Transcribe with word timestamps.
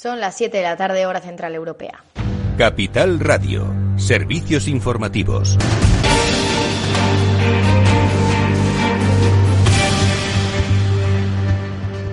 Son 0.00 0.18
las 0.18 0.34
7 0.34 0.56
de 0.56 0.62
la 0.62 0.78
tarde, 0.78 1.04
hora 1.04 1.20
central 1.20 1.54
europea. 1.54 2.02
Capital 2.56 3.20
Radio, 3.20 3.70
servicios 3.98 4.66
informativos. 4.66 5.58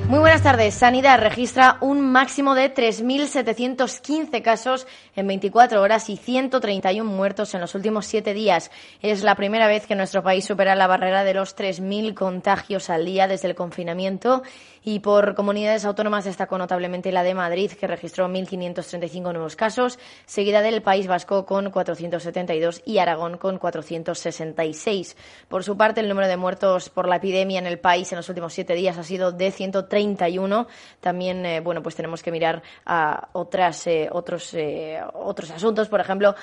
Muy 0.10 0.20
buenas 0.20 0.42
tardes. 0.42 0.74
Sanidad 0.74 1.20
registra 1.20 1.78
un 1.82 2.00
máximo 2.00 2.56
de 2.56 2.74
3.715 2.74 4.42
casos 4.42 4.88
en 5.18 5.28
24 5.28 5.82
horas 5.82 6.10
y 6.10 6.16
131 6.16 7.12
muertos 7.12 7.54
en 7.54 7.60
los 7.60 7.76
últimos 7.76 8.06
siete 8.06 8.34
días. 8.34 8.72
Es 9.02 9.24
la 9.24 9.36
primera 9.36 9.68
vez 9.68 9.86
que 9.86 9.96
nuestro 9.96 10.24
país 10.24 10.46
supera 10.46 10.76
la 10.76 10.88
barrera 10.88 11.26
de 11.26 11.34
los 11.34 11.58
3.000 11.58 12.14
contagios 12.14 12.90
al 12.90 13.04
día 13.04 13.28
desde 13.28 13.50
el 13.50 13.56
confinamiento 13.56 14.44
y 14.88 15.02
por 15.02 15.36
comunidades 15.36 15.84
autónomas 15.84 16.24
destacó 16.24 16.58
notablemente 16.58 17.12
la 17.12 17.22
de 17.22 17.34
Madrid, 17.34 17.74
que 17.74 17.88
registró 17.88 18.30
1.535 18.30 19.34
nuevos 19.34 19.58
casos, 19.58 20.00
seguida 20.26 20.62
del 20.62 20.82
País 20.82 21.08
Vasco 21.08 21.46
con 21.46 21.72
472 21.72 22.84
y 22.86 23.00
Aragón 23.00 23.38
con 23.38 23.58
466. 23.58 25.18
Por 25.50 25.66
su 25.66 25.76
parte, 25.76 26.00
el 26.00 26.08
número 26.08 26.30
de 26.30 26.38
muertos 26.38 26.88
por 26.88 27.10
la 27.10 27.18
epidemia 27.18 27.60
en 27.60 27.68
el 27.68 27.80
país 27.80 28.14
en 28.14 28.16
los 28.16 28.30
últimos 28.30 28.54
siete 28.54 28.76
días 28.76 28.98
ha 28.98 29.04
sido 29.04 29.34
de 29.34 29.52
131. 29.52 30.68
También, 31.02 31.46
eh, 31.46 31.60
bueno, 31.60 31.84
pues 31.84 31.96
tenemos 31.96 32.24
que 32.24 32.32
mirar 32.32 32.64
a 32.86 33.28
otras, 33.34 33.88
eh, 33.88 34.08
otros, 34.10 34.54
eh, 34.54 35.02
otros 35.16 35.52
asuntos. 35.52 35.90
Por 35.90 36.00
ejemplo, 36.00 36.34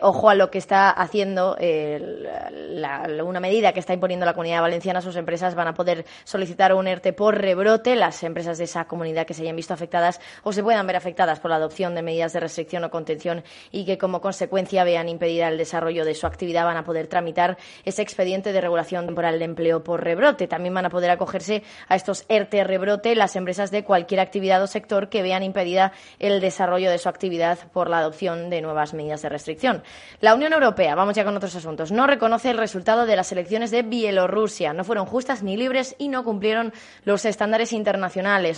ojo 0.00 0.28
a 0.28 0.34
lo 0.34 0.50
que 0.50 0.58
está 0.58 0.90
haciendo 0.90 1.56
una 1.56 3.40
medida 3.40 3.72
que 3.72 3.78
está 3.78 3.94
imponiendo 3.94 4.26
la 4.26 4.32
Comunidad 4.32 4.60
Valenciana. 4.60 5.00
Sus 5.00 5.14
empresas 5.14 5.54
van 5.54 5.68
a 5.68 5.74
poder 5.74 6.04
solicitar 6.24 6.74
un 6.74 6.88
ERTE 6.88 7.12
por 7.12 7.38
rebrote 7.38 7.91
las 7.96 8.22
empresas 8.22 8.58
de 8.58 8.64
esa 8.64 8.84
comunidad 8.86 9.26
que 9.26 9.34
se 9.34 9.42
hayan 9.42 9.56
visto 9.56 9.74
afectadas 9.74 10.20
o 10.42 10.52
se 10.52 10.62
puedan 10.62 10.86
ver 10.86 10.96
afectadas 10.96 11.40
por 11.40 11.50
la 11.50 11.56
adopción 11.56 11.94
de 11.94 12.02
medidas 12.02 12.32
de 12.32 12.40
restricción 12.40 12.84
o 12.84 12.90
contención 12.90 13.44
y 13.70 13.84
que 13.84 13.98
como 13.98 14.20
consecuencia 14.20 14.84
vean 14.84 15.08
impedida 15.08 15.48
el 15.48 15.58
desarrollo 15.58 16.04
de 16.04 16.14
su 16.14 16.26
actividad 16.26 16.64
van 16.64 16.76
a 16.76 16.84
poder 16.84 17.06
tramitar 17.06 17.58
ese 17.84 18.02
expediente 18.02 18.52
de 18.52 18.60
regulación 18.60 19.06
temporal 19.06 19.38
de 19.38 19.44
empleo 19.44 19.82
por 19.82 20.02
rebrote. 20.02 20.46
También 20.46 20.74
van 20.74 20.86
a 20.86 20.90
poder 20.90 21.10
acogerse 21.10 21.62
a 21.88 21.96
estos 21.96 22.24
ERTE 22.28 22.64
rebrote 22.64 23.14
las 23.14 23.36
empresas 23.36 23.70
de 23.70 23.84
cualquier 23.84 24.20
actividad 24.20 24.62
o 24.62 24.66
sector 24.66 25.08
que 25.08 25.22
vean 25.22 25.42
impedida 25.42 25.92
el 26.18 26.40
desarrollo 26.40 26.90
de 26.90 26.98
su 26.98 27.08
actividad 27.08 27.58
por 27.72 27.88
la 27.88 27.98
adopción 27.98 28.50
de 28.50 28.60
nuevas 28.60 28.94
medidas 28.94 29.22
de 29.22 29.28
restricción. 29.28 29.82
La 30.20 30.34
Unión 30.34 30.52
Europea, 30.52 30.94
vamos 30.94 31.14
ya 31.14 31.24
con 31.24 31.36
otros 31.36 31.54
asuntos, 31.54 31.92
no 31.92 32.06
reconoce 32.06 32.50
el 32.50 32.58
resultado 32.58 33.06
de 33.06 33.16
las 33.16 33.32
elecciones 33.32 33.70
de 33.70 33.82
Bielorrusia. 33.82 34.72
No 34.72 34.84
fueron 34.84 35.06
justas 35.06 35.42
ni 35.42 35.56
libres 35.56 35.94
y 35.98 36.08
no 36.08 36.24
cumplieron 36.24 36.72
los 37.04 37.24
estándares. 37.24 37.72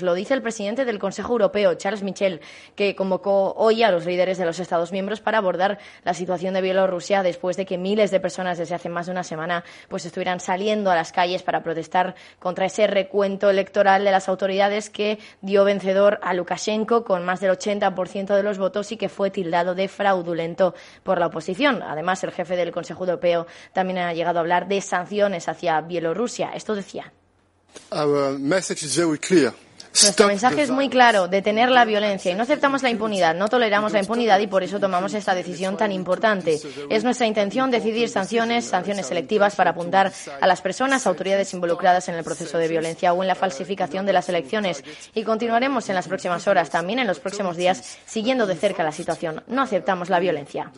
Lo 0.03 0.14
dice 0.14 0.34
el 0.34 0.42
presidente 0.42 0.84
del 0.84 0.98
Consejo 0.98 1.33
Europeo, 1.33 1.75
Charles 1.75 2.03
Michel, 2.03 2.41
que 2.75 2.94
convocó 2.94 3.55
hoy 3.56 3.83
a 3.83 3.91
los 3.91 4.06
líderes 4.06 4.39
de 4.39 4.44
los 4.44 4.58
Estados 4.58 4.92
miembros 4.92 5.20
para 5.20 5.39
abordar 5.39 5.78
la 6.05 6.14
situación 6.14 6.55
de 6.55 6.61
Bielorrusia 6.61 7.22
después 7.22 7.56
de 7.56 7.67
que 7.67 7.78
miles 7.78 8.11
de 8.11 8.20
personas 8.20 8.58
desde 8.58 8.75
hace 8.75 8.89
más 8.89 9.06
de 9.06 9.12
una 9.12 9.25
semana 9.25 9.64
pues 9.89 10.05
estuvieran 10.05 10.41
saliendo 10.41 10.91
a 10.91 10.95
las 10.95 11.12
calles 11.12 11.42
para 11.42 11.62
protestar 11.62 12.14
contra 12.39 12.67
ese 12.67 12.86
recuento 12.86 13.50
electoral 13.50 14.05
de 14.05 14.11
las 14.11 14.28
autoridades 14.28 14.91
que 14.91 15.19
dio 15.41 15.64
vencedor 15.64 16.19
a 16.22 16.34
Lukashenko 16.34 17.05
con 17.05 17.25
más 17.25 17.41
del 17.41 17.52
80% 17.52 18.34
de 18.34 18.42
los 18.42 18.58
votos 18.58 18.92
y 18.92 18.97
que 18.97 19.08
fue 19.08 19.30
tildado 19.30 19.75
de 19.75 19.89
fraudulento 19.89 20.75
por 21.02 21.19
la 21.19 21.27
oposición. 21.27 21.83
Además, 21.83 22.22
el 22.25 22.33
jefe 22.33 22.56
del 22.56 22.72
Consejo 22.72 23.05
Europeo 23.05 23.47
también 23.72 23.98
ha 23.98 24.12
llegado 24.12 24.39
a 24.39 24.42
hablar 24.42 24.69
de 24.69 24.80
sanciones 24.80 25.48
hacia 25.48 25.80
Bielorrusia. 25.80 26.50
Esto 26.55 26.75
decía. 26.75 27.12
Nuestro 30.03 30.27
mensaje 30.27 30.62
es 30.62 30.70
muy 30.70 30.89
claro, 30.89 31.28
detener 31.28 31.70
la 31.70 31.84
violencia 31.84 32.33
y 32.33 32.34
no 32.34 32.42
aceptamos 32.42 32.83
la 32.83 32.91
impunidad, 32.91 33.33
no 33.33 33.48
toleramos 33.48 33.92
la 33.92 34.00
impunidad 34.00 34.41
y 34.41 34.48
por 34.48 34.64
eso 34.64 34.80
tomamos 34.80 35.14
esta 35.14 35.36
decisión 35.36 35.77
tan 35.77 35.92
importante. 35.92 36.61
Es 36.91 37.05
nuestra 37.05 37.28
intención 37.28 37.70
decidir 37.70 38.08
sanciones, 38.08 38.64
sanciones 38.64 39.06
selectivas 39.06 39.55
para 39.55 39.70
apuntar 39.70 40.13
a 40.40 40.46
las 40.48 40.61
personas, 40.61 41.07
autoridades 41.07 41.55
involucradas 41.55 42.08
en 42.08 42.17
el 42.17 42.24
proceso 42.24 42.58
de 42.58 42.67
violencia 42.67 43.13
o 43.13 43.23
en 43.23 43.29
la 43.29 43.36
falsificación 43.36 44.05
de 44.05 44.13
las 44.13 44.29
elecciones 44.29 44.83
y 45.14 45.23
continuaremos 45.23 45.89
en 45.89 45.95
las 45.95 46.08
próximas 46.08 46.48
horas, 46.48 46.70
también 46.70 46.98
en 46.98 47.07
los 47.07 47.20
próximos 47.20 47.57
días, 47.57 47.98
siguiendo 48.05 48.46
de 48.46 48.57
cerca 48.57 48.83
la 48.83 48.92
situación. 48.92 49.45
No 49.46 49.63
aceptamos 49.63 50.11
la 50.11 50.18
violencia. 50.18 50.73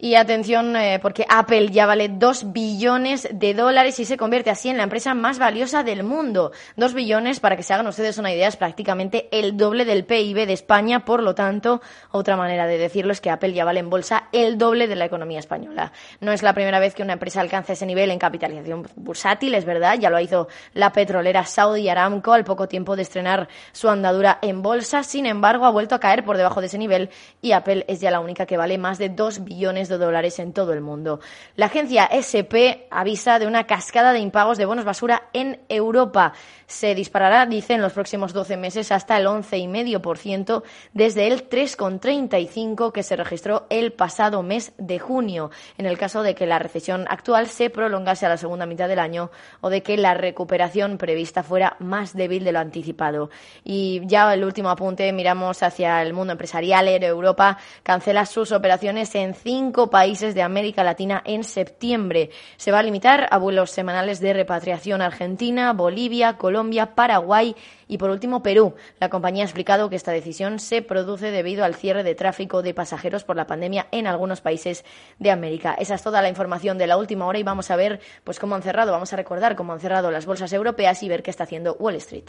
Y 0.00 0.14
atención, 0.14 0.76
eh, 0.76 1.00
porque 1.02 1.26
Apple 1.28 1.70
ya 1.70 1.84
vale 1.84 2.08
dos 2.08 2.52
billones 2.52 3.28
de 3.32 3.52
dólares 3.52 3.98
y 3.98 4.04
se 4.04 4.16
convierte 4.16 4.48
así 4.48 4.68
en 4.68 4.76
la 4.76 4.84
empresa 4.84 5.12
más 5.12 5.40
valiosa 5.40 5.82
del 5.82 6.04
mundo. 6.04 6.52
Dos 6.76 6.94
billones, 6.94 7.40
para 7.40 7.56
que 7.56 7.64
se 7.64 7.74
hagan 7.74 7.88
ustedes 7.88 8.16
una 8.16 8.32
idea, 8.32 8.46
es 8.46 8.56
prácticamente 8.56 9.28
el 9.32 9.56
doble 9.56 9.84
del 9.84 10.04
PIB 10.04 10.46
de 10.46 10.52
España. 10.52 11.04
Por 11.04 11.24
lo 11.24 11.34
tanto, 11.34 11.82
otra 12.12 12.36
manera 12.36 12.68
de 12.68 12.78
decirlo 12.78 13.10
es 13.10 13.20
que 13.20 13.30
Apple 13.30 13.52
ya 13.52 13.64
vale 13.64 13.80
en 13.80 13.90
bolsa 13.90 14.28
el 14.30 14.56
doble 14.56 14.86
de 14.86 14.94
la 14.94 15.04
economía 15.04 15.40
española. 15.40 15.90
No 16.20 16.30
es 16.30 16.44
la 16.44 16.54
primera 16.54 16.78
vez 16.78 16.94
que 16.94 17.02
una 17.02 17.14
empresa 17.14 17.40
alcanza 17.40 17.72
ese 17.72 17.84
nivel 17.84 18.12
en 18.12 18.20
capitalización 18.20 18.86
bursátil, 18.94 19.56
es 19.56 19.64
verdad. 19.64 19.98
Ya 19.98 20.10
lo 20.10 20.20
hizo 20.20 20.46
la 20.74 20.92
petrolera 20.92 21.44
Saudi 21.44 21.88
Aramco 21.88 22.34
al 22.34 22.44
poco 22.44 22.68
tiempo 22.68 22.94
de 22.94 23.02
estrenar 23.02 23.48
su 23.72 23.88
andadura 23.88 24.38
en 24.42 24.62
bolsa. 24.62 25.02
Sin 25.02 25.26
embargo, 25.26 25.66
ha 25.66 25.70
vuelto 25.70 25.96
a 25.96 26.00
caer 26.00 26.24
por 26.24 26.36
debajo 26.36 26.60
de 26.60 26.68
ese 26.68 26.78
nivel 26.78 27.10
y 27.42 27.50
Apple 27.50 27.84
es 27.88 28.00
ya 28.00 28.12
la 28.12 28.20
única 28.20 28.46
que 28.46 28.56
vale 28.56 28.78
más 28.78 28.98
de 28.98 29.08
dos 29.08 29.42
billones 29.42 29.87
de 29.88 29.98
dólares 29.98 30.38
en 30.38 30.52
todo 30.52 30.72
el 30.72 30.80
mundo. 30.80 31.20
La 31.56 31.66
agencia 31.66 32.04
SP 32.10 32.88
avisa 32.90 33.38
de 33.38 33.46
una 33.46 33.64
cascada 33.64 34.12
de 34.12 34.18
impagos 34.18 34.58
de 34.58 34.66
bonos 34.66 34.84
basura 34.84 35.28
en 35.32 35.60
Europa. 35.68 36.32
Se 36.66 36.94
disparará, 36.94 37.46
dice, 37.46 37.74
en 37.74 37.80
los 37.80 37.92
próximos 37.92 38.32
12 38.32 38.56
meses 38.56 38.92
hasta 38.92 39.16
el 39.16 39.26
11,5% 39.26 40.62
desde 40.92 41.26
el 41.26 41.48
3,35% 41.48 42.92
que 42.92 43.02
se 43.02 43.16
registró 43.16 43.66
el 43.70 43.92
pasado 43.92 44.42
mes 44.42 44.72
de 44.76 44.98
junio, 44.98 45.50
en 45.78 45.86
el 45.86 45.96
caso 45.96 46.22
de 46.22 46.34
que 46.34 46.46
la 46.46 46.58
recesión 46.58 47.06
actual 47.08 47.46
se 47.46 47.70
prolongase 47.70 48.26
a 48.26 48.30
la 48.30 48.36
segunda 48.36 48.66
mitad 48.66 48.88
del 48.88 48.98
año 48.98 49.30
o 49.60 49.70
de 49.70 49.82
que 49.82 49.96
la 49.96 50.14
recuperación 50.14 50.98
prevista 50.98 51.42
fuera 51.42 51.76
más 51.78 52.14
débil 52.14 52.44
de 52.44 52.52
lo 52.52 52.58
anticipado. 52.58 53.30
Y 53.64 54.02
ya 54.04 54.32
el 54.34 54.44
último 54.44 54.70
apunte, 54.70 55.12
miramos 55.12 55.62
hacia 55.62 56.02
el 56.02 56.12
mundo 56.12 56.32
empresarial. 56.32 56.88
Europa 56.88 57.58
cancela 57.82 58.26
sus 58.26 58.52
operaciones 58.52 59.14
en 59.14 59.34
cinco 59.34 59.77
países 59.86 60.34
de 60.34 60.42
América 60.42 60.82
Latina 60.82 61.22
en 61.24 61.44
septiembre. 61.44 62.30
Se 62.56 62.72
va 62.72 62.80
a 62.80 62.82
limitar 62.82 63.28
a 63.30 63.38
vuelos 63.38 63.70
semanales 63.70 64.20
de 64.20 64.32
repatriación 64.32 65.00
Argentina, 65.00 65.72
Bolivia, 65.72 66.36
Colombia, 66.36 66.94
Paraguay 66.96 67.54
y 67.86 67.96
por 67.96 68.10
último 68.10 68.42
Perú. 68.42 68.74
La 69.00 69.08
compañía 69.08 69.44
ha 69.44 69.46
explicado 69.46 69.88
que 69.88 69.96
esta 69.96 70.12
decisión 70.12 70.58
se 70.58 70.82
produce 70.82 71.30
debido 71.30 71.64
al 71.64 71.74
cierre 71.74 72.02
de 72.02 72.14
tráfico 72.14 72.62
de 72.62 72.74
pasajeros 72.74 73.24
por 73.24 73.36
la 73.36 73.46
pandemia 73.46 73.86
en 73.92 74.06
algunos 74.06 74.40
países 74.40 74.84
de 75.18 75.30
América. 75.30 75.74
Esa 75.78 75.94
es 75.94 76.02
toda 76.02 76.20
la 76.20 76.28
información 76.28 76.76
de 76.76 76.86
la 76.88 76.96
última 76.96 77.26
hora 77.26 77.38
y 77.38 77.44
vamos 77.44 77.70
a 77.70 77.76
ver 77.76 78.00
pues 78.24 78.38
cómo 78.38 78.56
han 78.56 78.62
cerrado, 78.62 78.92
vamos 78.92 79.12
a 79.12 79.16
recordar 79.16 79.56
cómo 79.56 79.72
han 79.72 79.80
cerrado 79.80 80.10
las 80.10 80.26
bolsas 80.26 80.52
europeas 80.52 81.02
y 81.02 81.08
ver 81.08 81.22
qué 81.22 81.30
está 81.30 81.44
haciendo 81.44 81.76
Wall 81.78 81.94
Street. 81.94 82.26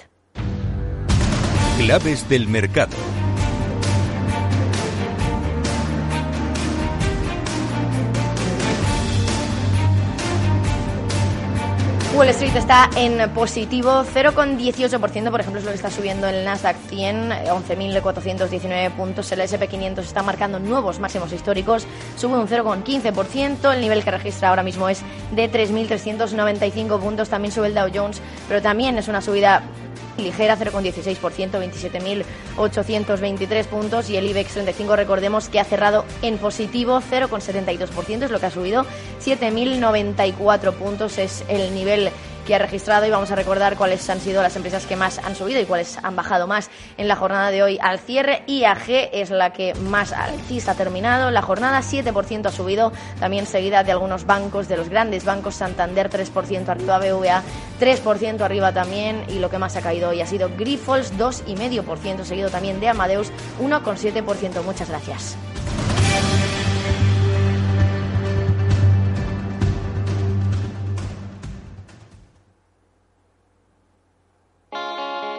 Claves 1.77 2.27
del 2.27 2.47
mercado. 2.47 2.95
Wall 12.19 12.27
Street 12.31 12.57
está 12.57 12.89
en 12.97 13.29
positivo, 13.29 14.03
0,18%, 14.03 15.31
por 15.31 15.39
ejemplo, 15.39 15.59
es 15.59 15.63
lo 15.63 15.71
que 15.71 15.77
está 15.77 15.89
subiendo 15.89 16.27
el 16.27 16.43
Nasdaq 16.43 16.75
100, 16.89 17.29
11.419 17.29 18.91
puntos. 18.91 19.31
El 19.31 19.39
SP500 19.39 19.99
está 19.99 20.21
marcando 20.21 20.59
nuevos 20.59 20.99
máximos 20.99 21.31
históricos, 21.31 21.87
sube 22.17 22.37
un 22.37 22.49
0,15%. 22.49 23.73
El 23.73 23.79
nivel 23.79 24.03
que 24.03 24.11
registra 24.11 24.49
ahora 24.49 24.63
mismo 24.63 24.89
es 24.89 25.01
de 25.31 25.49
3.395 25.49 26.99
puntos. 26.99 27.29
También 27.29 27.53
sube 27.53 27.67
el 27.67 27.73
Dow 27.73 27.87
Jones, 27.93 28.21
pero 28.49 28.61
también 28.61 28.97
es 28.97 29.07
una 29.07 29.21
subida 29.21 29.63
ligera 30.23 30.57
0,16%, 30.57 31.19
27.823 32.57 33.65
puntos 33.65 34.09
y 34.09 34.17
el 34.17 34.27
IBEX 34.27 34.53
35 34.53 34.95
recordemos 34.95 35.49
que 35.49 35.59
ha 35.59 35.65
cerrado 35.65 36.05
en 36.21 36.37
positivo 36.37 37.01
0,72%, 37.01 38.23
es 38.23 38.31
lo 38.31 38.39
que 38.39 38.45
ha 38.45 38.51
subido, 38.51 38.85
7.094 39.23 40.73
puntos 40.73 41.17
es 41.17 41.43
el 41.47 41.73
nivel 41.73 42.11
que 42.49 42.55
ha 42.55 42.57
registrado 42.57 43.05
y 43.05 43.11
vamos 43.11 43.29
a 43.29 43.35
recordar 43.35 43.77
cuáles 43.77 44.09
han 44.09 44.19
sido 44.19 44.41
las 44.41 44.55
empresas 44.55 44.87
que 44.87 44.95
más 44.95 45.19
han 45.19 45.35
subido 45.35 45.61
y 45.61 45.65
cuáles 45.65 45.99
han 46.01 46.15
bajado 46.15 46.47
más 46.47 46.71
en 46.97 47.07
la 47.07 47.15
jornada 47.15 47.51
de 47.51 47.61
hoy 47.61 47.77
al 47.79 47.99
cierre. 47.99 48.41
IAG 48.47 48.89
es 49.13 49.29
la 49.29 49.53
que 49.53 49.75
más 49.75 50.13
alcista 50.13 50.71
ha 50.71 50.73
terminado. 50.73 51.29
La 51.29 51.43
jornada 51.43 51.81
7% 51.81 52.47
ha 52.47 52.51
subido, 52.51 52.91
también 53.19 53.45
seguida 53.45 53.83
de 53.83 53.91
algunos 53.91 54.25
bancos, 54.25 54.67
de 54.67 54.77
los 54.77 54.89
grandes 54.89 55.25
bancos, 55.25 55.53
Santander 55.53 56.09
3% 56.09 56.69
arriba, 56.69 56.97
BVA 56.97 57.43
3% 57.79 58.41
arriba 58.41 58.73
también 58.73 59.25
y 59.27 59.37
lo 59.37 59.51
que 59.51 59.59
más 59.59 59.75
ha 59.75 59.81
caído 59.81 60.09
hoy 60.09 60.21
ha 60.21 60.25
sido 60.25 60.49
Grifols 60.57 61.15
2,5%, 61.19 62.23
seguido 62.23 62.49
también 62.49 62.79
de 62.79 62.89
Amadeus 62.89 63.31
1,7%. 63.61 64.63
Muchas 64.63 64.89
gracias. 64.89 65.37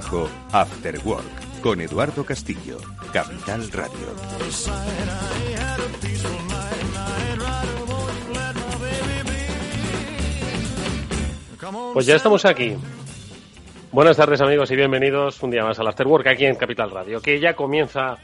trabajo, 0.00 0.28
After 0.52 0.98
Work, 1.04 1.60
con 1.62 1.80
Eduardo 1.80 2.24
Castillo, 2.24 2.76
Capital 3.12 3.70
Radio. 3.72 4.06
Pues 11.94 12.04
ya 12.04 12.16
estamos 12.16 12.44
aquí. 12.44 12.76
Buenas 13.90 14.18
tardes 14.18 14.42
amigos 14.42 14.70
y 14.70 14.76
bienvenidos 14.76 15.42
un 15.42 15.50
día 15.50 15.64
más 15.64 15.78
al 15.78 15.88
After 15.88 16.06
Work 16.06 16.26
aquí 16.26 16.44
en 16.44 16.56
Capital 16.56 16.90
Radio, 16.90 17.22
que 17.22 17.40
ya 17.40 17.54
comienza 17.56 18.18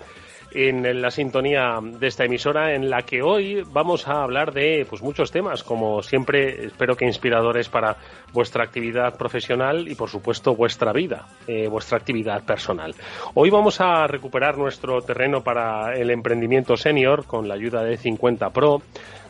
en 0.54 1.00
la 1.00 1.10
sintonía 1.10 1.78
de 1.82 2.06
esta 2.06 2.24
emisora 2.24 2.74
en 2.74 2.90
la 2.90 3.02
que 3.02 3.22
hoy 3.22 3.62
vamos 3.66 4.08
a 4.08 4.22
hablar 4.22 4.52
de 4.52 4.86
pues 4.88 5.02
muchos 5.02 5.30
temas, 5.30 5.62
como 5.62 6.02
siempre 6.02 6.66
espero 6.66 6.96
que 6.96 7.04
inspiradores 7.04 7.68
para 7.68 7.96
vuestra 8.32 8.64
actividad 8.64 9.16
profesional 9.16 9.88
y 9.88 9.94
por 9.94 10.08
supuesto 10.08 10.54
vuestra 10.54 10.92
vida, 10.92 11.26
eh, 11.46 11.68
vuestra 11.68 11.98
actividad 11.98 12.44
personal. 12.44 12.94
Hoy 13.34 13.50
vamos 13.50 13.80
a 13.80 14.06
recuperar 14.06 14.58
nuestro 14.58 15.02
terreno 15.02 15.42
para 15.42 15.94
el 15.94 16.10
emprendimiento 16.10 16.76
senior 16.76 17.26
con 17.26 17.48
la 17.48 17.54
ayuda 17.54 17.82
de 17.82 17.96
50 17.96 18.50
Pro 18.50 18.82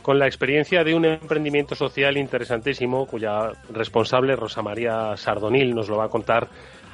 con 0.02 0.18
la 0.18 0.26
experiencia 0.26 0.82
de 0.82 0.94
un 0.94 1.04
emprendimiento 1.04 1.74
social 1.76 2.16
interesantísimo 2.16 3.06
cuya 3.06 3.52
responsable 3.72 4.34
Rosa 4.34 4.60
María 4.60 5.16
Sardonil 5.16 5.74
nos 5.74 5.88
lo 5.88 5.96
va 5.96 6.06
a 6.06 6.08
contar 6.08 6.48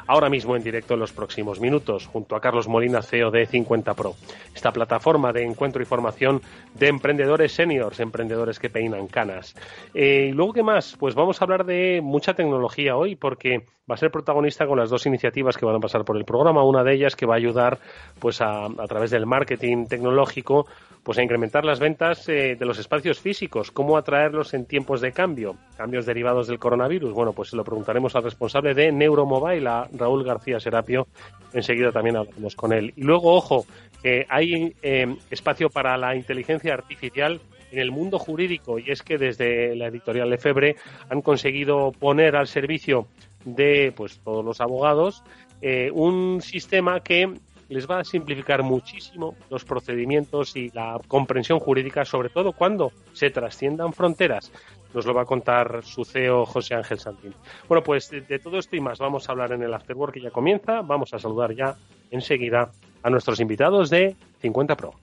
ahora 0.08 0.28
mismo 0.28 0.56
en 0.56 0.64
directo 0.64 0.94
en 0.94 1.00
los 1.00 1.12
próximos 1.12 1.60
minutos, 1.60 2.06
junto 2.06 2.34
a 2.34 2.40
Carlos 2.40 2.66
Molina, 2.66 3.02
CEO 3.02 3.30
de 3.30 3.46
50 3.46 3.94
Pro. 3.94 4.14
Esta 4.54 4.72
plataforma 4.72 5.32
de 5.32 5.44
encuentro 5.44 5.80
y 5.80 5.86
formación 5.86 6.42
de 6.74 6.88
emprendedores 6.88 7.52
seniors, 7.52 8.00
emprendedores 8.00 8.58
que 8.58 8.70
peinan 8.70 9.06
canas. 9.06 9.54
Eh, 9.94 10.28
y 10.30 10.32
luego, 10.32 10.52
¿qué 10.52 10.62
más? 10.62 10.96
Pues 10.98 11.14
vamos 11.14 11.40
a 11.40 11.44
hablar 11.44 11.64
de 11.64 12.00
mucha 12.02 12.34
tecnología 12.34 12.96
hoy, 12.96 13.14
porque 13.14 13.64
va 13.88 13.94
a 13.94 13.98
ser 13.98 14.10
protagonista 14.10 14.66
con 14.66 14.78
las 14.78 14.90
dos 14.90 15.06
iniciativas 15.06 15.56
que 15.56 15.64
van 15.66 15.76
a 15.76 15.80
pasar 15.80 16.04
por 16.04 16.16
el 16.16 16.24
programa. 16.24 16.62
Una 16.64 16.84
de 16.84 16.94
ellas 16.94 17.16
que 17.16 17.26
va 17.26 17.34
a 17.34 17.38
ayudar, 17.38 17.78
pues, 18.18 18.40
a, 18.40 18.66
a 18.66 18.86
través 18.86 19.10
del 19.10 19.26
marketing 19.26 19.86
tecnológico, 19.86 20.66
pues 21.02 21.16
a 21.16 21.22
incrementar 21.22 21.64
las 21.64 21.80
ventas 21.80 22.28
eh, 22.28 22.56
de 22.58 22.66
los 22.66 22.78
espacios 22.78 23.18
físicos. 23.18 23.70
¿Cómo 23.70 23.96
atraerlos 23.96 24.52
en 24.52 24.66
tiempos 24.66 25.00
de 25.00 25.12
cambio? 25.12 25.56
Cambios 25.76 26.04
derivados 26.04 26.48
del 26.48 26.58
coronavirus. 26.58 27.14
Bueno, 27.14 27.32
pues 27.32 27.48
se 27.48 27.56
lo 27.56 27.64
preguntaremos 27.64 28.14
al 28.14 28.24
responsable 28.24 28.74
de 28.74 28.92
Neuromobile, 28.92 29.68
a 29.68 29.88
Raúl 29.96 30.22
García 30.22 30.60
Serapio. 30.60 31.06
Enseguida 31.54 31.92
también 31.92 32.18
hablaremos 32.18 32.54
con 32.54 32.74
él. 32.74 32.92
Y 32.94 33.04
luego, 33.04 33.34
ojo, 33.34 33.64
que 34.02 34.26
hay 34.28 34.74
eh, 34.82 35.16
espacio 35.30 35.70
para 35.70 35.96
la 35.96 36.14
inteligencia 36.14 36.74
artificial 36.74 37.40
en 37.70 37.78
el 37.78 37.90
mundo 37.90 38.18
jurídico 38.18 38.78
y 38.78 38.90
es 38.90 39.02
que 39.02 39.18
desde 39.18 39.74
la 39.76 39.88
editorial 39.88 40.30
Lefebvre 40.30 40.76
han 41.10 41.20
conseguido 41.20 41.92
poner 41.92 42.36
al 42.36 42.46
servicio 42.46 43.06
de 43.44 43.92
pues 43.96 44.20
todos 44.24 44.44
los 44.44 44.60
abogados 44.60 45.22
eh, 45.60 45.90
un 45.92 46.40
sistema 46.40 47.00
que 47.00 47.34
les 47.68 47.88
va 47.88 48.00
a 48.00 48.04
simplificar 48.04 48.62
muchísimo 48.62 49.34
los 49.50 49.64
procedimientos 49.64 50.56
y 50.56 50.70
la 50.70 50.98
comprensión 51.06 51.58
jurídica, 51.58 52.04
sobre 52.04 52.30
todo 52.30 52.52
cuando 52.52 52.92
se 53.12 53.30
trasciendan 53.30 53.92
fronteras. 53.92 54.52
Nos 54.94 55.04
lo 55.04 55.12
va 55.12 55.22
a 55.22 55.26
contar 55.26 55.82
su 55.84 56.04
CEO 56.04 56.46
José 56.46 56.74
Ángel 56.74 56.98
Santín. 56.98 57.34
Bueno, 57.68 57.82
pues 57.82 58.10
de, 58.10 58.38
todo 58.38 58.58
esto 58.58 58.74
y 58.74 58.80
más 58.80 58.98
vamos 58.98 59.28
a 59.28 59.32
hablar 59.32 59.52
en 59.52 59.62
el 59.62 59.74
Afterwork 59.74 60.14
que 60.14 60.22
ya 60.22 60.30
comienza. 60.30 60.80
Vamos 60.80 61.12
a 61.12 61.18
saludar 61.18 61.54
ya 61.54 61.76
enseguida 62.10 62.70
a 63.02 63.10
nuestros 63.10 63.38
invitados 63.40 63.90
de 63.90 64.16
50 64.40 64.76
Pro. 64.76 64.94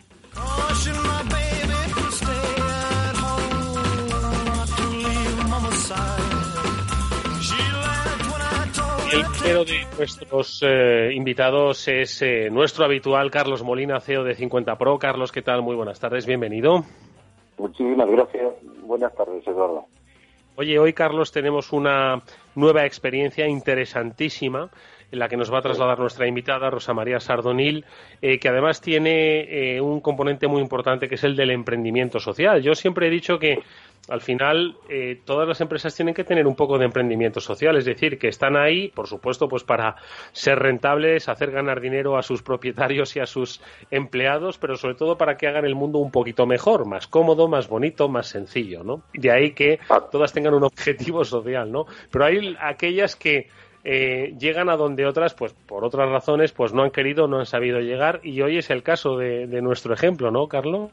El 9.15 9.23
primero 9.31 9.63
de 9.63 9.85
nuestros 9.97 10.61
eh, 10.61 11.13
invitados 11.13 11.87
es 11.87 12.21
eh, 12.21 12.49
nuestro 12.51 12.83
habitual 12.83 13.31
Carlos 13.31 13.63
Molina, 13.63 14.01
CEO 14.01 14.25
de 14.25 14.35
50 14.35 14.77
Pro. 14.77 14.99
Carlos, 14.99 15.31
¿qué 15.31 15.41
tal? 15.41 15.61
Muy 15.61 15.73
buenas 15.73 16.01
tardes, 16.01 16.25
bienvenido. 16.25 16.83
Muchísimas 17.57 18.09
gracias. 18.09 18.55
Buenas 18.81 19.15
tardes, 19.15 19.47
Eduardo. 19.47 19.85
Oye, 20.57 20.77
hoy, 20.79 20.91
Carlos, 20.91 21.31
tenemos 21.31 21.71
una 21.71 22.23
nueva 22.55 22.85
experiencia 22.85 23.47
interesantísima 23.47 24.69
en 25.11 25.19
la 25.19 25.27
que 25.27 25.37
nos 25.37 25.53
va 25.53 25.59
a 25.59 25.61
trasladar 25.61 25.99
nuestra 25.99 26.27
invitada, 26.27 26.69
Rosa 26.69 26.93
María 26.93 27.19
Sardonil, 27.19 27.85
eh, 28.21 28.39
que 28.39 28.49
además 28.49 28.81
tiene 28.81 29.79
un 29.81 30.01
componente 30.01 30.47
muy 30.47 30.61
importante 30.61 31.07
que 31.07 31.15
es 31.15 31.23
el 31.23 31.35
del 31.35 31.51
emprendimiento 31.51 32.19
social. 32.19 32.61
Yo 32.61 32.75
siempre 32.75 33.07
he 33.07 33.09
dicho 33.09 33.39
que 33.39 33.59
al 34.07 34.21
final 34.21 34.75
eh, 34.87 35.19
todas 35.25 35.47
las 35.47 35.61
empresas 35.61 35.95
tienen 35.95 36.13
que 36.13 36.23
tener 36.23 36.45
un 36.45 36.55
poco 36.55 36.77
de 36.77 36.85
emprendimiento 36.85 37.39
social, 37.39 37.75
es 37.75 37.85
decir, 37.85 38.19
que 38.19 38.27
están 38.27 38.55
ahí, 38.55 38.89
por 38.89 39.07
supuesto, 39.07 39.47
pues 39.47 39.63
para 39.63 39.95
ser 40.31 40.59
rentables, 40.59 41.27
hacer 41.27 41.51
ganar 41.51 41.81
dinero 41.81 42.17
a 42.17 42.21
sus 42.21 42.43
propietarios 42.43 43.15
y 43.15 43.19
a 43.19 43.25
sus 43.25 43.61
empleados, 43.89 44.57
pero 44.59 44.75
sobre 44.75 44.95
todo 44.95 45.17
para 45.17 45.37
que 45.37 45.47
hagan 45.47 45.65
el 45.65 45.75
mundo 45.75 45.99
un 45.99 46.11
poquito 46.11 46.45
mejor, 46.45 46.85
más 46.87 47.07
cómodo, 47.07 47.47
más 47.47 47.67
bonito, 47.67 48.07
más 48.07 48.27
sencillo, 48.27 48.83
¿no? 48.83 49.01
De 49.13 49.31
ahí 49.31 49.51
que 49.51 49.79
todas 50.11 50.33
tengan 50.33 50.53
un 50.53 50.63
objetivo 50.63 51.25
social, 51.25 51.71
¿no? 51.71 51.85
Pero 52.11 52.25
hay 52.25 52.55
aquellas 52.59 53.15
que 53.15 53.47
eh, 53.85 54.33
llegan 54.39 54.69
a 54.69 54.77
donde 54.77 55.05
otras, 55.05 55.35
pues 55.35 55.53
por 55.53 55.85
otras 55.85 56.09
razones, 56.09 56.51
pues 56.51 56.73
no 56.73 56.81
han 56.83 56.91
querido, 56.91 57.27
no 57.27 57.39
han 57.39 57.45
sabido 57.45 57.79
llegar, 57.79 58.19
y 58.23 58.41
hoy 58.41 58.57
es 58.57 58.71
el 58.71 58.81
caso 58.81 59.17
de, 59.17 59.45
de 59.45 59.61
nuestro 59.61 59.93
ejemplo, 59.93 60.31
¿no, 60.31 60.47
Carlos? 60.47 60.91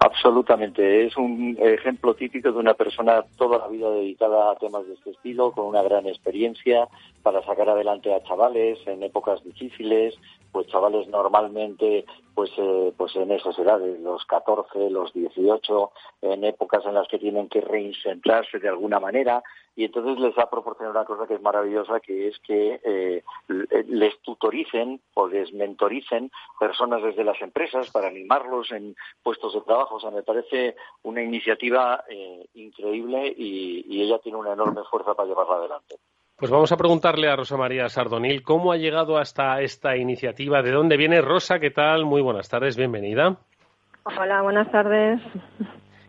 Absolutamente, 0.00 1.06
es 1.06 1.16
un 1.16 1.56
ejemplo 1.60 2.14
típico 2.14 2.52
de 2.52 2.58
una 2.58 2.74
persona 2.74 3.24
toda 3.36 3.58
la 3.58 3.68
vida 3.68 3.90
dedicada 3.90 4.50
a 4.50 4.56
temas 4.56 4.86
de 4.86 4.94
este 4.94 5.10
estilo, 5.10 5.50
con 5.52 5.66
una 5.66 5.82
gran 5.82 6.06
experiencia 6.06 6.86
para 7.22 7.42
sacar 7.44 7.68
adelante 7.68 8.12
a 8.14 8.22
chavales 8.22 8.78
en 8.86 9.02
épocas 9.02 9.42
difíciles, 9.42 10.14
pues 10.52 10.66
chavales 10.68 11.08
normalmente 11.08 12.04
pues 12.34 12.52
eh, 12.56 12.92
pues 12.96 13.16
en 13.16 13.32
esas 13.32 13.58
edades, 13.58 13.98
los 14.00 14.24
14, 14.26 14.90
los 14.90 15.12
18, 15.12 15.90
en 16.22 16.44
épocas 16.44 16.84
en 16.86 16.94
las 16.94 17.08
que 17.08 17.18
tienen 17.18 17.48
que 17.48 17.60
reincentrarse 17.60 18.60
de 18.60 18.68
alguna 18.68 19.00
manera 19.00 19.42
y 19.74 19.84
entonces 19.84 20.18
les 20.18 20.38
ha 20.38 20.48
proporcionado 20.48 20.98
una 20.98 21.04
cosa 21.04 21.26
que 21.26 21.34
es 21.34 21.42
maravillosa, 21.42 22.00
que 22.00 22.28
es 22.28 22.38
que 22.40 22.80
eh, 22.84 23.22
les 23.86 24.20
tutoricen 24.22 25.00
o 25.14 25.28
les 25.28 25.52
mentoricen 25.52 26.30
personas 26.58 27.02
desde 27.02 27.24
las 27.24 27.40
empresas 27.42 27.90
para 27.90 28.08
animarlos 28.08 28.70
en 28.72 28.94
puestos 29.22 29.54
de 29.54 29.60
trabajo. 29.60 29.96
O 29.96 30.00
sea, 30.00 30.10
me 30.10 30.22
parece 30.22 30.76
una 31.02 31.22
iniciativa 31.22 32.04
eh, 32.08 32.46
increíble 32.54 33.34
y, 33.36 33.84
y 33.88 34.02
ella 34.02 34.18
tiene 34.18 34.38
una 34.38 34.52
enorme 34.52 34.82
fuerza 34.90 35.14
para 35.14 35.28
llevarla 35.28 35.56
adelante. 35.56 35.96
Pues 36.38 36.52
vamos 36.52 36.70
a 36.70 36.76
preguntarle 36.76 37.28
a 37.28 37.34
Rosa 37.34 37.56
María 37.56 37.88
Sardonil 37.88 38.44
cómo 38.44 38.70
ha 38.70 38.76
llegado 38.76 39.18
hasta 39.18 39.60
esta 39.60 39.96
iniciativa, 39.96 40.62
de 40.62 40.70
dónde 40.70 40.96
viene 40.96 41.20
Rosa, 41.20 41.58
¿qué 41.58 41.72
tal? 41.72 42.04
Muy 42.04 42.22
buenas 42.22 42.48
tardes, 42.48 42.76
bienvenida. 42.76 43.38
Hola, 44.04 44.42
buenas 44.42 44.70
tardes. 44.70 45.20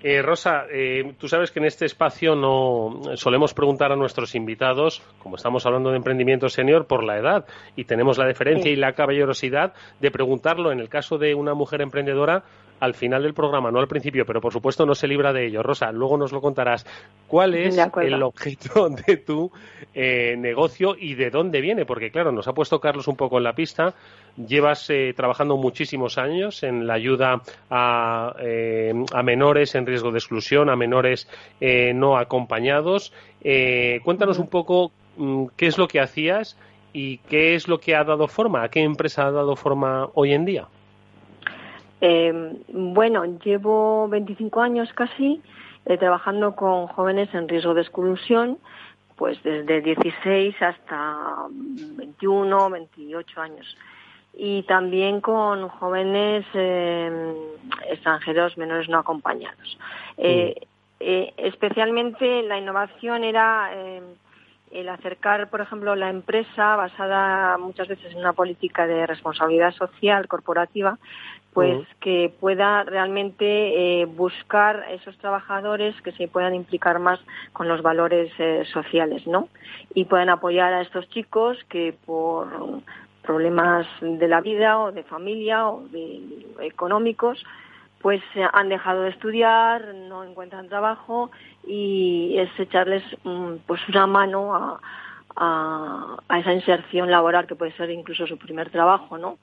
Eh, 0.03 0.21
Rosa, 0.21 0.65
eh, 0.71 1.15
tú 1.17 1.27
sabes 1.27 1.49
que 1.49 1.57
en 1.57 1.65
este 1.65 1.85
espacio 1.85 2.35
no 2.35 3.01
solemos 3.15 3.55
preguntar 3.55 3.91
a 3.91 3.95
nuestros 3.95 4.35
invitados, 4.35 5.01
como 5.17 5.35
estamos 5.35 5.65
hablando 5.65 5.89
de 5.89 5.97
emprendimiento 5.97 6.47
senior, 6.47 6.85
por 6.85 7.03
la 7.03 7.17
edad 7.17 7.45
y 7.75 7.85
tenemos 7.85 8.19
la 8.19 8.27
deferencia 8.27 8.71
y 8.71 8.75
la 8.75 8.93
caballerosidad 8.93 9.73
de 9.99 10.11
preguntarlo 10.11 10.71
en 10.71 10.79
el 10.79 10.89
caso 10.89 11.17
de 11.17 11.33
una 11.33 11.55
mujer 11.55 11.81
emprendedora 11.81 12.43
al 12.79 12.93
final 12.93 13.23
del 13.23 13.33
programa, 13.33 13.71
no 13.71 13.79
al 13.79 13.87
principio, 13.87 14.25
pero 14.25 14.41
por 14.41 14.53
supuesto 14.53 14.85
no 14.85 14.95
se 14.95 15.07
libra 15.07 15.33
de 15.33 15.47
ello. 15.47 15.63
Rosa, 15.63 15.91
luego 15.91 16.17
nos 16.17 16.31
lo 16.31 16.41
contarás. 16.41 16.85
¿Cuál 17.27 17.55
es 17.55 17.77
el 17.77 18.23
objeto 18.23 18.89
de 19.07 19.17
tu 19.17 19.51
eh, 19.93 20.35
negocio 20.37 20.95
y 20.97 21.15
de 21.15 21.29
dónde 21.29 21.61
viene? 21.61 21.85
Porque 21.85 22.11
claro, 22.11 22.31
nos 22.31 22.47
ha 22.47 22.53
puesto 22.53 22.79
Carlos 22.79 23.07
un 23.07 23.15
poco 23.15 23.37
en 23.37 23.43
la 23.43 23.53
pista. 23.53 23.93
Llevas 24.37 24.89
eh, 24.89 25.13
trabajando 25.15 25.57
muchísimos 25.57 26.17
años 26.17 26.63
en 26.63 26.87
la 26.87 26.93
ayuda 26.93 27.41
a, 27.69 28.35
eh, 28.39 28.93
a, 29.13 29.23
menores 29.23 29.75
en 29.75 29.85
riesgo 29.85 30.11
de 30.11 30.19
exclusión, 30.19 30.69
a 30.69 30.75
menores 30.75 31.27
no 31.59 32.17
acompañados. 32.17 33.13
cuéntanos 34.03 34.39
un 34.39 34.47
poco 34.47 34.91
mm, 35.17 35.47
qué 35.57 35.67
es 35.67 35.77
lo 35.77 35.87
que 35.87 35.99
hacías 35.99 36.57
y 36.93 37.17
qué 37.17 37.55
es 37.55 37.67
lo 37.67 37.79
que 37.79 37.95
ha 37.95 38.03
dado 38.03 38.27
forma, 38.27 38.63
a 38.63 38.69
qué 38.69 38.81
empresa 38.81 39.27
ha 39.27 39.31
dado 39.31 39.55
forma 39.55 40.09
hoy 40.13 40.33
en 40.33 40.45
día. 40.45 40.67
Eh, 42.01 42.61
bueno, 42.69 43.25
llevo 43.39 44.07
25 44.07 44.61
años 44.61 44.91
casi 44.93 45.41
eh, 45.85 45.97
trabajando 45.97 46.55
con 46.55 46.87
jóvenes 46.87 47.33
en 47.33 47.47
riesgo 47.47 47.73
de 47.73 47.81
exclusión, 47.81 48.57
pues 49.15 49.41
desde 49.43 49.81
16 49.81 50.61
hasta 50.61 51.47
21, 51.49 52.69
28 52.69 53.41
años. 53.41 53.77
Y 54.33 54.63
también 54.63 55.19
con 55.19 55.67
jóvenes 55.67 56.45
eh, 56.53 57.33
extranjeros 57.89 58.57
menores 58.57 58.87
no 58.87 58.99
acompañados. 58.99 59.77
Eh, 60.17 60.55
especialmente 61.37 62.43
la 62.43 62.57
innovación 62.57 63.23
era 63.23 63.71
el 64.71 64.89
acercar, 64.89 65.49
por 65.49 65.61
ejemplo, 65.61 65.95
la 65.95 66.09
empresa 66.09 66.75
basada 66.75 67.57
muchas 67.57 67.87
veces 67.87 68.11
en 68.11 68.19
una 68.19 68.33
política 68.33 68.85
de 68.87 69.05
responsabilidad 69.07 69.73
social 69.73 70.27
corporativa, 70.27 70.97
pues 71.53 71.87
que 71.99 72.31
pueda 72.39 72.83
realmente 72.83 74.01
eh, 74.01 74.05
buscar 74.05 74.85
esos 74.91 75.17
trabajadores 75.17 75.99
que 76.01 76.11
se 76.11 76.27
puedan 76.27 76.53
implicar 76.53 76.99
más 76.99 77.19
con 77.53 77.67
los 77.67 77.81
valores 77.81 78.31
eh, 78.37 78.63
sociales, 78.71 79.25
¿no? 79.25 79.49
Y 79.95 80.05
puedan 80.05 80.29
apoyar 80.29 80.73
a 80.73 80.81
estos 80.81 81.09
chicos 81.09 81.57
que 81.67 81.95
por 82.05 82.47
problemas 83.23 83.87
de 84.01 84.27
la 84.27 84.41
vida 84.41 84.79
o 84.79 84.91
de 84.91 85.03
familia 85.03 85.67
o 85.67 85.81
de 85.89 86.45
económicos 86.61 87.43
pues 88.01 88.21
eh, 88.35 88.45
han 88.53 88.69
dejado 88.69 89.03
de 89.03 89.09
estudiar, 89.09 89.93
no 89.93 90.23
encuentran 90.23 90.69
trabajo 90.69 91.31
y 91.67 92.35
es 92.37 92.49
echarles 92.59 93.03
mm, 93.23 93.55
pues 93.67 93.81
una 93.89 94.07
mano 94.07 94.55
a, 94.55 94.79
a, 95.35 96.39
esa 96.39 96.53
inserción 96.53 97.11
laboral 97.11 97.47
que 97.47 97.55
puede 97.55 97.71
ser 97.73 97.89
incluso 97.89 98.27
su 98.27 98.37
primer 98.37 98.69
trabajo, 98.69 99.17
¿no? 99.17 99.37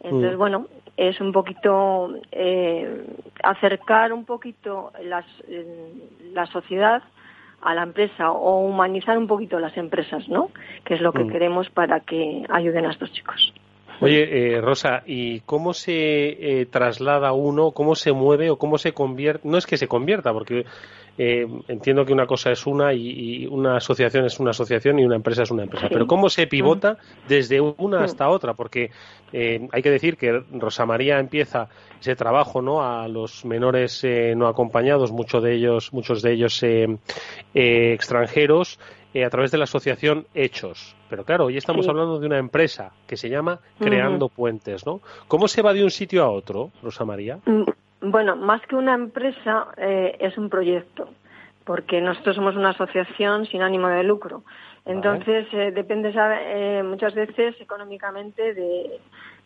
Entonces, 0.00 0.34
mm. 0.34 0.38
bueno, 0.38 0.66
es 0.96 1.20
un 1.20 1.32
poquito 1.32 2.12
eh, 2.32 3.06
acercar 3.42 4.12
un 4.12 4.24
poquito 4.24 4.92
las, 5.04 5.24
la 6.32 6.46
sociedad 6.46 7.02
a 7.60 7.74
la 7.74 7.84
empresa 7.84 8.32
o 8.32 8.66
humanizar 8.66 9.16
un 9.16 9.28
poquito 9.28 9.60
las 9.60 9.76
empresas, 9.76 10.28
¿no? 10.28 10.50
Que 10.84 10.94
es 10.94 11.00
lo 11.00 11.12
que 11.12 11.24
mm. 11.24 11.30
queremos 11.30 11.70
para 11.70 12.00
que 12.00 12.44
ayuden 12.48 12.86
a 12.86 12.90
estos 12.90 13.12
chicos. 13.12 13.52
Oye, 14.00 14.56
eh, 14.56 14.60
Rosa, 14.60 15.02
¿y 15.06 15.40
cómo 15.40 15.74
se 15.74 15.90
eh, 15.92 16.66
traslada 16.66 17.32
uno, 17.32 17.70
cómo 17.70 17.94
se 17.94 18.12
mueve 18.12 18.50
o 18.50 18.56
cómo 18.56 18.78
se 18.78 18.92
convierte? 18.92 19.48
No 19.48 19.58
es 19.58 19.66
que 19.66 19.76
se 19.76 19.86
convierta, 19.86 20.32
porque 20.32 20.64
eh, 21.18 21.46
entiendo 21.68 22.04
que 22.04 22.12
una 22.12 22.26
cosa 22.26 22.50
es 22.50 22.66
una 22.66 22.92
y, 22.94 23.46
una 23.46 23.76
asociación 23.76 24.24
es 24.24 24.40
una 24.40 24.50
asociación 24.50 24.98
y 24.98 25.04
una 25.04 25.16
empresa 25.16 25.42
es 25.44 25.50
una 25.50 25.64
empresa. 25.64 25.88
Pero 25.88 26.06
¿cómo 26.06 26.28
se 26.30 26.46
pivota 26.46 26.98
desde 27.28 27.60
una 27.60 28.02
hasta 28.04 28.28
otra? 28.28 28.54
Porque 28.54 28.90
hay 29.32 29.82
que 29.82 29.90
decir 29.90 30.16
que 30.16 30.42
Rosa 30.52 30.84
María 30.84 31.18
empieza 31.18 31.68
ese 32.00 32.14
trabajo 32.16 32.60
¿no? 32.60 32.82
a 32.82 33.08
los 33.08 33.46
menores 33.46 34.04
no 34.36 34.46
acompañados, 34.46 35.10
muchos 35.10 35.42
de 35.42 35.54
ellos, 35.54 35.92
muchos 35.92 36.20
de 36.22 36.32
ellos 36.32 36.62
extranjeros. 37.54 38.78
Eh, 39.14 39.26
a 39.26 39.30
través 39.30 39.50
de 39.50 39.58
la 39.58 39.64
asociación 39.64 40.24
Hechos. 40.34 40.96
Pero 41.10 41.24
claro, 41.24 41.44
hoy 41.44 41.58
estamos 41.58 41.86
hablando 41.86 42.18
de 42.18 42.26
una 42.26 42.38
empresa 42.38 42.92
que 43.06 43.18
se 43.18 43.28
llama 43.28 43.58
Creando 43.78 44.30
Puentes, 44.30 44.86
¿no? 44.86 45.00
¿Cómo 45.28 45.48
se 45.48 45.60
va 45.60 45.74
de 45.74 45.84
un 45.84 45.90
sitio 45.90 46.24
a 46.24 46.30
otro, 46.30 46.70
Rosa 46.82 47.04
María? 47.04 47.38
Mm, 47.44 47.64
bueno, 48.10 48.36
más 48.36 48.62
que 48.62 48.74
una 48.74 48.94
empresa, 48.94 49.66
eh, 49.76 50.16
es 50.18 50.38
un 50.38 50.48
proyecto, 50.48 51.10
porque 51.64 52.00
nosotros 52.00 52.36
somos 52.36 52.56
una 52.56 52.70
asociación 52.70 53.44
sin 53.44 53.60
ánimo 53.60 53.88
de 53.88 54.02
lucro. 54.02 54.44
Entonces, 54.86 55.46
eh, 55.52 55.72
depende 55.72 56.10
muchas 56.82 57.14
veces 57.14 57.54
económicamente 57.60 58.54
de, 58.54 58.98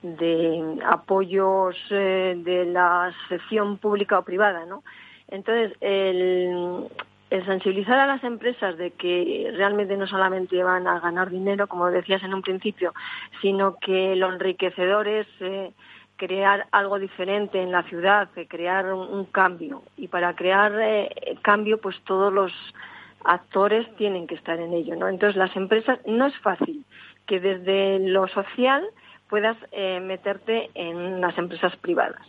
de 0.03 0.79
apoyos 0.87 1.77
de 1.91 2.65
la 2.73 3.13
sección 3.29 3.79
pública 3.79 4.21
o 4.21 4.23
privada, 4.23 4.65
¿no? 4.65 4.85
Entonces, 5.29 5.77
el, 5.81 6.87
el 7.31 7.45
sensibilizar 7.45 7.99
a 7.99 8.07
las 8.07 8.23
empresas 8.23 8.77
de 8.77 8.93
que 8.93 9.53
realmente 9.57 9.97
no 9.97 10.07
solamente 10.07 10.63
van 10.63 10.87
a 10.87 11.01
ganar 11.01 11.31
dinero, 11.31 11.67
como 11.67 11.91
decías 11.91 12.23
en 12.23 12.35
un 12.35 12.43
principio, 12.43 12.95
sino 13.43 13.77
que 13.77 14.15
lo 14.17 14.33
enriquecedor 14.33 15.09
es 15.09 15.27
eh, 15.41 15.73
crear 16.17 16.67
algo 16.73 16.99
diferente 16.99 17.61
en 17.61 17.73
la 17.73 17.83
ciudad, 17.85 18.29
crear 18.49 18.93
un, 18.93 19.25
cambio. 19.27 19.83
Y 19.97 20.09
para 20.09 20.35
crear 20.35 20.73
eh, 20.81 21.37
cambio, 21.43 21.81
pues 21.81 22.01
todos 22.05 22.33
los 22.33 22.53
actores 23.25 23.87
tienen 23.97 24.27
que 24.27 24.37
estar 24.37 24.59
en 24.61 24.73
ello, 24.73 24.95
¿no? 24.97 25.09
Entonces, 25.09 25.37
las 25.37 25.55
empresas 25.57 25.99
no 26.07 26.27
es 26.27 26.39
fácil 26.39 26.85
que 27.27 27.41
desde 27.41 27.99
lo 27.99 28.29
social 28.29 28.85
puedas 29.29 29.57
eh, 29.73 30.01
meterte 30.01 30.71
en 30.75 31.21
las 31.21 31.37
empresas 31.37 31.75
privadas. 31.77 32.25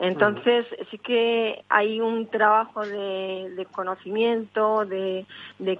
Entonces, 0.00 0.66
sí 0.90 0.98
que 0.98 1.64
hay 1.68 2.00
un 2.00 2.26
trabajo 2.26 2.84
de, 2.84 3.66
conocimiento, 3.72 4.84
de, 4.84 5.26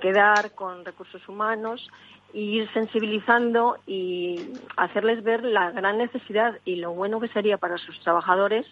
quedar 0.00 0.52
con 0.52 0.85
recursos 0.85 1.26
humanos 1.28 1.90
y 2.33 2.61
ir 2.61 2.73
sensibilizando 2.73 3.78
y 3.87 4.52
hacerles 4.76 5.23
ver 5.23 5.42
la 5.44 5.71
gran 5.71 5.99
necesidad 5.99 6.59
y 6.64 6.76
lo 6.76 6.92
bueno 6.92 7.21
que 7.21 7.28
sería 7.28 7.59
para 7.59 7.78
sus 7.78 7.99
trabajadores 8.00 8.66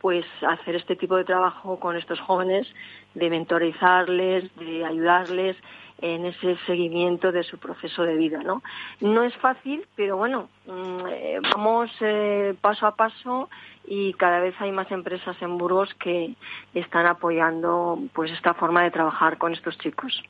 pues 0.00 0.24
hacer 0.48 0.76
este 0.76 0.96
tipo 0.96 1.14
de 1.16 1.24
trabajo 1.24 1.78
con 1.78 1.94
estos 1.94 2.18
jóvenes, 2.20 2.66
de 3.14 3.28
mentorizarles, 3.28 4.44
de 4.56 4.82
ayudarles 4.82 5.58
en 6.02 6.26
ese 6.26 6.56
seguimiento 6.66 7.32
de 7.32 7.42
su 7.42 7.58
proceso 7.58 8.02
de 8.02 8.16
vida, 8.16 8.42
¿no? 8.42 8.62
No 9.00 9.24
es 9.24 9.34
fácil, 9.36 9.86
pero 9.96 10.16
bueno, 10.16 10.48
mm, 10.66 11.06
eh, 11.08 11.40
vamos 11.54 11.90
eh, 12.00 12.54
paso 12.60 12.86
a 12.86 12.94
paso 12.94 13.48
y 13.86 14.12
cada 14.14 14.40
vez 14.40 14.54
hay 14.60 14.72
más 14.72 14.90
empresas 14.90 15.36
en 15.42 15.58
Burgos 15.58 15.92
que 15.94 16.34
están 16.74 17.06
apoyando 17.06 17.98
pues 18.12 18.30
esta 18.32 18.54
forma 18.54 18.82
de 18.82 18.90
trabajar 18.90 19.38
con 19.38 19.52
estos 19.52 19.76
chicos. 19.78 20.22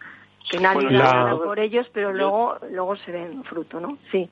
Que 0.51 0.59
nadie 0.59 0.89
por 1.45 1.61
ellos, 1.61 1.87
pero 1.93 2.13
luego 2.13 2.57
luego 2.71 2.97
se 2.97 3.13
ven 3.13 3.45
fruto, 3.45 3.79
¿no? 3.79 3.99
Sí. 4.11 4.29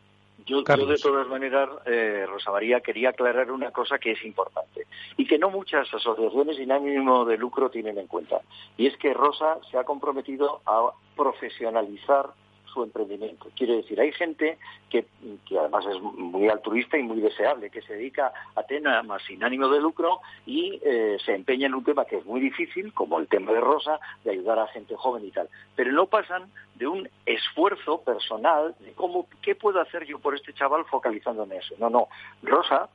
Yo, 0.48 0.62
de 0.62 0.96
todas 0.96 1.28
maneras, 1.28 1.68
eh, 1.84 2.24
Rosa 2.26 2.50
María, 2.50 2.80
quería 2.80 3.10
aclarar 3.10 3.52
una 3.52 3.70
cosa 3.70 3.98
que 3.98 4.12
es 4.12 4.24
importante 4.24 4.86
y 5.18 5.26
que 5.26 5.38
no 5.38 5.50
muchas 5.50 5.92
asociaciones 5.92 6.56
sin 6.56 6.72
ánimo 6.72 7.26
de 7.26 7.36
lucro 7.36 7.68
tienen 7.68 7.98
en 7.98 8.06
cuenta. 8.06 8.40
Y 8.78 8.86
es 8.86 8.96
que 8.96 9.12
Rosa 9.12 9.58
se 9.70 9.76
ha 9.76 9.84
comprometido 9.84 10.62
a 10.64 10.90
profesionalizar 11.14 12.30
su 12.78 12.84
emprendimiento. 12.84 13.48
Quiero 13.56 13.76
decir, 13.76 14.00
hay 14.00 14.12
gente 14.12 14.58
que, 14.88 15.04
que 15.46 15.58
además 15.58 15.84
es 15.86 16.00
muy 16.00 16.48
altruista 16.48 16.96
y 16.96 17.02
muy 17.02 17.20
deseable, 17.20 17.70
que 17.70 17.82
se 17.82 17.94
dedica 17.94 18.32
a 18.54 18.62
temas 18.62 19.22
sin 19.26 19.42
ánimo 19.42 19.68
de 19.68 19.80
lucro 19.80 20.20
y 20.46 20.80
eh, 20.84 21.16
se 21.24 21.34
empeña 21.34 21.66
en 21.66 21.74
un 21.74 21.82
tema 21.82 22.04
que 22.04 22.18
es 22.18 22.24
muy 22.24 22.40
difícil, 22.40 22.92
como 22.92 23.18
el 23.18 23.26
tema 23.26 23.52
de 23.52 23.60
Rosa, 23.60 23.98
de 24.24 24.30
ayudar 24.30 24.60
a 24.60 24.68
gente 24.68 24.94
joven 24.94 25.24
y 25.24 25.30
tal. 25.32 25.48
Pero 25.74 25.92
no 25.92 26.06
pasan 26.06 26.44
de 26.76 26.86
un 26.86 27.08
esfuerzo 27.26 28.02
personal 28.02 28.76
de 28.78 28.92
cómo, 28.92 29.26
qué 29.42 29.56
puedo 29.56 29.80
hacer 29.80 30.06
yo 30.06 30.20
por 30.20 30.36
este 30.36 30.52
chaval 30.52 30.84
focalizando 30.84 31.42
en 31.44 31.52
eso. 31.52 31.74
No, 31.78 31.90
no. 31.90 32.08
Rosa 32.42 32.88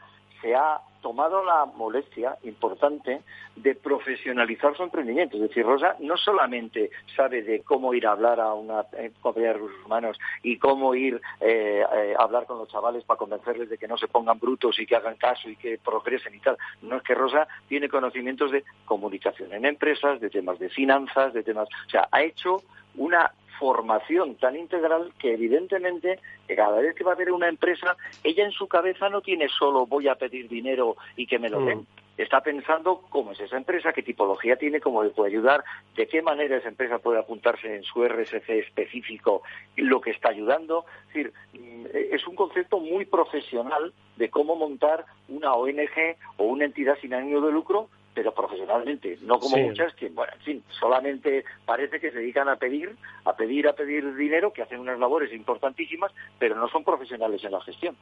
se 0.44 0.54
ha 0.54 0.82
tomado 1.02 1.44
la 1.44 1.66
molestia 1.66 2.38
importante 2.44 3.22
de 3.56 3.76
profesionalizar 3.76 4.76
su 4.76 4.84
emprendimiento. 4.84 5.36
Es 5.38 5.44
decir, 5.44 5.66
Rosa 5.66 5.96
no 6.00 6.18
solamente 6.18 6.92
sabe 7.16 7.44
de 7.44 7.62
cómo 7.62 7.94
ir 7.94 8.08
a 8.08 8.12
hablar 8.12 8.40
a 8.40 8.54
una 8.54 8.86
eh, 8.94 9.12
compañía 9.22 9.50
de 9.50 9.56
recursos 9.56 9.86
humanos 9.86 10.18
y 10.42 10.58
cómo 10.58 10.96
ir 10.96 11.22
eh, 11.42 11.84
eh, 11.94 12.16
a 12.18 12.24
hablar 12.24 12.46
con 12.46 12.58
los 12.58 12.70
chavales 12.70 13.04
para 13.04 13.18
convencerles 13.18 13.70
de 13.70 13.78
que 13.78 13.88
no 13.88 13.98
se 13.98 14.08
pongan 14.08 14.40
brutos 14.40 14.80
y 14.80 14.86
que 14.86 14.96
hagan 14.96 15.16
caso 15.16 15.50
y 15.50 15.56
que 15.56 15.78
progresen 15.78 16.36
y 16.36 16.40
tal. 16.40 16.58
No 16.82 16.98
es 16.98 17.04
que 17.04 17.16
Rosa 17.16 17.48
tiene 17.68 17.90
conocimientos 17.90 18.52
de 18.52 18.64
comunicación 18.86 19.54
en 19.54 19.66
empresas, 19.66 20.20
de 20.20 20.30
temas 20.30 20.58
de 20.60 20.70
finanzas, 20.70 21.34
de 21.34 21.44
temas... 21.44 21.68
O 21.88 21.90
sea, 21.90 22.08
ha 22.12 22.24
hecho 22.24 22.64
una 22.96 23.32
formación 23.60 24.36
tan 24.36 24.56
integral 24.56 25.14
que 25.20 25.34
evidentemente 25.34 26.20
cada 26.56 26.82
vez 26.82 26.96
que 26.96 27.04
va 27.04 27.12
a 27.12 27.16
haber 27.16 27.32
una 27.32 27.48
empresa, 27.48 27.96
ella 28.24 28.44
en 28.44 28.52
su 28.52 28.68
cabeza 28.68 29.10
no 29.10 29.22
tiene 29.22 29.48
solo 29.48 29.86
voy 29.86 30.08
a 30.08 30.16
pedir 30.16 30.50
dinero 30.50 30.98
y 31.16 31.26
que 31.26 31.40
me 31.40 31.50
lo 31.50 31.64
den. 31.64 31.80
Mm. 31.80 31.88
Está 32.18 32.42
pensando 32.42 33.02
cómo 33.10 33.32
es 33.32 33.40
esa 33.40 33.58
empresa, 33.58 33.92
qué 33.92 34.04
tipología 34.04 34.56
tiene, 34.56 34.80
cómo 34.80 35.04
le 35.04 35.10
puede 35.10 35.32
ayudar, 35.32 35.64
de 35.96 36.08
qué 36.08 36.22
manera 36.22 36.58
esa 36.58 36.70
empresa 36.70 37.00
puede 37.00 37.20
apuntarse 37.20 37.76
en 37.76 37.84
su 37.84 38.06
RSC 38.06 38.50
específico 38.50 39.42
lo 39.78 40.00
que 40.00 40.12
está 40.12 40.30
ayudando. 40.30 40.86
Es 41.08 41.14
decir, 41.14 41.34
mm, 41.54 41.86
es 42.12 42.28
un 42.28 42.36
concepto 42.36 42.80
muy 42.80 43.06
profesional 43.06 43.94
de 44.18 44.30
cómo 44.30 44.56
montar 44.56 45.06
una 45.28 45.54
ONG 45.54 46.18
o 46.38 46.44
una 46.44 46.66
entidad 46.66 46.98
sin 47.02 47.16
ánimo 47.16 47.42
de 47.42 47.52
lucro 47.52 47.90
pero 48.13 48.34
profesionalmente, 48.34 49.17
no 49.22 49.39
como 49.39 49.58
muchas 49.58 49.93
que, 49.96 50.10
bueno, 50.10 50.34
en 50.34 50.41
fin, 50.41 50.63
solamente 50.79 51.43
parece 51.65 52.00
que 52.00 52.12
se 52.12 52.20
dedican 52.20 52.50
a 52.50 52.58
pedir, 52.58 52.96
a 53.25 53.36
pedir, 53.36 53.67
a 53.67 53.74
pedir 53.74 54.15
dinero, 54.15 54.53
que 54.53 54.62
hacen 54.62 54.79
unas 54.79 55.00
labores 55.00 55.34
importantísimas, 55.34 56.12
pero 56.38 56.55
no 56.55 56.67
son 56.70 56.84
profesionales 56.84 57.43
en 57.43 57.51
la 57.51 57.62
gestión. 57.62 57.96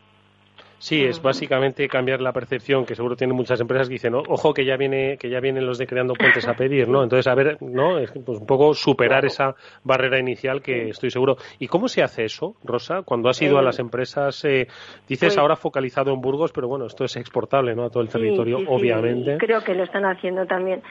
Sí, 0.81 1.03
es 1.03 1.21
básicamente 1.21 1.87
cambiar 1.87 2.21
la 2.21 2.33
percepción 2.33 2.87
que 2.87 2.95
seguro 2.95 3.15
tienen 3.15 3.35
muchas 3.35 3.61
empresas 3.61 3.87
que 3.87 3.93
dicen, 3.93 4.15
ojo 4.15 4.51
que 4.51 4.65
ya 4.65 4.77
viene 4.77 5.15
que 5.19 5.29
ya 5.29 5.39
vienen 5.39 5.67
los 5.67 5.77
de 5.77 5.85
creando 5.85 6.15
puentes 6.15 6.47
a 6.47 6.55
pedir, 6.55 6.89
¿no? 6.89 7.03
Entonces, 7.03 7.27
a 7.27 7.35
ver, 7.35 7.61
¿no? 7.61 7.99
Pues 8.25 8.39
un 8.39 8.47
poco 8.47 8.73
superar 8.73 9.23
esa 9.23 9.53
barrera 9.83 10.17
inicial 10.17 10.63
que 10.63 10.89
estoy 10.89 11.11
seguro. 11.11 11.37
¿Y 11.59 11.67
cómo 11.67 11.87
se 11.87 12.01
hace 12.01 12.23
eso, 12.25 12.55
Rosa? 12.63 13.03
Cuando 13.03 13.29
has 13.29 13.39
ido 13.43 13.59
a 13.59 13.61
las 13.61 13.77
eh, 13.77 13.83
empresas, 13.83 14.43
eh, 14.43 14.67
dices 15.07 15.29
pues 15.29 15.37
ahora 15.37 15.55
focalizado 15.55 16.13
en 16.13 16.19
Burgos, 16.19 16.51
pero 16.51 16.67
bueno, 16.67 16.87
esto 16.87 17.05
es 17.05 17.15
exportable, 17.15 17.75
¿no? 17.75 17.83
A 17.83 17.91
todo 17.91 18.01
el 18.01 18.09
territorio, 18.09 18.57
obviamente. 18.67 19.37
Creo 19.37 19.63
que 19.63 19.75
lo 19.75 19.83
están 19.83 20.05
haciendo 20.05 20.47
también. 20.47 20.81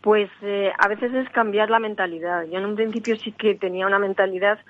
Pues 0.00 0.30
eh, 0.42 0.70
a 0.78 0.86
veces 0.86 1.12
es 1.12 1.28
cambiar 1.30 1.70
la 1.70 1.80
mentalidad. 1.80 2.44
Yo 2.44 2.58
en 2.58 2.66
un 2.66 2.76
principio 2.76 3.16
sí 3.16 3.32
que 3.32 3.56
tenía 3.56 3.84
una 3.88 3.98
mentalidad 3.98 4.60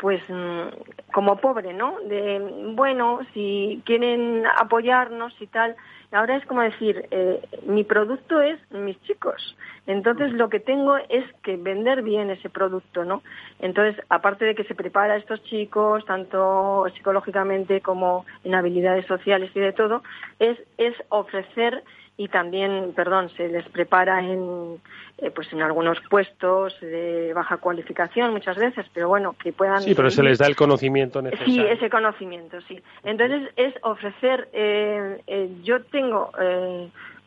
pues 0.00 0.22
mm, 0.28 1.12
como 1.12 1.36
pobre, 1.36 1.74
¿no? 1.74 2.00
De, 2.00 2.38
bueno, 2.74 3.20
si 3.34 3.82
quieren 3.84 4.44
apoyarnos 4.58 5.34
y 5.40 5.46
tal. 5.46 5.76
Ahora 6.12 6.36
es 6.36 6.46
como 6.46 6.62
decir, 6.62 7.06
eh, 7.12 7.40
mi 7.66 7.84
producto 7.84 8.40
es 8.40 8.58
mis 8.72 9.00
chicos. 9.02 9.56
Entonces 9.86 10.32
lo 10.32 10.48
que 10.48 10.58
tengo 10.58 10.96
es 10.96 11.24
que 11.42 11.56
vender 11.56 12.02
bien 12.02 12.30
ese 12.30 12.48
producto, 12.50 13.04
¿no? 13.04 13.22
Entonces, 13.60 14.02
aparte 14.08 14.44
de 14.44 14.54
que 14.54 14.64
se 14.64 14.74
prepara 14.74 15.14
a 15.14 15.18
estos 15.18 15.42
chicos, 15.44 16.04
tanto 16.06 16.86
psicológicamente 16.94 17.80
como 17.80 18.24
en 18.44 18.54
habilidades 18.54 19.06
sociales 19.06 19.50
y 19.54 19.60
de 19.60 19.72
todo, 19.72 20.02
es, 20.38 20.58
es 20.78 20.94
ofrecer 21.10 21.84
y 22.20 22.28
también, 22.28 22.92
perdón, 22.94 23.30
se 23.30 23.48
les 23.48 23.66
prepara 23.70 24.20
en, 24.20 24.78
eh, 25.16 25.30
pues 25.30 25.50
en 25.54 25.62
algunos 25.62 25.98
puestos 26.10 26.78
de 26.82 27.32
baja 27.32 27.56
cualificación 27.56 28.30
muchas 28.30 28.58
veces, 28.58 28.84
pero 28.92 29.08
bueno, 29.08 29.34
que 29.42 29.54
puedan... 29.54 29.80
Sí, 29.80 29.94
pero 29.94 30.10
se 30.10 30.22
les 30.22 30.36
da 30.36 30.46
el 30.46 30.54
conocimiento 30.54 31.22
necesario. 31.22 31.54
Sí, 31.54 31.60
ese 31.62 31.88
conocimiento, 31.88 32.60
sí. 32.68 32.78
Entonces 33.04 33.50
es 33.56 33.72
ofrecer, 33.80 34.50
eh, 34.52 35.22
eh, 35.28 35.48
yo 35.62 35.82
tengo 35.84 36.30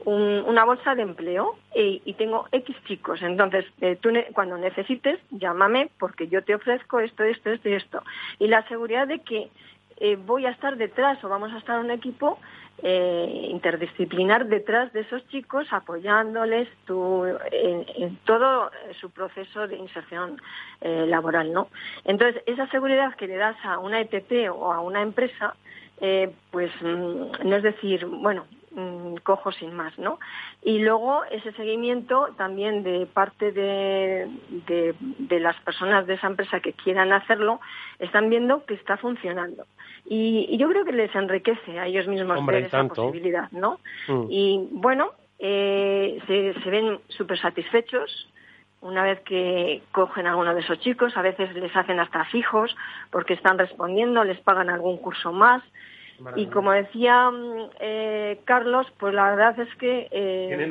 una 0.06 0.64
bolsa 0.64 0.94
de 0.94 1.02
empleo 1.02 1.56
y, 1.74 2.14
tengo 2.14 2.48
X 2.52 2.76
chicos, 2.86 3.24
entonces 3.24 3.66
tú 4.02 4.10
cuando 4.34 4.58
necesites, 4.58 5.18
llámame 5.32 5.90
porque 5.98 6.28
yo 6.28 6.44
te 6.44 6.54
ofrezco 6.54 7.00
esto, 7.00 7.24
esto, 7.24 7.50
esto 7.50 7.68
y 7.68 7.74
esto. 7.74 8.04
Y 8.38 8.48
la 8.48 8.68
seguridad 8.68 9.08
de 9.08 9.20
que 9.20 9.50
voy 10.26 10.46
a 10.46 10.50
estar 10.50 10.78
detrás 10.78 11.24
o 11.24 11.30
vamos 11.30 11.52
a 11.54 11.58
estar 11.58 11.80
un 11.80 11.92
equipo 11.92 12.40
eh, 12.82 13.48
interdisciplinar 13.52 14.48
detrás 14.48 14.92
de 14.94 15.02
esos 15.02 15.26
chicos, 15.30 15.68
apoyándoles 15.72 16.68
en, 17.52 18.18
todo 18.26 18.72
su 19.00 19.10
proceso 19.12 19.68
de 19.68 19.78
inserción 19.78 20.42
eh, 20.82 21.06
laboral, 21.08 21.54
¿no? 21.54 21.70
Entonces, 22.04 22.42
esa 22.46 22.68
seguridad 22.72 23.16
que 23.16 23.28
le 23.28 23.38
das 23.38 23.56
a 23.64 23.80
una 23.80 24.02
ETP 24.02 24.52
o 24.52 24.74
a 24.74 24.82
una 24.82 25.02
empresa, 25.02 25.56
eh, 26.02 26.34
pues 26.52 26.72
mm, 26.82 27.48
no 27.48 27.56
es 27.56 27.64
decir, 27.64 28.06
bueno, 28.06 28.46
mm, 28.74 29.16
cojo 29.24 29.52
sin 29.52 29.74
más, 29.74 29.98
¿no? 29.98 30.20
Y 30.62 30.80
luego 30.80 31.24
ese 31.26 31.52
seguimiento 31.54 32.30
también 32.38 32.84
de 32.84 33.06
parte 33.06 33.52
de, 33.52 34.28
de, 34.68 35.40
las 35.40 35.56
personas 35.62 36.08
de 36.08 36.16
esa 36.16 36.28
empresa 36.28 36.60
que 36.60 36.74
quieran 36.74 37.14
hacerlo, 37.14 37.60
están 38.00 38.30
viendo 38.30 38.66
que 38.66 38.74
está 38.76 38.98
funcionando. 38.98 39.66
Y, 40.06 40.58
yo 40.58 40.68
creo 40.70 40.86
que 40.86 40.92
les 40.92 41.14
enriquece 41.16 41.80
a 41.80 41.88
ellos 41.88 42.08
mismos 42.08 42.46
ver 42.46 42.66
esa 42.66 42.84
posibilidad, 42.88 43.52
¿no? 43.52 43.80
Mm. 44.08 44.26
Y 44.30 44.68
bueno, 44.72 45.12
eh, 45.40 46.20
se, 46.28 46.54
se 46.62 46.70
ven 46.70 47.00
súper 47.10 47.40
satisfechos 47.40 48.28
una 48.84 49.04
vez 49.04 49.22
que 49.22 49.82
cogen 49.94 50.28
a 50.28 50.32
alguno 50.32 50.54
de 50.54 50.60
esos 50.60 50.78
chicos, 50.82 51.16
a 51.16 51.22
veces 51.22 51.54
les 51.56 51.74
hacen 51.76 52.02
hasta 52.02 52.26
fijos 52.26 52.76
porque 53.12 53.34
están 53.34 53.58
respondiendo, 53.58 54.24
les 54.26 54.40
pagan 54.42 54.70
algún 54.70 54.98
curso 54.98 55.32
más. 55.32 55.64
Y 56.36 56.48
como 56.48 56.72
decía 56.72 57.30
mm, 57.30 57.70
eh, 57.80 58.40
Carlos, 58.46 58.88
pues 58.98 59.14
la 59.14 59.32
verdad 59.32 59.60
es 59.60 59.76
que 59.76 60.08
eh, 60.12 60.68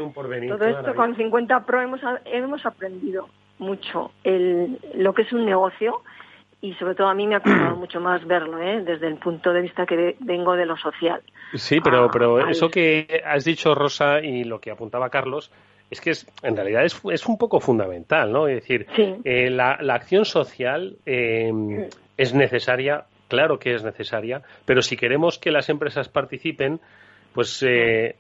todo 0.49 0.65
esto 0.65 0.95
con 0.95 1.17
50 1.17 1.67
Pro 1.67 1.83
hemos, 1.83 2.01
hemos 2.25 2.65
aprendido 2.65 3.29
mucho 3.59 4.13
el, 4.25 4.79
lo 4.95 5.15
que 5.15 5.23
es 5.23 5.33
un 5.33 5.45
negocio 5.45 6.03
y 6.61 6.75
sobre 6.75 6.95
todo 6.95 7.09
a 7.09 7.15
mí 7.15 7.27
me 7.27 7.35
ha 7.35 7.41
costado 7.41 7.77
mucho 7.77 8.01
más 8.01 8.25
verlo, 8.27 8.59
¿eh? 8.61 8.83
desde 8.83 9.09
el 9.09 9.17
punto 9.17 9.53
de 9.53 9.61
vista 9.61 9.85
que 9.85 10.17
vengo 10.21 10.55
de 10.55 10.65
lo 10.65 10.77
social. 10.77 11.21
Sí, 11.55 11.81
pero, 11.81 12.05
ah, 12.05 12.11
pero 12.11 12.49
eso 12.49 12.71
que 12.71 13.23
has 13.27 13.45
dicho, 13.45 13.75
Rosa, 13.75 14.21
y 14.21 14.45
lo 14.45 14.61
que 14.61 14.71
apuntaba 14.71 15.11
Carlos, 15.11 15.51
es 15.91 16.01
que 16.01 16.11
es, 16.11 16.27
en 16.43 16.57
realidad 16.57 16.85
es, 16.85 16.99
es 17.11 17.27
un 17.27 17.37
poco 17.37 17.61
fundamental, 17.61 18.33
¿no? 18.33 18.49
Es 18.49 18.55
decir, 18.55 18.87
eh, 18.97 19.51
la, 19.51 19.77
la, 19.81 19.95
acción 19.95 20.25
social 20.25 20.97
eh, 21.05 21.89
es 22.17 22.33
necesaria, 22.33 23.05
claro 23.33 23.59
que 23.59 23.75
es 23.75 23.83
necesaria, 23.83 24.43
pero 24.67 24.83
si 24.83 24.95
queremos 24.95 25.39
que 25.39 25.51
las 25.51 25.71
empresas 25.71 26.11
participen, 26.11 26.81
pues 27.33 27.65
eh, 27.67 28.17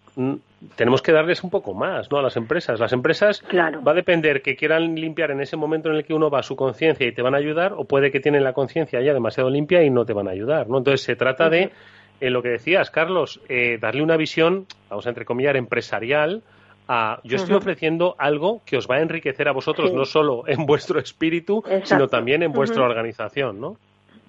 tenemos 0.74 1.02
que 1.02 1.12
darles 1.12 1.44
un 1.44 1.50
poco 1.50 1.74
más 1.74 2.10
¿no? 2.10 2.16
a 2.16 2.22
las 2.22 2.34
empresas. 2.38 2.80
Las 2.80 2.94
empresas 2.94 3.44
va 3.54 3.92
a 3.92 3.94
depender 3.94 4.40
que 4.40 4.56
quieran 4.56 4.94
limpiar 4.94 5.30
en 5.32 5.42
ese 5.42 5.58
momento 5.58 5.90
en 5.90 5.96
el 5.96 6.04
que 6.04 6.14
uno 6.14 6.30
va 6.30 6.38
a 6.38 6.42
su 6.42 6.56
conciencia 6.56 7.06
y 7.06 7.12
te 7.12 7.20
van 7.20 7.34
a 7.34 7.38
ayudar, 7.38 7.74
o 7.76 7.84
puede 7.84 8.10
que 8.10 8.20
tienen 8.20 8.42
la 8.42 8.54
conciencia 8.54 9.02
ya 9.02 9.12
demasiado 9.12 9.50
limpia 9.50 9.82
y 9.82 9.90
no 9.90 10.06
te 10.06 10.14
van 10.14 10.28
a 10.28 10.30
ayudar. 10.30 10.66
¿no? 10.66 10.78
Entonces 10.78 11.02
se 11.02 11.14
trata 11.14 11.50
de, 11.50 11.72
eh, 12.20 12.30
lo 12.30 12.42
que 12.42 12.48
decías, 12.48 12.90
Carlos, 12.90 13.42
eh, 13.50 13.76
darle 13.78 14.02
una 14.02 14.16
visión, 14.16 14.64
vamos 14.88 15.04
a 15.04 15.10
entrecomillar, 15.10 15.58
empresarial. 15.58 16.42
A, 16.88 17.20
yo 17.22 17.36
estoy 17.36 17.54
ofreciendo 17.54 18.16
algo 18.18 18.62
que 18.64 18.76
os 18.76 18.88
va 18.88 18.96
a 18.96 19.02
enriquecer 19.02 19.46
a 19.46 19.52
vosotros, 19.52 19.92
no 19.92 20.04
solo 20.04 20.44
en 20.48 20.66
vuestro 20.66 20.98
espíritu, 20.98 21.62
sino 21.84 22.08
también 22.08 22.42
en 22.42 22.52
vuestra 22.52 22.84
organización, 22.84 23.60
¿no? 23.60 23.76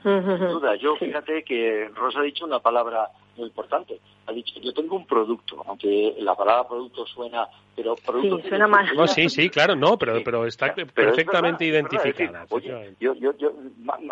Duda. 0.04 0.76
Yo 0.76 0.96
fíjate 0.96 1.44
que 1.44 1.90
Rosa 1.96 2.20
ha 2.20 2.24
dicho 2.24 2.46
una 2.46 2.60
palabra 2.60 3.10
muy 3.38 3.48
importante. 3.48 4.00
Ha 4.26 4.32
dicho, 4.32 4.60
yo 4.62 4.74
tengo 4.74 4.96
un 4.96 5.06
producto, 5.06 5.64
aunque 5.68 6.16
la 6.20 6.36
palabra 6.36 6.68
producto 6.68 7.06
suena 7.06 7.48
pero 7.76 7.96
producto 7.96 8.40
sí, 8.40 8.50
suena 8.50 8.68
mal. 8.68 8.96
No, 8.96 9.08
sí, 9.08 9.30
sí, 9.30 9.50
claro, 9.50 9.76
no, 9.76 9.98
pero, 9.98 10.24
pero 10.24 10.46
está 10.46 10.74
perfectamente 10.74 11.66
identificada. 11.66 12.46
oye, 12.50 12.94
yo, 13.00 13.16
yo, 13.16 13.36
yo, 13.38 13.52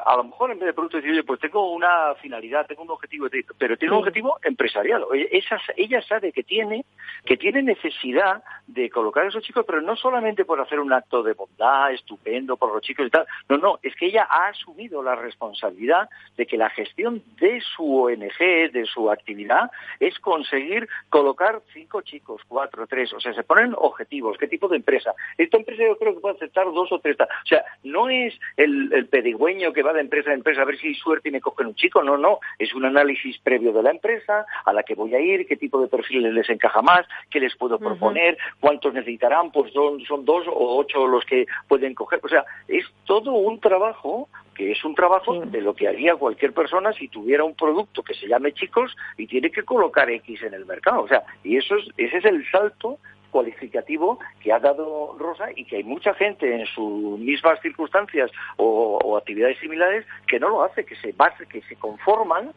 a 0.04 0.18
lo 0.18 0.24
mejor 0.24 0.52
en 0.52 0.60
vez 0.60 0.68
de 0.68 0.74
producto 0.74 0.98
decir, 0.98 1.24
pues 1.26 1.40
tengo 1.40 1.72
una 1.72 2.16
finalidad, 2.16 2.66
tengo 2.66 2.82
un 2.84 2.90
objetivo, 2.90 3.28
pero 3.58 3.78
tiene 3.78 3.94
un 3.94 4.00
objetivo 4.00 4.40
empresarial. 4.44 5.06
Esa, 5.32 5.60
ella 5.78 6.02
sabe 6.02 6.32
que 6.32 6.44
tiene, 6.44 6.86
que 7.26 7.38
tiene 7.38 7.62
necesidad 7.62 8.44
de 8.66 8.90
colocar 8.90 9.26
a 9.26 9.28
esos 9.28 9.44
chicos, 9.44 9.64
pero 9.66 9.82
no 9.82 9.96
solamente 9.96 10.44
por 10.44 10.60
hacer 10.60 10.80
un 10.80 10.92
acto 10.92 11.22
de 11.22 11.34
bondad 11.34 11.94
estupendo 11.94 12.58
por 12.58 12.74
los 12.74 12.82
chicos 12.82 13.08
y 13.08 13.10
tal. 13.12 13.28
No, 13.48 13.58
no, 13.58 13.80
es 13.84 13.96
que 13.96 14.08
ella 14.08 14.28
ha 14.30 14.48
asumido 14.48 15.04
la 15.04 15.16
responsabilidad 15.16 16.10
de 16.36 16.48
que 16.48 16.58
la 16.58 16.70
gestión 16.72 17.22
de 17.40 17.62
su 17.62 18.06
ONG, 18.06 18.72
de 18.72 18.86
su 18.92 19.12
actividad, 19.12 19.70
es 20.02 20.20
conseguir 20.20 20.90
colocar 21.10 21.62
cinco 21.74 22.02
chicos, 22.02 22.42
cuatro, 22.48 22.88
tres, 22.88 23.14
o 23.14 23.20
sea, 23.20 23.34
se 23.34 23.44
ponen 23.44 23.74
objetivos, 23.78 24.38
qué 24.38 24.48
tipo 24.48 24.68
de 24.68 24.78
empresa. 24.78 25.14
Esta 25.38 25.58
empresa 25.58 25.84
yo 25.84 25.98
creo 25.98 26.16
que 26.16 26.20
puede 26.20 26.36
aceptar 26.36 26.66
dos 26.66 26.92
o 26.92 27.00
tres. 27.00 27.16
O 27.22 27.48
sea, 27.48 27.64
no 27.84 28.10
es 28.10 28.38
el, 28.58 28.92
el 28.94 29.08
pedigüeño 29.08 29.72
que 29.72 29.84
va 29.84 29.94
de 29.94 30.02
empresa 30.02 30.32
a 30.32 30.34
empresa 30.34 30.64
a 30.64 30.66
ver 30.66 30.78
si 30.80 30.88
hay 30.88 30.96
suerte 30.96 31.30
y 31.30 31.32
me 31.32 31.40
cogen 31.40 31.68
un 31.68 31.76
chico, 31.76 32.04
no, 32.04 32.18
no, 32.18 32.40
es 32.58 32.74
un 32.74 32.86
análisis 32.86 33.38
previo 33.40 33.72
de 33.72 33.84
la 33.84 33.92
empresa, 33.92 34.46
a 34.66 34.74
la 34.74 34.84
que 34.84 34.96
voy 34.96 35.14
a 35.14 35.20
ir, 35.20 35.46
qué 35.48 35.56
tipo 35.56 35.80
de 35.80 35.88
perfiles 35.88 36.34
les 36.34 36.50
encaja 36.50 36.82
más, 36.82 37.06
qué 37.30 37.40
les 37.40 37.56
puedo 37.56 37.78
proponer, 37.78 38.38
cuántos 38.60 38.94
necesitarán, 38.94 39.52
pues 39.52 39.72
son, 39.72 40.02
son 40.02 40.26
dos 40.26 40.48
o 40.48 40.78
ocho 40.78 41.06
los 41.06 41.24
que 41.26 41.46
pueden 41.68 41.94
coger. 41.94 42.20
O 42.24 42.28
sea, 42.28 42.44
es 42.68 42.86
todo 43.06 43.34
un 43.34 43.60
trabajo 43.60 44.30
que 44.56 44.72
es 44.72 44.84
un 44.84 44.96
trabajo 44.96 45.40
de 45.46 45.62
lo 45.62 45.74
que 45.74 45.88
haría 45.88 46.16
cualquier 46.16 46.54
persona 46.54 46.94
si 46.94 47.08
tuviera 47.08 47.44
un 47.44 47.56
producto 47.56 48.04
que 48.04 48.14
se 48.14 48.28
llame 48.28 48.54
chicos 48.54 48.96
y 49.18 49.28
tiene 49.28 49.52
que 49.52 49.64
colocar 49.64 50.10
X 50.10 50.44
en 50.44 50.54
el 50.54 50.66
mercado. 50.66 51.04
O 51.04 51.08
sea, 51.08 51.24
y 51.44 51.58
eso 51.58 51.76
es, 51.76 51.88
ese 51.98 52.18
es 52.18 52.26
el 52.26 52.46
salto 52.52 53.00
cualificativo 53.32 54.20
que 54.42 54.54
ha 54.54 54.60
dado 54.60 55.16
Rosa 55.18 55.48
y 55.56 55.66
que 55.66 55.78
hay 55.78 55.84
mucha 55.84 56.14
gente 56.14 56.54
en 56.54 56.68
sus 56.68 57.18
mismas 57.18 57.60
circunstancias 57.62 58.30
o, 58.58 59.18
actividades 59.18 59.58
similares 59.60 60.06
que 60.28 60.40
no 60.40 60.50
lo 60.50 60.64
hace, 60.64 60.86
que 60.86 60.96
se 60.96 61.14
base, 61.14 61.46
que 61.48 61.62
se 61.64 61.76
conforman 61.76 62.52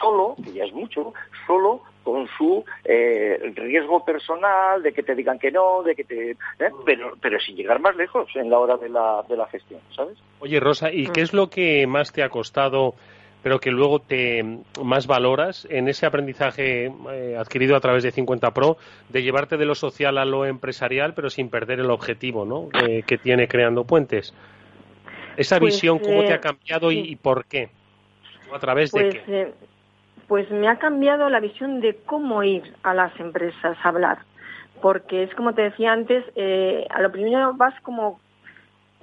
solo, 0.00 0.36
que 0.42 0.52
ya 0.52 0.64
es 0.64 0.72
mucho, 0.72 1.12
solo 1.46 1.82
con 2.02 2.28
su 2.36 2.64
eh, 2.84 3.52
riesgo 3.54 4.04
personal, 4.04 4.82
de 4.82 4.92
que 4.92 5.02
te 5.02 5.14
digan 5.14 5.38
que 5.38 5.50
no, 5.50 5.82
de 5.82 5.94
que 5.94 6.04
te... 6.04 6.30
¿eh? 6.32 6.36
Pero, 6.84 7.14
pero 7.20 7.40
sin 7.40 7.56
llegar 7.56 7.80
más 7.80 7.96
lejos 7.96 8.28
en 8.34 8.50
la 8.50 8.58
hora 8.58 8.76
de 8.76 8.90
la, 8.90 9.24
de 9.28 9.36
la 9.36 9.46
gestión, 9.46 9.80
¿sabes? 9.94 10.18
Oye, 10.40 10.60
Rosa, 10.60 10.92
¿y 10.92 11.06
qué 11.08 11.22
es 11.22 11.32
lo 11.32 11.48
que 11.48 11.86
más 11.86 12.12
te 12.12 12.22
ha 12.22 12.28
costado 12.28 12.94
pero 13.42 13.58
que 13.60 13.70
luego 13.70 13.98
te 13.98 14.42
más 14.82 15.06
valoras 15.06 15.66
en 15.68 15.86
ese 15.86 16.06
aprendizaje 16.06 16.86
eh, 16.86 17.36
adquirido 17.38 17.76
a 17.76 17.80
través 17.80 18.02
de 18.02 18.10
50 18.10 18.52
Pro 18.52 18.78
de 19.10 19.22
llevarte 19.22 19.58
de 19.58 19.66
lo 19.66 19.74
social 19.74 20.16
a 20.16 20.24
lo 20.24 20.46
empresarial, 20.46 21.12
pero 21.12 21.28
sin 21.28 21.50
perder 21.50 21.80
el 21.80 21.90
objetivo 21.90 22.46
¿no? 22.46 22.70
que 22.70 23.18
tiene 23.18 23.46
creando 23.46 23.84
puentes. 23.84 24.32
Esa 25.36 25.58
pues, 25.58 25.74
visión, 25.74 25.98
¿cómo 25.98 26.24
te 26.24 26.32
ha 26.32 26.40
cambiado 26.40 26.92
y, 26.92 27.16
por 27.16 27.46
qué? 27.46 27.68
¿A 28.52 28.58
través 28.58 28.92
de 28.92 29.00
pues, 29.00 29.22
qué? 29.24 29.52
Pues 30.28 30.50
me 30.50 30.68
ha 30.68 30.78
cambiado 30.78 31.28
la 31.28 31.40
visión 31.40 31.80
de 31.80 31.96
cómo 32.06 32.42
ir 32.42 32.74
a 32.82 32.94
las 32.94 33.18
empresas 33.20 33.76
a 33.82 33.88
hablar, 33.88 34.18
porque 34.80 35.22
es 35.22 35.34
como 35.34 35.54
te 35.54 35.62
decía 35.62 35.92
antes, 35.92 36.24
eh, 36.34 36.86
a 36.90 37.02
lo 37.02 37.12
primero 37.12 37.54
vas 37.54 37.78
como 37.80 38.20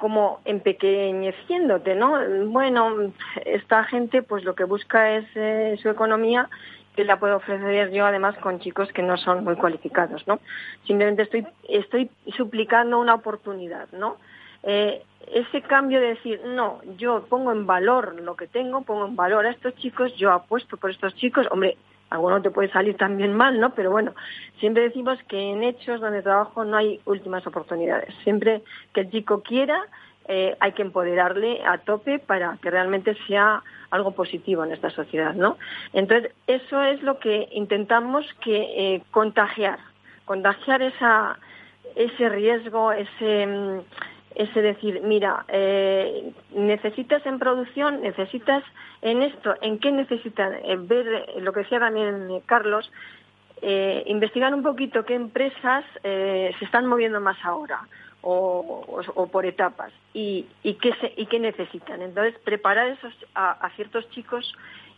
como 0.01 0.39
empequeñeciéndote, 0.45 1.93
¿no? 1.93 2.17
Bueno, 2.47 3.13
esta 3.45 3.83
gente 3.83 4.23
pues 4.23 4.43
lo 4.43 4.55
que 4.55 4.63
busca 4.63 5.11
es 5.11 5.25
eh, 5.35 5.77
su 5.79 5.89
economía 5.89 6.49
que 6.95 7.05
la 7.05 7.19
puedo 7.19 7.37
ofrecer 7.37 7.91
yo 7.91 8.05
además 8.05 8.35
con 8.39 8.59
chicos 8.59 8.91
que 8.93 9.03
no 9.03 9.15
son 9.17 9.43
muy 9.43 9.55
cualificados, 9.55 10.27
¿no? 10.27 10.39
Simplemente 10.87 11.21
estoy, 11.21 11.45
estoy 11.69 12.09
suplicando 12.35 12.99
una 12.99 13.13
oportunidad, 13.13 13.87
¿no? 13.91 14.17
Eh, 14.63 15.03
ese 15.27 15.61
cambio 15.61 16.01
de 16.01 16.07
decir, 16.07 16.41
no, 16.45 16.81
yo 16.97 17.25
pongo 17.29 17.51
en 17.51 17.65
valor 17.65 18.19
lo 18.21 18.35
que 18.35 18.47
tengo, 18.47 18.81
pongo 18.81 19.05
en 19.05 19.15
valor 19.15 19.45
a 19.45 19.51
estos 19.51 19.75
chicos, 19.75 20.13
yo 20.17 20.31
apuesto 20.31 20.77
por 20.77 20.89
estos 20.91 21.15
chicos, 21.15 21.47
hombre, 21.51 21.77
alguno 22.09 22.41
te 22.41 22.51
puede 22.51 22.69
salir 22.69 22.97
también 22.97 23.33
mal, 23.33 23.59
¿no? 23.59 23.73
Pero 23.73 23.91
bueno, 23.91 24.13
siempre 24.59 24.83
decimos 24.83 25.17
que 25.29 25.51
en 25.51 25.63
hechos 25.63 26.01
donde 26.01 26.21
trabajo 26.21 26.65
no 26.65 26.75
hay 26.75 26.99
últimas 27.05 27.47
oportunidades. 27.47 28.13
Siempre 28.23 28.61
que 28.93 29.01
el 29.01 29.11
chico 29.11 29.41
quiera, 29.41 29.81
eh, 30.27 30.55
hay 30.59 30.73
que 30.73 30.81
empoderarle 30.81 31.63
a 31.65 31.77
tope 31.77 32.19
para 32.19 32.57
que 32.61 32.69
realmente 32.69 33.15
sea 33.27 33.63
algo 33.89 34.11
positivo 34.11 34.63
en 34.63 34.73
esta 34.73 34.89
sociedad, 34.89 35.33
¿no? 35.33 35.57
Entonces, 35.93 36.33
eso 36.47 36.83
es 36.83 37.01
lo 37.01 37.17
que 37.19 37.47
intentamos 37.51 38.25
que 38.41 38.95
eh, 38.95 39.03
contagiar, 39.11 39.79
contagiar 40.25 40.81
esa, 40.81 41.39
ese 41.95 42.29
riesgo, 42.29 42.91
ese 42.91 43.47
mm, 43.47 43.79
es 44.35 44.53
decir, 44.53 45.01
mira, 45.03 45.45
eh, 45.47 46.31
necesitas 46.55 47.25
en 47.25 47.39
producción, 47.39 48.01
necesitas 48.01 48.63
en 49.01 49.21
esto, 49.21 49.55
¿en 49.61 49.79
qué 49.79 49.91
necesitan? 49.91 50.53
Eh, 50.63 50.77
ver 50.79 51.07
eh, 51.07 51.41
lo 51.41 51.51
que 51.53 51.61
decía 51.61 51.79
también 51.79 52.41
Carlos, 52.45 52.91
investigar 54.07 54.55
un 54.55 54.63
poquito 54.63 55.05
qué 55.05 55.13
empresas 55.13 55.85
se 56.01 56.65
están 56.65 56.87
moviendo 56.87 57.21
más 57.21 57.37
ahora 57.45 57.81
o, 58.23 59.29
por 59.31 59.45
etapas 59.45 59.93
y, 60.15 60.47
y, 60.63 60.73
qué 60.75 60.95
y 61.15 61.27
qué 61.27 61.39
necesitan. 61.39 62.01
Entonces, 62.01 62.39
preparar 62.43 62.87
esos, 62.87 63.13
a 63.35 63.69
ciertos 63.75 64.09
chicos 64.09 64.51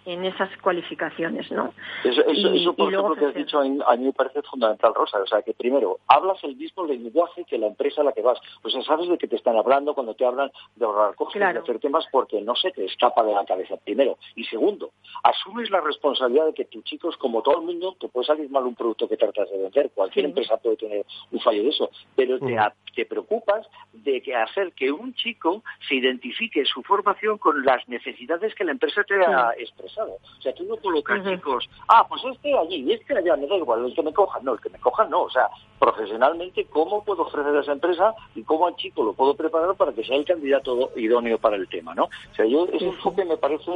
en 0.06 0.26
esas 0.26 0.50
cualificaciones, 0.58 1.50
¿no? 1.52 1.74
Eso, 2.04 2.22
eso, 2.26 2.74
por 2.74 2.94
ejemplo, 2.94 3.16
que 3.16 3.26
has 3.26 3.34
dicho, 3.34 3.60
a 3.60 3.64
mí 3.64 4.06
me 4.06 4.14
parece 4.14 4.42
fundamental, 4.44 4.94
Rosa. 4.94 5.20
O 5.22 5.28
sea, 5.28 5.42
que 5.42 5.54
primero, 5.54 6.00
hablas 6.08 6.44
el 6.44 6.56
mismo 6.56 6.86
lenguaje 6.86 7.46
que 7.46 7.58
la 7.58 7.68
empresa 7.68 8.02
a 8.02 8.04
la 8.04 8.12
que 8.12 8.22
vas. 8.22 8.40
Pues 8.62 8.74
sabes 8.86 9.08
de 9.08 9.18
qué 9.18 9.28
te 9.28 9.36
están 9.36 9.56
hablando 9.56 9.94
cuando 9.94 10.14
te 10.14 10.26
hablan 10.26 10.52
de 10.76 10.86
ahorrar 10.86 11.16
costos, 11.16 11.40
de 11.40 11.46
hacer 11.46 11.80
temas, 11.80 12.06
porque 12.12 12.42
no 12.42 12.56
se 12.56 12.72
te 12.72 12.86
escapa 12.86 13.24
de 13.24 13.34
la 13.34 13.46
cabeza, 13.46 13.78
primero. 13.78 14.18
Y 14.36 14.44
segundo, 14.46 14.92
asumes 15.24 15.70
la 15.70 15.82
responsabilidad 15.82 16.48
de 16.48 16.54
que 16.54 16.66
tus 16.66 16.84
chicos, 16.84 17.16
como 17.18 17.42
todo 17.42 17.60
el 17.60 17.66
mundo, 17.66 17.96
te 18.00 18.10
puede 18.10 18.26
salir 18.26 18.50
mal 18.50 18.66
un 18.66 18.76
producto 18.76 19.08
que 19.08 19.18
tratas 19.18 19.50
de 19.50 19.58
vender. 19.58 19.92
Cualquier 19.94 20.26
empresa 20.26 20.58
puede 20.58 20.78
tener 20.78 21.06
un 21.32 21.40
fallo 21.40 21.64
de 21.64 21.70
eso. 21.70 21.90
Pero 22.16 22.40
te, 22.40 22.56
mm. 22.56 22.72
te 22.96 23.06
preocupas 23.06 23.68
de 23.94 24.22
que 24.22 24.36
hacer 24.36 24.74
que 24.74 24.92
un 24.92 25.14
chico 25.14 25.64
se 25.88 25.96
identifique 25.96 26.66
su 26.66 26.82
formación 26.84 27.38
con 27.38 27.64
las 27.64 27.88
necesidades 27.88 28.54
que 28.56 28.64
la 28.64 28.72
empresa 28.72 29.04
te 29.04 29.16
ha 29.24 29.52
expresado 29.58 29.93
o 29.98 30.42
sea, 30.42 30.54
tú 30.54 30.64
no 30.66 30.78
colocas 30.78 31.24
chicos, 31.24 31.70
ah, 31.88 32.06
pues 32.08 32.22
este 32.26 32.58
allí 32.58 32.92
este 32.92 33.18
allá, 33.18 33.36
me 33.36 33.48
da 33.48 33.56
igual, 33.56 33.86
el 33.86 33.94
que 33.94 34.04
me 34.04 34.14
cojan, 34.14 34.44
no, 34.44 34.54
el 34.54 34.60
que 34.60 34.70
me 34.70 34.80
cojan 34.80 35.10
no, 35.10 35.24
o 35.24 35.30
sea, 35.30 35.50
profesionalmente, 35.80 36.66
¿cómo 36.66 37.04
puedo 37.04 37.24
ofrecer 37.24 37.56
a 37.56 37.62
esa 37.62 37.74
empresa 37.74 38.14
y 38.36 38.44
cómo 38.44 38.68
al 38.68 38.76
chico 38.76 39.04
lo 39.04 39.14
puedo 39.14 39.36
preparar 39.36 39.76
para 39.76 39.92
que 39.92 40.04
sea 40.04 40.18
el 40.18 40.26
candidato 40.26 40.92
idóneo 40.96 41.38
para 41.38 41.56
el 41.56 41.68
tema, 41.68 41.94
¿no? 41.94 42.06
O 42.06 42.36
sea, 42.36 42.46
yo, 42.46 42.68
ese 42.72 42.86
enfoque 42.86 43.26
me 43.26 43.38
parece 43.38 43.72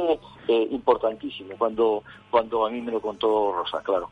eh, 0.48 0.68
importantísimo 0.70 1.54
cuando, 1.58 2.02
cuando 2.30 2.66
a 2.66 2.70
mí 2.70 2.80
me 2.80 2.92
lo 2.92 3.00
contó 3.00 3.52
Rosa, 3.52 3.82
claro. 3.82 4.10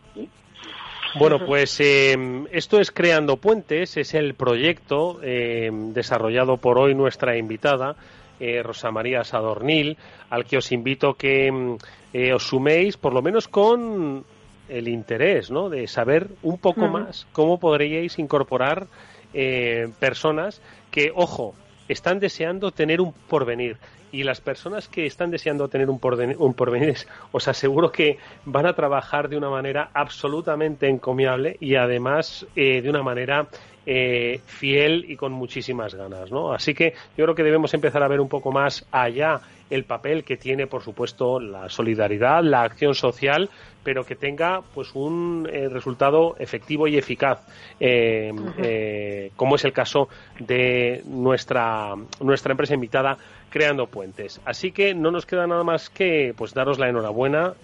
Bueno, 1.19 1.38
pues 1.47 1.81
em, 1.81 2.47
esto 2.51 2.79
es 2.79 2.90
Creando 2.90 3.38
Puentes, 3.38 3.97
es 3.97 4.12
el 4.12 4.35
proyecto 4.35 5.21
em, 5.23 5.95
desarrollado 5.95 6.59
por 6.59 6.79
hoy 6.79 6.95
nuestra 6.95 7.38
invitada, 7.38 7.97
eh, 8.40 8.62
Rosa 8.62 8.90
María 8.90 9.25
Sadornil, 9.25 9.96
al 10.31 10.44
que 10.44 10.59
os 10.59 10.72
invito 10.72 11.14
que 11.14 11.51
mm, 11.51 11.77
eh, 12.12 12.33
os 12.33 12.46
suméis, 12.46 12.96
por 12.96 13.12
lo 13.12 13.22
menos 13.22 13.49
con 13.49 14.25
el 14.68 14.88
interés, 14.88 15.51
¿no? 15.51 15.68
De 15.68 15.87
saber 15.87 16.29
un 16.42 16.59
poco 16.59 16.88
más 16.88 17.27
cómo 17.33 17.59
podríais 17.59 18.18
incorporar 18.18 18.87
eh, 19.33 19.88
personas 20.01 20.61
que, 20.90 21.12
ojo, 21.14 21.55
están 21.88 22.18
deseando 22.18 22.72
tener 22.72 23.01
un 23.01 23.12
porvenir. 23.12 23.77
Y 24.12 24.23
las 24.23 24.40
personas 24.40 24.88
que 24.88 25.07
están 25.07 25.31
deseando 25.31 25.69
tener 25.69 25.90
un 25.90 25.99
porvenir, 25.99 26.37
un 26.38 26.55
porvenir 26.55 26.97
os 27.33 27.49
aseguro 27.49 27.90
que 27.90 28.19
van 28.45 28.66
a 28.66 28.75
trabajar 28.75 29.29
de 29.29 29.37
una 29.37 29.51
manera 29.51 29.90
absolutamente 29.92 30.88
encomiable 30.88 31.57
y 31.61 31.75
además 31.75 32.47
de 32.55 32.88
una 32.88 33.03
manera 33.03 33.49
eh, 33.88 34.40
fiel 34.45 35.05
y 35.09 35.14
con 35.14 35.31
muchísimas 35.31 35.95
ganas, 35.95 36.33
¿no? 36.33 36.53
Así 36.53 36.75
que 36.75 36.95
yo 37.16 37.25
creo 37.25 37.37
que 37.37 37.45
debemos 37.45 37.73
empezar 37.73 38.03
a 38.03 38.09
ver 38.09 38.21
un 38.21 38.29
poco 38.29 38.51
más 38.51 38.85
allá 38.90 39.40
el 39.71 39.85
papel 39.85 40.25
que 40.25 40.37
tiene, 40.37 40.67
por 40.67 40.83
supuesto, 40.83 41.41
la 41.41 41.69
solidaridad, 41.69 42.43
la 42.43 42.63
acción 42.63 42.95
social, 42.95 43.51
pero 43.83 44.05
que 44.05 44.17
tenga 44.17 44.63
pues 44.75 44.95
un 44.95 45.49
eh, 45.51 45.69
resultado 45.69 46.37
efectivo 46.39 46.89
y 46.89 46.97
eficaz, 46.97 47.47
eh, 47.81 49.31
como 49.37 49.57
es 49.57 49.65
el 49.65 49.73
caso 49.73 50.09
de 50.39 51.03
nuestra 51.07 51.95
nuestra 52.21 52.53
empresa 52.53 52.75
invitada 52.75 53.17
creando 53.51 53.87
puentes. 53.87 54.41
Así 54.45 54.73
que 54.73 54.95
no 54.95 55.11
nos 55.11 55.25
queda 55.25 55.47
nada 55.47 55.65
más 55.65 55.89
que 55.89 56.35
pues 56.37 56.53
daros 56.53 56.79
la 56.79 56.89
enhorabuena, 56.89 57.55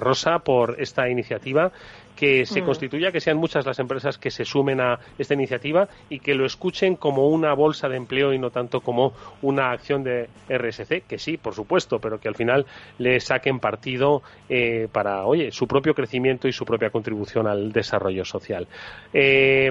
Rosa, 0.00 0.38
por 0.38 0.76
esta 0.78 1.08
iniciativa 1.08 1.72
que 2.16 2.46
se 2.46 2.62
mm. 2.62 2.64
constituya, 2.64 3.12
que 3.12 3.20
sean 3.20 3.36
muchas 3.36 3.66
las 3.66 3.78
empresas 3.78 4.18
que 4.18 4.30
se 4.30 4.44
sumen 4.44 4.80
a 4.80 4.98
esta 5.18 5.34
iniciativa 5.34 5.88
y 6.08 6.18
que 6.18 6.34
lo 6.34 6.46
escuchen 6.46 6.96
como 6.96 7.28
una 7.28 7.54
bolsa 7.54 7.88
de 7.88 7.96
empleo 7.96 8.32
y 8.32 8.38
no 8.38 8.50
tanto 8.50 8.80
como 8.80 9.12
una 9.42 9.70
acción 9.70 10.02
de 10.02 10.28
RSC, 10.48 11.02
que 11.06 11.18
sí, 11.18 11.36
por 11.36 11.54
supuesto, 11.54 11.98
pero 12.00 12.18
que 12.18 12.28
al 12.28 12.34
final 12.34 12.66
le 12.98 13.20
saquen 13.20 13.60
partido 13.60 14.22
eh, 14.48 14.88
para, 14.90 15.26
oye, 15.26 15.52
su 15.52 15.66
propio 15.68 15.94
crecimiento 15.94 16.48
y 16.48 16.52
su 16.52 16.64
propia 16.64 16.90
contribución 16.90 17.46
al 17.46 17.70
desarrollo 17.72 18.24
social. 18.24 18.66
Eh, 19.12 19.70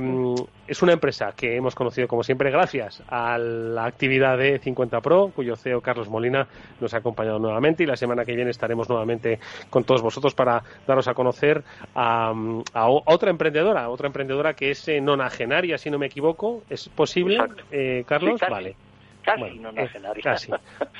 es 0.67 0.81
una 0.81 0.93
empresa 0.93 1.33
que 1.35 1.55
hemos 1.55 1.75
conocido, 1.75 2.07
como 2.07 2.23
siempre, 2.23 2.51
gracias 2.51 3.03
a 3.07 3.37
la 3.37 3.85
actividad 3.85 4.37
de 4.37 4.59
50 4.59 5.01
Pro, 5.01 5.31
cuyo 5.35 5.55
CEO 5.55 5.81
Carlos 5.81 6.09
Molina 6.09 6.47
nos 6.79 6.93
ha 6.93 6.97
acompañado 6.97 7.39
nuevamente 7.39 7.83
y 7.83 7.85
la 7.85 7.95
semana 7.95 8.25
que 8.25 8.35
viene 8.35 8.51
estaremos 8.51 8.89
nuevamente 8.89 9.39
con 9.69 9.83
todos 9.83 10.01
vosotros 10.01 10.33
para 10.33 10.63
daros 10.87 11.07
a 11.07 11.13
conocer 11.13 11.63
a 11.93 12.33
a, 12.73 12.87
otra 12.89 13.29
emprendedora, 13.29 13.89
otra 13.89 14.07
emprendedora 14.07 14.53
que 14.53 14.71
es 14.71 14.87
eh, 14.87 15.01
nonagenaria, 15.01 15.77
si 15.77 15.89
no 15.89 15.97
me 15.99 16.07
equivoco. 16.07 16.63
¿Es 16.69 16.89
posible, 16.89 17.37
eh, 17.71 18.03
Carlos? 18.07 18.39
vale. 18.49 18.75
casi 19.23 19.57
nonagenaria. 19.59 20.21
Casi. 20.23 20.51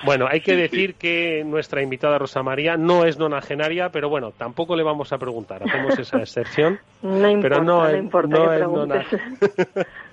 Bueno, 0.03 0.27
hay 0.29 0.41
que 0.41 0.55
decir 0.55 0.95
que 0.95 1.43
nuestra 1.45 1.81
invitada 1.83 2.17
Rosa 2.17 2.41
María 2.41 2.75
no 2.75 3.05
es 3.05 3.19
nonagenaria, 3.19 3.89
pero 3.89 4.09
bueno, 4.09 4.31
tampoco 4.31 4.75
le 4.75 4.81
vamos 4.83 5.13
a 5.13 5.17
preguntar, 5.19 5.61
hacemos 5.63 5.97
esa 5.99 6.17
excepción. 6.19 6.79
No 7.03 7.29
importa, 7.29 7.49
pero 7.55 7.63
no, 7.63 7.83
no 7.87 7.95
importa 7.97 8.35
no 8.35 8.49
que 8.49 8.53
es 8.55 8.59
preguntes. 8.59 9.05
nona- 9.11 9.87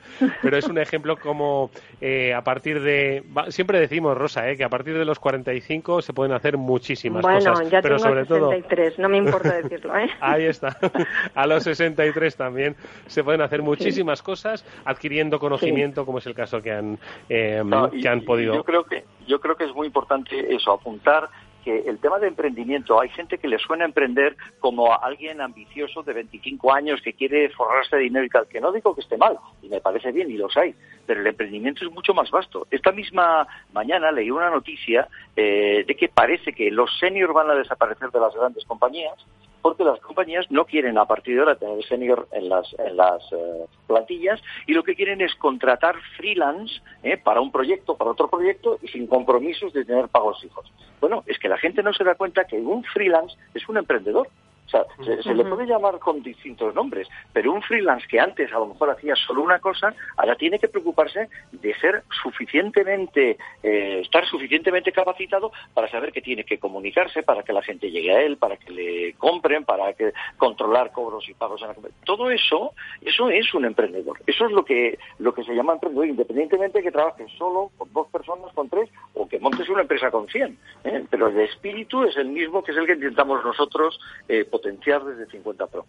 Pero 0.42 0.56
es 0.56 0.68
un 0.68 0.78
ejemplo 0.78 1.16
como 1.16 1.70
eh, 2.00 2.34
a 2.34 2.42
partir 2.42 2.80
de... 2.80 3.22
Siempre 3.48 3.78
decimos, 3.80 4.16
Rosa, 4.16 4.48
eh, 4.50 4.56
que 4.56 4.64
a 4.64 4.68
partir 4.68 4.96
de 4.96 5.04
los 5.04 5.18
45 5.18 6.02
se 6.02 6.12
pueden 6.12 6.32
hacer 6.32 6.56
muchísimas 6.56 7.22
Bueno, 7.22 7.52
cosas. 7.52 7.70
ya 7.70 7.80
pero 7.82 7.96
tengo 7.96 8.08
sobre 8.08 8.24
todo... 8.26 8.50
63, 8.50 8.98
no 8.98 9.08
me 9.08 9.18
importa 9.18 9.54
decirlo, 9.62 9.96
¿eh? 9.96 10.08
Ahí 10.20 10.44
está. 10.44 10.76
A 11.34 11.46
los 11.46 11.62
63 11.64 12.36
también 12.36 12.76
se 13.06 13.22
pueden 13.24 13.40
hacer 13.40 13.62
muchísimas 13.62 14.22
cosas 14.22 14.64
adquiriendo 14.84 15.38
conocimiento, 15.38 16.04
como 16.06 16.18
es 16.18 16.26
el 16.26 16.34
caso 16.34 16.60
que 16.62 16.72
han, 16.72 16.98
eh, 17.28 17.62
No, 17.64 17.88
y- 17.92 18.00
que 18.00 18.08
han 18.08 18.22
podido. 18.24 18.54
Yo 18.54 18.64
creo 18.64 18.84
que 18.84 19.04
yo 19.26 19.40
creo 19.40 19.56
que 19.56 19.64
es 19.64 19.72
muy 19.74 19.86
importante 19.86 20.52
eso, 20.54 20.72
apuntar 20.72 21.28
que 21.64 21.80
el 21.80 21.98
tema 21.98 22.18
de 22.18 22.28
emprendimiento, 22.28 23.00
hay 23.00 23.08
gente 23.10 23.38
que 23.38 23.48
le 23.48 23.58
suena 23.58 23.84
emprender 23.84 24.36
como 24.60 24.92
a 24.92 24.96
alguien 24.96 25.40
ambicioso 25.40 26.02
de 26.02 26.12
25 26.12 26.72
años 26.72 27.00
que 27.02 27.14
quiere 27.14 27.48
forrarse 27.50 27.96
de 27.96 28.02
dinero 28.02 28.24
y 28.24 28.28
tal, 28.28 28.46
que 28.48 28.60
no 28.60 28.72
digo 28.72 28.94
que 28.94 29.00
esté 29.00 29.16
mal, 29.16 29.38
y 29.62 29.68
me 29.68 29.80
parece 29.80 30.12
bien, 30.12 30.30
y 30.30 30.34
los 30.34 30.56
hay, 30.56 30.74
pero 31.06 31.20
el 31.20 31.26
emprendimiento 31.26 31.84
es 31.84 31.92
mucho 31.92 32.14
más 32.14 32.30
vasto. 32.30 32.66
Esta 32.70 32.92
misma 32.92 33.46
mañana 33.72 34.12
leí 34.12 34.30
una 34.30 34.50
noticia 34.50 35.08
eh, 35.36 35.84
de 35.86 35.94
que 35.94 36.08
parece 36.08 36.52
que 36.52 36.70
los 36.70 36.90
seniors 36.98 37.32
van 37.32 37.50
a 37.50 37.54
desaparecer 37.54 38.10
de 38.10 38.20
las 38.20 38.34
grandes 38.34 38.64
compañías 38.64 39.14
porque 39.62 39.84
las 39.84 40.00
compañías 40.00 40.50
no 40.50 40.66
quieren 40.66 40.98
a 40.98 41.06
partir 41.06 41.36
de 41.36 41.40
ahora 41.40 41.54
tener 41.54 41.82
senior 41.84 42.28
en 42.32 42.48
las, 42.48 42.74
en 42.78 42.96
las 42.96 43.22
eh, 43.32 43.66
plantillas 43.86 44.42
y 44.66 44.74
lo 44.74 44.82
que 44.82 44.96
quieren 44.96 45.20
es 45.20 45.34
contratar 45.36 45.94
freelance 46.16 46.82
eh, 47.02 47.16
para 47.16 47.40
un 47.40 47.52
proyecto, 47.52 47.96
para 47.96 48.10
otro 48.10 48.28
proyecto 48.28 48.78
y 48.82 48.88
sin 48.88 49.06
compromisos 49.06 49.72
de 49.72 49.84
tener 49.84 50.08
pagos 50.08 50.40
fijos. 50.42 50.70
Bueno, 51.00 51.22
es 51.26 51.38
que 51.38 51.48
la 51.48 51.58
gente 51.58 51.82
no 51.82 51.92
se 51.92 52.04
da 52.04 52.16
cuenta 52.16 52.44
que 52.44 52.56
un 52.56 52.82
freelance 52.84 53.36
es 53.54 53.68
un 53.68 53.76
emprendedor. 53.76 54.28
Sea, 54.72 54.86
se, 55.04 55.22
se 55.22 55.34
le 55.34 55.44
puede 55.44 55.66
llamar 55.66 55.98
con 55.98 56.22
distintos 56.22 56.74
nombres, 56.74 57.06
pero 57.32 57.52
un 57.52 57.62
freelance 57.62 58.06
que 58.08 58.18
antes 58.18 58.50
a 58.52 58.58
lo 58.58 58.66
mejor 58.66 58.90
hacía 58.90 59.14
solo 59.14 59.42
una 59.42 59.58
cosa, 59.58 59.94
ahora 60.16 60.34
tiene 60.34 60.58
que 60.58 60.68
preocuparse 60.68 61.28
de 61.52 61.74
ser 61.74 62.02
suficientemente, 62.22 63.36
eh, 63.62 64.00
estar 64.00 64.26
suficientemente 64.26 64.92
capacitado 64.92 65.52
para 65.74 65.90
saber 65.90 66.10
que 66.10 66.22
tiene 66.22 66.44
que 66.44 66.58
comunicarse, 66.58 67.22
para 67.22 67.42
que 67.42 67.52
la 67.52 67.62
gente 67.62 67.90
llegue 67.90 68.12
a 68.12 68.22
él, 68.22 68.38
para 68.38 68.56
que 68.56 68.70
le 68.70 69.12
compren, 69.14 69.64
para 69.64 69.92
que 69.92 70.12
controlar 70.38 70.90
cobros 70.92 71.28
y 71.28 71.34
pagos. 71.34 71.62
En 71.62 71.68
la... 71.68 71.74
Todo 72.04 72.30
eso, 72.30 72.72
eso 73.02 73.28
es 73.30 73.52
un 73.54 73.66
emprendedor. 73.66 74.18
Eso 74.26 74.46
es 74.46 74.52
lo 74.52 74.64
que 74.64 74.98
lo 75.18 75.34
que 75.34 75.44
se 75.44 75.54
llama 75.54 75.74
emprendedor, 75.74 76.06
independientemente 76.06 76.78
de 76.78 76.84
que 76.84 76.90
trabajes 76.90 77.30
solo, 77.36 77.70
con 77.76 77.92
dos 77.92 78.08
personas, 78.08 78.52
con 78.54 78.68
tres, 78.68 78.88
o 79.14 79.28
que 79.28 79.38
montes 79.38 79.68
una 79.68 79.82
empresa 79.82 80.10
con 80.10 80.26
cien. 80.28 80.58
¿eh? 80.84 81.04
Pero 81.10 81.28
el 81.28 81.40
espíritu 81.40 82.04
es 82.04 82.16
el 82.16 82.28
mismo 82.28 82.62
que 82.62 82.72
es 82.72 82.78
el 82.78 82.86
que 82.86 82.94
intentamos 82.94 83.44
nosotros 83.44 84.00
eh, 84.28 84.44
potenciar 84.44 84.61
desde 84.62 85.26
50 85.26 85.66
Pro. 85.66 85.84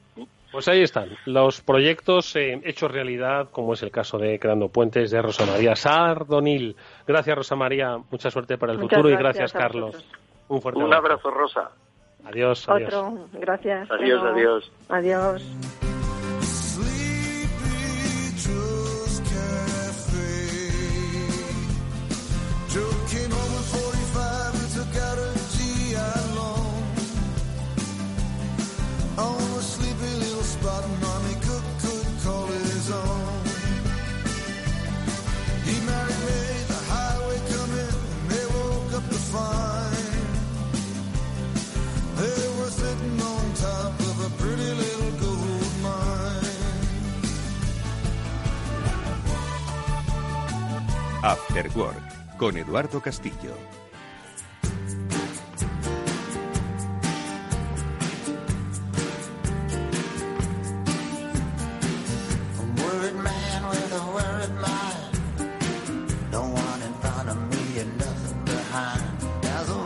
Pues 0.51 0.67
ahí 0.67 0.81
están, 0.81 1.09
los 1.25 1.61
proyectos 1.61 2.35
eh, 2.35 2.61
hechos 2.63 2.91
realidad, 2.91 3.49
como 3.51 3.73
es 3.73 3.81
el 3.81 3.89
caso 3.89 4.17
de 4.17 4.37
Creando 4.37 4.69
Puentes 4.69 5.09
de 5.09 5.21
Rosa 5.21 5.45
María 5.45 5.75
Sardonil. 5.75 6.75
Gracias, 7.07 7.35
Rosa 7.35 7.55
María. 7.55 7.97
Mucha 8.11 8.29
suerte 8.29 8.57
para 8.57 8.73
el 8.73 8.79
Muchas 8.79 8.97
futuro 8.97 9.09
y 9.13 9.17
gracias 9.17 9.51
gracias, 9.51 9.55
a 9.55 9.59
Carlos. 9.59 10.05
Un 10.49 10.61
fuerte 10.61 10.83
Un 10.83 10.93
abrazo, 10.93 11.31
Rosa. 11.31 11.71
Adiós, 12.25 12.69
adiós. 12.69 12.93
Otro, 12.93 13.27
gracias. 13.33 13.89
Adiós, 13.91 14.23
adiós. 14.23 14.71
Adiós. 14.89 15.92
Con 52.43 52.57
Eduardo 52.57 52.99
Castillo. 52.99 53.55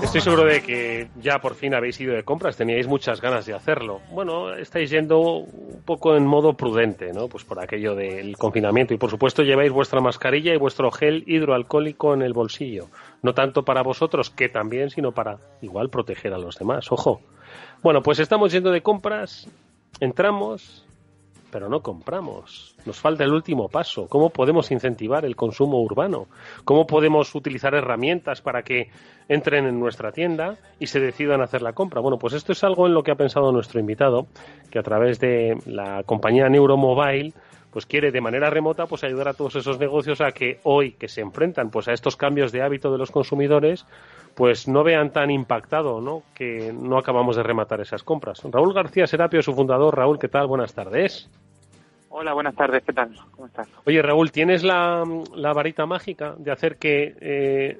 Estoy 0.01 0.21
seguro 0.21 0.45
de 0.45 0.63
que 0.63 1.09
ya 1.21 1.39
por 1.39 1.53
fin 1.53 1.75
habéis 1.75 2.01
ido 2.01 2.15
de 2.15 2.23
compras, 2.23 2.57
teníais 2.57 2.87
muchas 2.87 3.21
ganas 3.21 3.45
de 3.45 3.53
hacerlo. 3.53 4.01
Bueno, 4.09 4.55
estáis 4.55 4.89
yendo 4.89 5.45
un 5.77 5.83
poco 5.83 6.15
en 6.15 6.25
modo 6.25 6.53
prudente, 6.53 7.13
¿no? 7.13 7.27
Pues 7.27 7.43
por 7.43 7.59
aquello 7.59 7.95
del 7.95 8.35
confinamiento 8.37 8.93
y 8.93 8.97
por 8.97 9.11
supuesto 9.11 9.43
lleváis 9.43 9.71
vuestra 9.71 10.01
mascarilla 10.01 10.53
y 10.53 10.57
vuestro 10.57 10.91
gel 10.91 11.23
hidroalcohólico 11.27 12.13
en 12.13 12.23
el 12.23 12.33
bolsillo. 12.33 12.87
No 13.21 13.33
tanto 13.33 13.63
para 13.63 13.83
vosotros, 13.83 14.29
que 14.29 14.49
también, 14.49 14.89
sino 14.89 15.11
para 15.11 15.37
igual 15.61 15.89
proteger 15.89 16.33
a 16.33 16.39
los 16.39 16.57
demás. 16.57 16.91
Ojo. 16.91 17.21
Bueno, 17.83 18.01
pues 18.01 18.19
estamos 18.19 18.51
yendo 18.51 18.71
de 18.71 18.81
compras, 18.81 19.47
entramos, 19.99 20.86
pero 21.51 21.69
no 21.69 21.81
compramos. 21.81 22.75
Nos 22.85 22.99
falta 22.99 23.23
el 23.23 23.33
último 23.33 23.69
paso. 23.69 24.07
¿Cómo 24.07 24.29
podemos 24.29 24.71
incentivar 24.71 25.25
el 25.25 25.35
consumo 25.35 25.81
urbano? 25.81 26.27
¿Cómo 26.65 26.85
podemos 26.85 27.33
utilizar 27.35 27.73
herramientas 27.73 28.41
para 28.41 28.63
que 28.63 28.89
entren 29.27 29.65
en 29.65 29.79
nuestra 29.79 30.11
tienda 30.11 30.57
y 30.79 30.87
se 30.87 30.99
decidan 30.99 31.41
hacer 31.41 31.61
la 31.61 31.73
compra? 31.73 32.01
Bueno, 32.01 32.17
pues 32.17 32.33
esto 32.33 32.51
es 32.51 32.63
algo 32.63 32.87
en 32.87 32.93
lo 32.93 33.03
que 33.03 33.11
ha 33.11 33.15
pensado 33.15 33.51
nuestro 33.51 33.79
invitado, 33.79 34.27
que 34.69 34.79
a 34.79 34.83
través 34.83 35.19
de 35.19 35.57
la 35.65 36.03
compañía 36.03 36.49
Neuromobile 36.49 37.33
pues 37.71 37.85
quiere 37.85 38.11
de 38.11 38.21
manera 38.21 38.49
remota 38.49 38.85
pues 38.85 39.03
ayudar 39.03 39.27
a 39.27 39.33
todos 39.33 39.55
esos 39.55 39.79
negocios 39.79 40.21
a 40.21 40.31
que 40.31 40.59
hoy 40.63 40.93
que 40.93 41.07
se 41.07 41.21
enfrentan 41.21 41.69
pues 41.69 41.87
a 41.87 41.93
estos 41.93 42.15
cambios 42.15 42.51
de 42.51 42.61
hábito 42.61 42.91
de 42.91 42.97
los 42.97 43.11
consumidores 43.11 43.85
pues 44.35 44.67
no 44.67 44.83
vean 44.83 45.11
tan 45.11 45.31
impactado 45.31 45.99
¿no? 45.99 46.23
que 46.35 46.71
no 46.71 46.97
acabamos 46.99 47.35
de 47.35 47.43
rematar 47.43 47.81
esas 47.81 48.03
compras. 48.03 48.41
Raúl 48.43 48.73
García 48.73 49.07
Serapio, 49.07 49.41
su 49.41 49.53
fundador. 49.53 49.95
Raúl, 49.95 50.19
¿qué 50.19 50.27
tal? 50.27 50.45
Buenas 50.45 50.75
tardes. 50.75 51.27
Hola, 52.09 52.33
buenas 52.33 52.55
tardes, 52.55 52.83
¿qué 52.83 52.93
tal? 52.93 53.15
¿Cómo 53.31 53.47
estás? 53.47 53.67
Oye, 53.85 54.01
Raúl, 54.01 54.31
¿tienes 54.31 54.63
la, 54.63 55.03
la 55.35 55.53
varita 55.53 55.85
mágica 55.85 56.35
de 56.37 56.51
hacer 56.51 56.77
que 56.77 57.15
eh, 57.19 57.77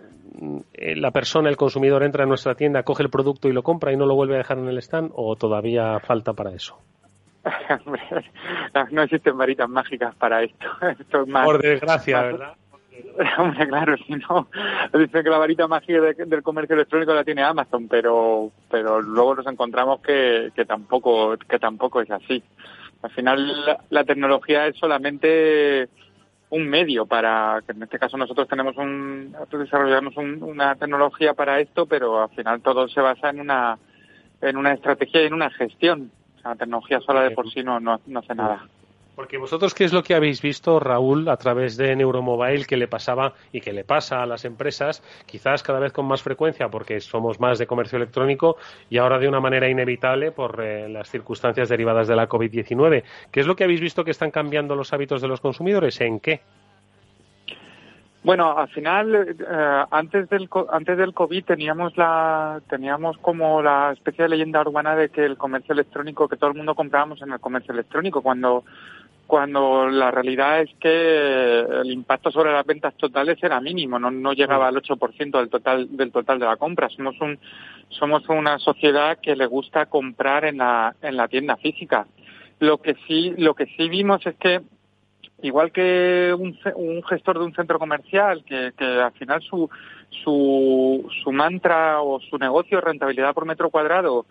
la 0.96 1.12
persona, 1.12 1.50
el 1.50 1.58
consumidor, 1.58 2.04
entra 2.04 2.24
a 2.24 2.28
nuestra 2.28 2.56
tienda, 2.56 2.84
coge 2.84 3.04
el 3.04 3.10
producto 3.10 3.48
y 3.48 3.54
lo 3.54 3.64
compra 3.64 3.94
y 3.94 3.98
no 3.98 4.06
lo 4.06 4.16
vuelve 4.16 4.36
a 4.36 4.40
dejar 4.40 4.58
en 4.58 4.68
el 4.68 4.78
stand? 4.80 5.12
¿O 5.16 5.36
todavía 5.36 6.00
falta 6.00 6.34
para 6.34 6.52
eso? 6.52 6.78
no 8.92 9.02
existen 9.02 9.38
varitas 9.38 9.70
mágicas 9.70 10.16
para 10.16 10.44
esto. 10.44 10.68
esto 11.00 11.22
es 11.22 11.28
más, 11.28 11.46
Por 11.46 11.62
desgracia, 11.62 12.18
más- 12.22 12.26
¿verdad? 12.32 12.54
Hombre, 13.38 13.68
claro, 13.68 13.96
si 14.08 14.14
no, 14.14 14.48
dicen 14.94 15.24
que 15.24 15.30
la 15.30 15.38
varita 15.38 15.68
mágica 15.68 16.02
de- 16.02 16.26
del 16.26 16.42
comercio 16.42 16.74
electrónico 16.76 17.14
la 17.14 17.24
tiene 17.24 17.44
Amazon, 17.44 17.88
pero 17.88 18.52
pero 18.72 19.02
luego 19.02 19.36
nos 19.36 19.46
encontramos 19.48 20.02
que, 20.02 20.52
que 20.56 20.66
tampoco 20.66 21.38
que 21.38 21.60
tampoco 21.60 22.02
es 22.02 22.10
así. 22.10 22.44
Al 23.04 23.12
final 23.12 23.66
la, 23.68 23.78
la 23.92 24.04
tecnología 24.04 24.66
es 24.66 24.76
solamente 24.78 25.90
un 26.50 26.68
medio 26.68 27.06
para 27.06 27.62
que 27.66 27.74
en 27.74 27.84
este 27.84 28.00
caso 28.00 28.18
nosotros 28.18 28.48
tenemos 28.48 28.76
un 28.78 29.36
desarrollamos 29.52 30.18
un- 30.18 30.42
una 30.42 30.74
tecnología 30.76 31.34
para 31.36 31.60
esto, 31.60 31.86
pero 31.86 32.24
al 32.24 32.30
final 32.30 32.62
todo 32.62 32.88
se 32.88 33.02
basa 33.02 33.30
en 33.30 33.42
una 33.42 33.78
en 34.42 34.58
una 34.58 34.74
estrategia 34.74 35.22
y 35.22 35.28
en 35.28 35.34
una 35.34 35.50
gestión. 35.52 36.12
La 36.48 36.56
tecnología 36.56 37.00
sola 37.02 37.24
de 37.24 37.32
por 37.32 37.50
sí 37.52 37.62
no 37.64 37.80
no, 37.80 38.00
no 38.06 38.20
hace 38.20 38.36
nada. 38.36 38.68
Porque 39.18 39.40
vosotros, 39.40 39.74
¿qué 39.74 39.84
es 39.84 39.94
lo 39.94 40.04
que 40.04 40.14
habéis 40.14 40.44
visto, 40.44 40.80
Raúl, 40.80 41.28
a 41.28 41.38
través 41.38 41.76
de 41.76 41.96
Neuromobile 41.96 42.66
que 42.66 42.78
le 42.78 42.88
pasaba 42.88 43.34
y 43.52 43.62
que 43.62 43.74
le 43.74 43.84
pasa 43.84 44.22
a 44.22 44.28
las 44.28 44.46
empresas, 44.46 45.02
quizás 45.26 45.64
cada 45.64 45.80
vez 45.80 45.92
con 45.92 46.06
más 46.06 46.22
frecuencia, 46.22 46.70
porque 46.70 47.00
somos 47.02 47.40
más 47.40 47.58
de 47.58 47.66
comercio 47.66 47.98
electrónico 47.98 48.58
y 48.92 49.00
ahora 49.00 49.18
de 49.18 49.28
una 49.28 49.40
manera 49.40 49.68
inevitable 49.68 50.32
por 50.32 50.64
eh, 50.64 50.88
las 50.88 51.10
circunstancias 51.10 51.68
derivadas 51.68 52.08
de 52.08 52.16
la 52.16 52.30
COVID-19? 52.30 53.04
¿Qué 53.32 53.40
es 53.40 53.48
lo 53.48 53.56
que 53.56 53.64
habéis 53.64 53.82
visto 53.82 54.04
que 54.04 54.12
están 54.12 54.30
cambiando 54.30 54.76
los 54.76 54.94
hábitos 54.94 55.20
de 55.20 55.28
los 55.28 55.42
consumidores? 55.42 56.00
¿En 56.00 56.20
qué? 56.20 56.42
Bueno, 58.24 58.58
al 58.58 58.68
final, 58.70 59.16
eh, 59.16 59.84
antes 59.92 60.28
del 60.30 60.50
antes 60.72 60.98
del 60.98 61.14
COVID 61.14 61.46
teníamos 61.46 61.96
la 61.98 62.62
teníamos 62.70 63.18
como 63.20 63.62
la 63.62 63.94
especie 63.94 64.24
de 64.24 64.30
leyenda 64.30 64.62
urbana 64.62 64.96
de 64.96 65.10
que 65.10 65.24
el 65.24 65.38
comercio 65.38 65.74
electrónico, 65.74 66.28
que 66.28 66.36
todo 66.36 66.50
el 66.50 66.58
mundo 66.58 66.76
comprábamos 66.76 67.22
en 67.22 67.32
el 67.32 67.40
comercio 67.40 67.74
electrónico, 67.74 68.22
cuando 68.22 68.64
cuando 69.28 69.90
la 69.90 70.10
realidad 70.10 70.62
es 70.62 70.70
que 70.80 71.60
el 71.60 71.92
impacto 71.92 72.32
sobre 72.32 72.54
las 72.54 72.66
ventas 72.66 72.96
totales 72.96 73.38
era 73.44 73.60
mínimo, 73.60 74.00
no, 74.00 74.10
no 74.10 74.34
llegaba 74.34 74.70
al 74.70 74.76
8% 74.76 75.38
del 75.38 75.50
total 75.50 75.96
del 75.96 76.12
total 76.12 76.40
de 76.40 76.46
la 76.46 76.56
compra. 76.56 76.90
Somos 76.90 77.20
un 77.22 77.38
somos 77.90 78.28
una 78.30 78.58
sociedad 78.58 79.20
que 79.22 79.36
le 79.36 79.46
gusta 79.46 79.86
comprar 79.86 80.46
en 80.46 80.58
la 80.58 80.96
en 81.02 81.18
la 81.18 81.28
tienda 81.28 81.58
física. 81.58 82.08
Lo 82.60 82.80
que 82.80 82.96
sí 83.08 83.36
lo 83.38 83.54
que 83.54 83.68
sí 83.78 83.90
vimos 83.90 84.26
es 84.26 84.36
que 84.36 84.62
igual 85.42 85.72
que 85.72 86.36
un, 86.38 86.58
un 86.76 87.04
gestor 87.04 87.40
de 87.40 87.46
un 87.46 87.54
centro 87.54 87.80
comercial 87.80 88.44
que, 88.44 88.74
que 88.78 88.86
al 88.86 89.12
final 89.14 89.42
su 89.42 89.70
su, 90.24 91.32
mantra 91.32 92.02
o 92.02 92.20
su 92.20 92.38
negocio 92.38 92.82
rentabilidad 92.82 93.34
por 93.34 93.46
metro 93.46 93.70
cuadrado 93.70 94.26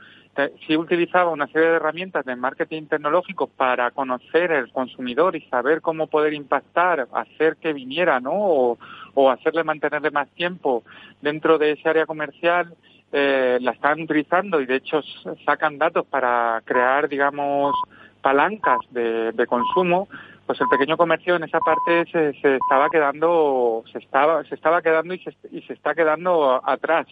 si 0.67 0.77
utilizaba 0.77 1.31
una 1.31 1.47
serie 1.47 1.69
de 1.71 1.77
herramientas 1.77 2.23
de 2.27 2.37
marketing 2.37 2.83
tecnológico 2.85 3.47
para 3.47 3.91
conocer 3.91 4.53
el 4.53 4.71
consumidor 4.71 5.35
y 5.35 5.41
saber 5.49 5.81
cómo 5.81 6.09
poder 6.09 6.35
impactar, 6.35 7.09
hacer 7.13 7.57
que 7.57 7.73
viniera, 7.73 8.21
¿no? 8.21 8.33
O, 8.35 8.79
o 9.15 9.31
hacerle 9.31 9.65
mantenerle 9.65 10.11
más 10.11 10.29
tiempo 10.29 10.83
dentro 11.23 11.57
de 11.57 11.73
ese 11.73 11.89
área 11.89 12.05
comercial, 12.05 12.75
eh, 13.13 13.57
la 13.63 13.71
están 13.71 14.03
utilizando 14.03 14.61
y 14.61 14.67
de 14.67 14.77
hecho 14.77 15.01
sacan 15.47 15.79
datos 15.79 16.05
para 16.05 16.61
crear, 16.67 17.09
digamos, 17.09 17.75
palancas 18.21 18.81
de, 18.91 19.33
de 19.33 19.47
consumo, 19.47 20.07
pues 20.47 20.61
el 20.61 20.69
pequeño 20.69 20.97
comercio 20.97 21.37
en 21.37 21.45
esa 21.45 21.59
parte 21.59 22.05
se, 22.11 22.33
se 22.41 22.57
estaba 22.57 22.89
quedando, 22.89 23.83
se 23.93 23.99
estaba, 23.99 24.45
se 24.45 24.55
estaba 24.55 24.81
quedando 24.81 25.15
y 25.15 25.19
se, 25.19 25.35
y 25.51 25.63
se 25.63 25.73
está 25.73 25.95
quedando 25.95 26.61
atrás. 26.65 27.07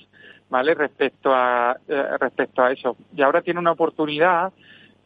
¿vale? 0.48 0.74
Respecto 0.74 1.34
a, 1.34 1.76
eh, 1.88 2.16
respecto 2.20 2.62
a 2.62 2.72
eso. 2.72 2.96
Y 3.16 3.22
ahora 3.22 3.42
tiene 3.42 3.60
una 3.60 3.72
oportunidad, 3.72 4.52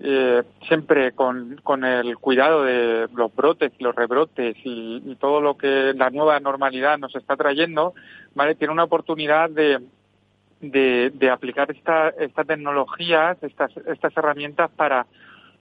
eh, 0.00 0.42
siempre 0.66 1.12
con, 1.12 1.60
el 1.84 2.18
cuidado 2.18 2.64
de 2.64 3.08
los 3.14 3.34
brotes 3.34 3.72
y 3.78 3.82
los 3.82 3.94
rebrotes 3.94 4.56
y, 4.62 5.16
todo 5.18 5.40
lo 5.40 5.56
que 5.56 5.92
la 5.94 6.10
nueva 6.10 6.38
normalidad 6.38 6.98
nos 6.98 7.14
está 7.16 7.36
trayendo, 7.36 7.94
¿vale? 8.34 8.54
Tiene 8.54 8.72
una 8.72 8.84
oportunidad 8.84 9.50
de, 9.50 9.80
de, 10.60 11.10
de 11.14 11.30
aplicar 11.30 11.70
esta, 11.70 12.10
estas 12.10 12.46
tecnologías, 12.46 13.36
estas, 13.42 13.76
estas 13.86 14.16
herramientas 14.16 14.70
para, 14.76 15.06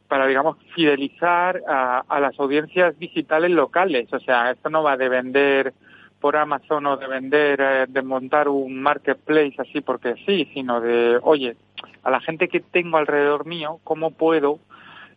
para, 0.07 0.25
digamos, 0.25 0.57
fidelizar 0.73 1.61
a, 1.67 2.03
a 2.07 2.19
las 2.19 2.39
audiencias 2.39 2.97
digitales 2.97 3.51
locales. 3.51 4.11
O 4.13 4.19
sea, 4.19 4.51
esto 4.51 4.69
no 4.69 4.83
va 4.83 4.97
de 4.97 5.09
vender 5.09 5.73
por 6.19 6.35
Amazon 6.35 6.85
o 6.87 6.97
de 6.97 7.07
vender, 7.07 7.59
eh, 7.61 7.85
de 7.87 8.01
montar 8.01 8.49
un 8.49 8.81
marketplace 8.81 9.55
así 9.59 9.81
porque 9.81 10.15
sí, 10.25 10.49
sino 10.53 10.81
de, 10.81 11.19
oye, 11.21 11.55
a 12.03 12.11
la 12.11 12.19
gente 12.19 12.47
que 12.47 12.59
tengo 12.59 12.97
alrededor 12.97 13.45
mío, 13.45 13.79
¿cómo 13.83 14.11
puedo, 14.11 14.59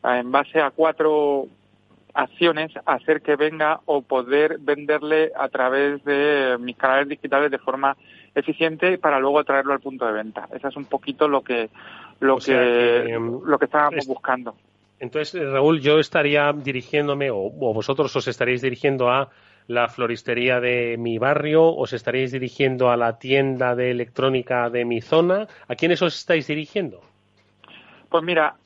eh, 0.05 0.19
en 0.19 0.31
base 0.31 0.61
a 0.61 0.71
cuatro 0.71 1.47
acciones, 2.13 2.73
hacer 2.87 3.23
que 3.23 3.37
venga 3.37 3.81
o 3.87 4.03
poder 4.03 4.59
venderle 4.59 5.33
a 5.39 5.49
través 5.49 6.05
de 6.05 6.57
mis 6.59 6.77
canales 6.77 7.09
digitales 7.09 7.51
de 7.51 7.59
forma 7.59 7.97
eficiente 8.35 8.99
para 8.99 9.21
luego 9.21 9.45
traerlo 9.45 9.73
al 9.73 9.81
punto 9.81 10.07
de 10.07 10.13
venta? 10.13 10.49
Esa 10.53 10.69
es 10.69 10.77
un 10.77 10.87
poquito 10.87 11.29
lo 11.29 11.43
que, 11.43 11.71
lo 12.19 12.39
que, 12.39 13.17
lo 13.45 13.59
que 13.59 13.65
estábamos 13.65 14.07
buscando. 14.07 14.55
Entonces, 15.01 15.43
Raúl, 15.51 15.81
yo 15.81 15.99
estaría 15.99 16.53
dirigiéndome, 16.53 17.31
o 17.31 17.51
vosotros 17.51 18.15
os 18.15 18.29
estaréis 18.29 18.63
dirigiendo 18.63 19.11
a 19.11 19.31
la 19.71 19.89
floristería 19.89 20.61
de 20.61 20.97
mi 20.99 21.19
barrio? 21.19 21.65
¿Os 21.65 21.93
estaréis 21.93 22.33
dirigiendo 22.33 22.91
a 22.91 22.97
la 22.97 23.19
tienda 23.19 23.77
de 23.77 23.93
electrónica 23.93 24.69
de 24.69 24.85
mi 24.85 25.01
zona? 25.01 25.47
¿A 25.69 25.77
quiénes 25.77 26.03
os 26.03 26.17
estáis 26.17 26.49
dirigiendo? 26.49 27.01
Pues 28.09 28.25
mira, 28.25 28.57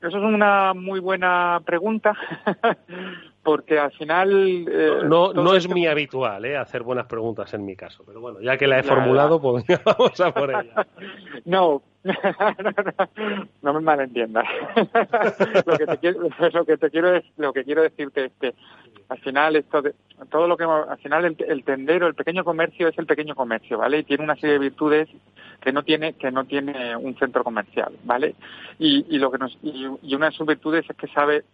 eso 0.00 0.16
es 0.16 0.24
una 0.24 0.72
muy 0.72 0.98
buena 0.98 1.60
pregunta, 1.64 2.14
porque 3.42 3.78
al 3.78 3.92
final... 3.92 4.66
Eh, 4.66 5.00
no 5.04 5.34
no 5.34 5.54
es 5.54 5.68
muy 5.68 5.86
habitual 5.86 6.44
eh, 6.46 6.56
hacer 6.56 6.82
buenas 6.82 7.06
preguntas 7.06 7.52
en 7.52 7.64
mi 7.64 7.76
caso, 7.76 8.02
pero 8.06 8.22
bueno, 8.22 8.40
ya 8.40 8.56
que 8.56 8.66
la 8.66 8.78
he 8.78 8.82
formulado, 8.82 9.38
pues 9.38 9.64
vamos 9.84 10.18
a 10.20 10.32
por 10.32 10.50
ella. 10.50 10.86
no, 11.44 11.82
no, 13.62 13.74
me 13.74 13.80
malentiendas. 13.80 14.46
lo, 15.66 15.76
que 15.76 15.86
te 15.86 15.98
quiero, 15.98 16.20
lo 16.52 16.64
que 16.64 16.76
te 16.76 16.90
quiero, 16.90 17.20
lo 17.36 17.52
que 17.52 17.64
quiero 17.64 17.82
decirte 17.82 18.26
es 18.26 18.32
que 18.40 18.54
al 19.08 19.18
final 19.18 19.56
esto 19.56 19.82
todo 20.30 20.48
lo 20.48 20.56
que 20.56 20.64
al 20.64 20.98
final 20.98 21.24
el, 21.24 21.64
tendero 21.64 22.08
el 22.08 22.14
pequeño 22.14 22.44
comercio 22.44 22.88
es 22.88 22.98
el 22.98 23.06
pequeño 23.06 23.36
comercio 23.36 23.78
vale 23.78 23.98
y 23.98 24.04
tiene 24.04 24.24
una 24.24 24.34
serie 24.34 24.54
de 24.54 24.58
virtudes 24.58 25.08
que 25.60 25.72
no 25.72 25.84
tiene 25.84 26.14
que 26.14 26.32
no 26.32 26.44
tiene 26.44 26.96
un 26.96 27.16
centro 27.16 27.44
comercial 27.44 27.92
vale 28.02 28.34
y, 28.80 29.06
y 29.08 29.18
lo 29.18 29.30
que 29.30 29.38
nos 29.38 29.56
y, 29.62 29.86
una 30.12 30.30
de 30.30 30.36
sus 30.36 30.46
virtudes 30.46 30.84
es 30.90 30.96
que 30.96 31.06
sabe 31.08 31.44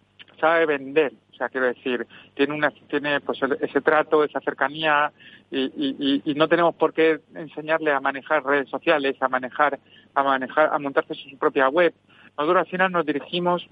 sabe 0.43 0.65
vender 0.65 1.13
o 1.31 1.35
sea 1.35 1.47
quiero 1.47 1.67
decir 1.67 2.05
tiene 2.33 2.53
una 2.53 2.71
tiene 2.89 3.21
pues 3.21 3.39
ese 3.61 3.79
trato 3.79 4.23
esa 4.23 4.41
cercanía 4.41 5.11
y, 5.49 5.61
y, 5.61 6.21
y 6.25 6.33
no 6.33 6.49
tenemos 6.49 6.75
por 6.75 6.93
qué 6.93 7.21
enseñarle 7.33 7.91
a 7.91 8.01
manejar 8.01 8.43
redes 8.43 8.67
sociales 8.67 9.15
a 9.21 9.29
manejar 9.29 9.79
a 10.13 10.23
manejar 10.23 10.69
a 10.73 10.79
montarse 10.79 11.13
su 11.15 11.37
propia 11.37 11.69
web 11.69 11.93
nosotros 12.37 12.65
al 12.65 12.71
final 12.71 12.91
nos 12.91 13.05
dirigimos 13.05 13.65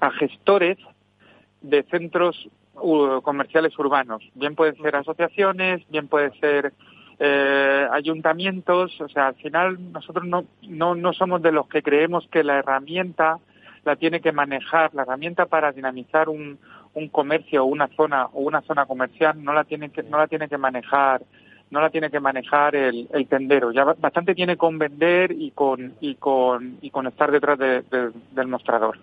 a 0.00 0.10
gestores 0.10 0.76
de 1.62 1.82
centros 1.84 2.48
comerciales 3.22 3.78
urbanos. 3.78 4.22
Bien 4.34 4.54
pueden 4.54 4.76
ser 4.76 4.96
asociaciones, 4.96 5.82
bien 5.88 6.08
pueden 6.08 6.32
ser 6.40 6.72
eh, 7.18 7.88
ayuntamientos. 7.90 9.00
O 9.00 9.08
sea, 9.08 9.28
al 9.28 9.34
final 9.36 9.92
nosotros 9.92 10.26
no, 10.26 10.44
no, 10.62 10.94
no 10.94 11.12
somos 11.12 11.42
de 11.42 11.52
los 11.52 11.68
que 11.68 11.82
creemos 11.82 12.28
que 12.30 12.44
la 12.44 12.58
herramienta 12.58 13.38
la 13.86 13.96
tiene 13.96 14.20
que 14.20 14.32
manejar, 14.32 14.94
la 14.94 15.02
herramienta 15.02 15.46
para 15.46 15.72
dinamizar 15.72 16.28
un, 16.28 16.58
un 16.94 17.08
comercio 17.08 17.62
o 17.62 17.66
una 17.66 17.88
zona 17.88 18.26
o 18.26 18.40
una 18.40 18.60
zona 18.62 18.84
comercial 18.84 19.42
no 19.42 19.52
la 19.52 19.64
tiene 19.64 19.90
que, 19.90 20.02
no 20.02 20.18
la 20.18 20.26
tiene 20.26 20.48
que 20.48 20.58
manejar 20.58 21.22
no 21.70 21.80
la 21.80 21.90
tiene 21.90 22.10
que 22.10 22.20
manejar 22.20 22.76
el, 22.76 23.08
el 23.12 23.26
tendero. 23.26 23.72
Ya 23.72 23.84
bastante 23.84 24.34
tiene 24.34 24.56
con 24.56 24.78
vender 24.78 25.32
y 25.32 25.50
con 25.50 25.94
y 26.00 26.14
con 26.14 26.78
y 26.80 26.90
con 26.90 27.06
estar 27.06 27.30
detrás 27.30 27.58
del 27.58 28.46
mostrador. 28.46 28.98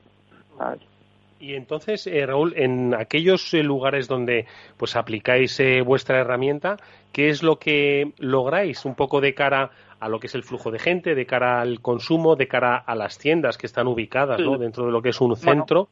Y 1.40 1.56
entonces, 1.56 2.08
eh, 2.08 2.26
Raúl, 2.26 2.54
en 2.56 2.94
aquellos 2.94 3.54
eh, 3.54 3.64
lugares 3.64 4.08
donde 4.08 4.46
pues 4.78 4.96
aplicáis 4.96 5.60
eh, 5.60 5.82
vuestra 5.82 6.20
herramienta, 6.20 6.78
¿qué 7.12 7.28
es 7.28 7.44
lo 7.44 7.60
que 7.60 8.14
lográis 8.18 8.86
un 8.86 8.96
poco 8.96 9.20
de 9.20 9.34
cara 9.34 9.72
a 10.04 10.10
lo 10.10 10.20
que 10.20 10.28
es 10.28 10.36
el 10.36 10.44
flujo 10.44 10.72
de 10.72 10.80
gente, 10.80 11.16
de 11.16 11.26
cara 11.26 11.62
al 11.62 11.80
consumo, 11.82 12.36
de 12.36 12.48
cara 12.48 12.78
a 12.78 12.96
las 12.96 13.18
tiendas 13.18 13.58
que 13.58 13.68
están 13.68 13.88
ubicadas 13.88 14.40
dentro 14.60 14.86
de 14.86 14.92
lo 14.92 15.02
que 15.02 15.10
es 15.10 15.22
un 15.22 15.36
centro? 15.36 15.90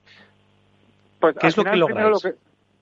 pues 1.20 1.36
¿Qué 1.38 1.48
es 1.48 1.58
lo 1.58 1.64
que 1.64 1.76
lográis? 1.76 2.28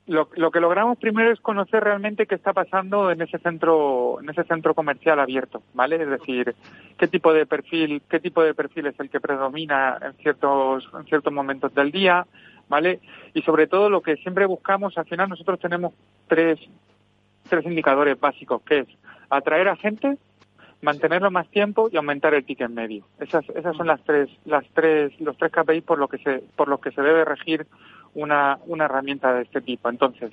Lo, 0.07 0.27
lo, 0.33 0.49
que 0.49 0.59
logramos 0.59 0.97
primero 0.97 1.31
es 1.31 1.39
conocer 1.39 1.83
realmente 1.83 2.25
qué 2.25 2.33
está 2.33 2.51
pasando 2.51 3.11
en 3.11 3.21
ese 3.21 3.37
centro 3.37 4.19
en 4.19 4.27
ese 4.31 4.43
centro 4.43 4.73
comercial 4.73 5.19
abierto 5.19 5.61
vale 5.75 6.01
es 6.01 6.09
decir 6.09 6.55
qué 6.97 7.07
tipo 7.07 7.31
de 7.31 7.45
perfil 7.45 8.01
qué 8.09 8.19
tipo 8.19 8.41
de 8.41 8.55
perfil 8.55 8.87
es 8.87 8.99
el 8.99 9.11
que 9.11 9.19
predomina 9.19 9.99
en 10.01 10.13
ciertos 10.13 10.89
en 10.97 11.05
ciertos 11.05 11.31
momentos 11.31 11.75
del 11.75 11.91
día 11.91 12.25
¿vale? 12.69 13.01
Y 13.33 13.41
sobre 13.41 13.67
todo 13.67 13.89
lo 13.89 14.01
que 14.01 14.15
siempre 14.17 14.45
buscamos, 14.45 14.97
al 14.97 15.05
final 15.05 15.27
nosotros 15.27 15.59
tenemos 15.59 15.93
tres, 16.27 16.59
tres 17.49 17.65
indicadores 17.65 18.17
básicos, 18.17 18.61
que 18.61 18.79
es 18.79 18.87
atraer 19.29 19.67
a 19.67 19.75
gente, 19.75 20.17
mantenerlo 20.81 21.31
más 21.31 21.47
tiempo 21.49 21.89
y 21.91 21.97
aumentar 21.97 22.33
el 22.33 22.45
ticket 22.45 22.69
medio. 22.69 23.05
Esas, 23.19 23.47
esas 23.49 23.75
son 23.75 23.87
las 23.87 24.01
tres, 24.03 24.29
las 24.45 24.65
tres, 24.73 25.11
los 25.19 25.37
tres 25.37 25.51
KPI 25.51 25.81
por 25.81 25.99
lo 25.99 26.07
que 26.07 26.17
se, 26.19 26.43
por 26.55 26.67
los 26.67 26.79
que 26.79 26.91
se 26.91 27.01
debe 27.01 27.25
regir 27.25 27.67
una, 28.13 28.59
una 28.65 28.85
herramienta 28.85 29.33
de 29.33 29.43
este 29.43 29.61
tipo. 29.61 29.89
Entonces, 29.89 30.31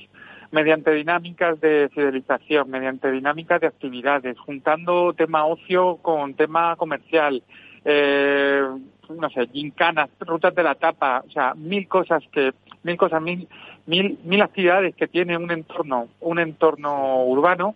mediante 0.50 0.92
dinámicas 0.92 1.60
de 1.60 1.90
fidelización, 1.92 2.70
mediante 2.70 3.10
dinámicas 3.10 3.60
de 3.60 3.66
actividades, 3.66 4.38
juntando 4.38 5.12
tema 5.14 5.46
ocio 5.46 5.96
con 5.96 6.34
tema 6.34 6.76
comercial, 6.76 7.42
eh, 7.84 8.62
no 9.08 9.30
sé, 9.30 9.46
gincanas, 9.48 10.10
rutas 10.20 10.54
de 10.54 10.62
la 10.62 10.74
tapa, 10.74 11.22
o 11.26 11.30
sea, 11.30 11.54
mil 11.54 11.86
cosas 11.88 12.22
que, 12.32 12.52
mil 12.82 12.96
cosas, 12.96 13.22
mil, 13.22 13.48
mil, 13.86 14.18
mil 14.24 14.42
actividades 14.42 14.94
que 14.96 15.06
tiene 15.06 15.36
un 15.36 15.50
entorno, 15.50 16.08
un 16.20 16.38
entorno 16.38 17.24
urbano 17.24 17.74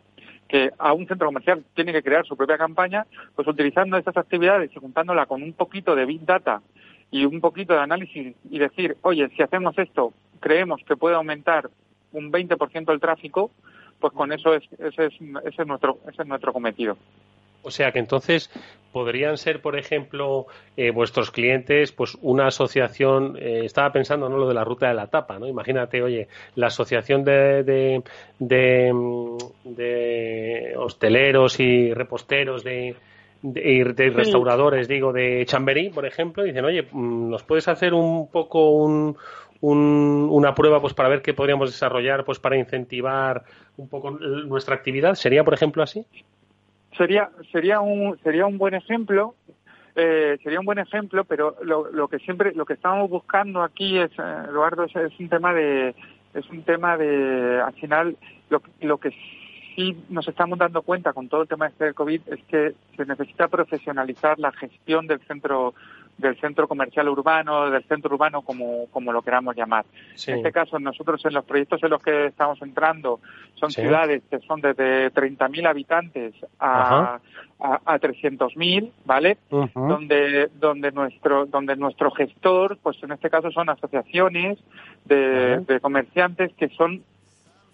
que 0.50 0.72
a 0.78 0.92
un 0.92 1.06
centro 1.06 1.28
comercial 1.28 1.64
tiene 1.74 1.92
que 1.92 2.02
crear 2.02 2.26
su 2.26 2.36
propia 2.36 2.58
campaña, 2.58 3.06
pues 3.36 3.46
utilizando 3.46 3.96
estas 3.96 4.16
actividades 4.16 4.70
y 4.74 4.80
juntándola 4.80 5.26
con 5.26 5.42
un 5.44 5.52
poquito 5.52 5.94
de 5.94 6.04
Big 6.06 6.26
Data 6.26 6.60
y 7.12 7.24
un 7.24 7.40
poquito 7.40 7.74
de 7.74 7.80
análisis 7.80 8.34
y 8.50 8.58
decir, 8.58 8.96
oye, 9.02 9.28
si 9.36 9.42
hacemos 9.42 9.78
esto, 9.78 10.12
creemos 10.40 10.80
que 10.84 10.96
puede 10.96 11.14
aumentar 11.14 11.70
un 12.12 12.32
20% 12.32 12.92
el 12.92 13.00
tráfico, 13.00 13.52
pues 14.00 14.12
con 14.12 14.32
eso 14.32 14.54
es, 14.54 14.64
ese, 14.78 15.06
es, 15.06 15.14
ese 15.44 15.62
es 15.62 15.66
nuestro, 15.68 15.98
ese 16.08 16.22
es 16.22 16.28
nuestro 16.28 16.52
cometido. 16.52 16.96
O 17.62 17.70
sea 17.70 17.92
que 17.92 17.98
entonces 17.98 18.50
podrían 18.92 19.36
ser, 19.36 19.60
por 19.60 19.78
ejemplo, 19.78 20.46
eh, 20.76 20.90
vuestros 20.90 21.30
clientes, 21.30 21.92
pues 21.92 22.16
una 22.22 22.48
asociación, 22.48 23.36
eh, 23.38 23.62
estaba 23.64 23.92
pensando 23.92 24.28
no 24.28 24.36
lo 24.36 24.48
de 24.48 24.54
la 24.54 24.64
ruta 24.64 24.88
de 24.88 24.94
la 24.94 25.06
tapa, 25.06 25.38
¿no? 25.38 25.46
Imagínate, 25.46 26.02
oye, 26.02 26.28
la 26.56 26.66
asociación 26.68 27.24
de, 27.24 27.62
de, 27.62 28.02
de, 29.64 30.74
hosteleros 30.76 31.60
y 31.60 31.94
reposteros 31.94 32.64
de, 32.64 32.96
de, 33.42 34.12
restauradores, 34.14 34.88
digo, 34.88 35.12
de 35.12 35.44
Chamberí, 35.46 35.90
por 35.90 36.06
ejemplo, 36.06 36.42
dicen, 36.42 36.64
oye, 36.64 36.88
mm, 36.90 37.30
¿nos 37.30 37.42
puedes 37.44 37.68
hacer 37.68 37.94
un 37.94 38.28
poco 38.28 38.70
un, 38.70 39.16
una 39.62 40.54
prueba 40.54 40.80
pues 40.80 40.94
para 40.94 41.08
ver 41.08 41.22
qué 41.22 41.34
podríamos 41.34 41.70
desarrollar 41.70 42.24
pues 42.24 42.38
para 42.38 42.56
incentivar 42.56 43.44
un 43.76 43.88
poco 43.88 44.10
nuestra 44.10 44.74
actividad? 44.74 45.14
¿Sería, 45.14 45.44
por 45.44 45.54
ejemplo, 45.54 45.82
así? 45.82 46.06
Sería, 46.96 47.30
sería, 47.52 47.80
un, 47.80 48.18
sería 48.22 48.46
un 48.46 48.58
buen 48.58 48.74
ejemplo. 48.74 49.34
Eh, 49.96 50.38
sería 50.42 50.60
un 50.60 50.66
buen 50.66 50.78
ejemplo, 50.78 51.24
pero 51.24 51.56
lo, 51.62 51.90
lo, 51.90 52.08
que 52.08 52.18
siempre, 52.20 52.52
lo 52.54 52.64
que 52.64 52.74
estamos 52.74 53.10
buscando 53.10 53.62
aquí 53.62 53.98
es, 53.98 54.10
eh, 54.12 54.44
Eduardo, 54.48 54.84
es, 54.84 54.94
es 54.94 55.18
un 55.18 55.28
tema 55.28 55.52
de, 55.52 55.94
es 56.34 56.48
un 56.48 56.62
tema 56.62 56.96
de, 56.96 57.60
al 57.60 57.74
final, 57.74 58.16
lo, 58.48 58.62
lo 58.80 58.98
que 58.98 59.10
sí 59.74 59.96
nos 60.08 60.26
estamos 60.28 60.58
dando 60.58 60.82
cuenta 60.82 61.12
con 61.12 61.28
todo 61.28 61.42
el 61.42 61.48
tema 61.48 61.66
este 61.66 61.84
del 61.84 61.94
COVID 61.94 62.20
es 62.26 62.42
que 62.44 62.74
se 62.96 63.04
necesita 63.04 63.48
profesionalizar 63.48 64.38
la 64.38 64.52
gestión 64.52 65.06
del 65.06 65.20
centro 65.26 65.74
del 66.20 66.38
centro 66.38 66.68
comercial 66.68 67.08
urbano, 67.08 67.70
del 67.70 67.82
centro 67.84 68.14
urbano, 68.14 68.42
como, 68.42 68.86
como 68.90 69.12
lo 69.12 69.22
queramos 69.22 69.56
llamar. 69.56 69.84
En 70.26 70.36
este 70.36 70.52
caso, 70.52 70.78
nosotros 70.78 71.24
en 71.24 71.34
los 71.34 71.44
proyectos 71.44 71.82
en 71.82 71.90
los 71.90 72.02
que 72.02 72.26
estamos 72.26 72.60
entrando 72.62 73.20
son 73.54 73.70
ciudades 73.70 74.22
que 74.30 74.38
son 74.40 74.60
desde 74.60 75.12
30.000 75.12 75.68
habitantes 75.68 76.34
a, 76.58 77.18
a, 77.58 77.80
a 77.84 77.98
300.000, 77.98 78.90
¿vale? 79.04 79.38
Donde, 79.74 80.48
donde, 80.54 80.92
nuestro, 80.92 81.46
donde 81.46 81.76
nuestro 81.76 82.10
gestor, 82.10 82.78
pues 82.82 83.02
en 83.02 83.12
este 83.12 83.30
caso 83.30 83.50
son 83.50 83.68
asociaciones 83.68 84.58
de, 85.04 85.60
de 85.60 85.80
comerciantes 85.80 86.52
que 86.54 86.68
son 86.68 87.02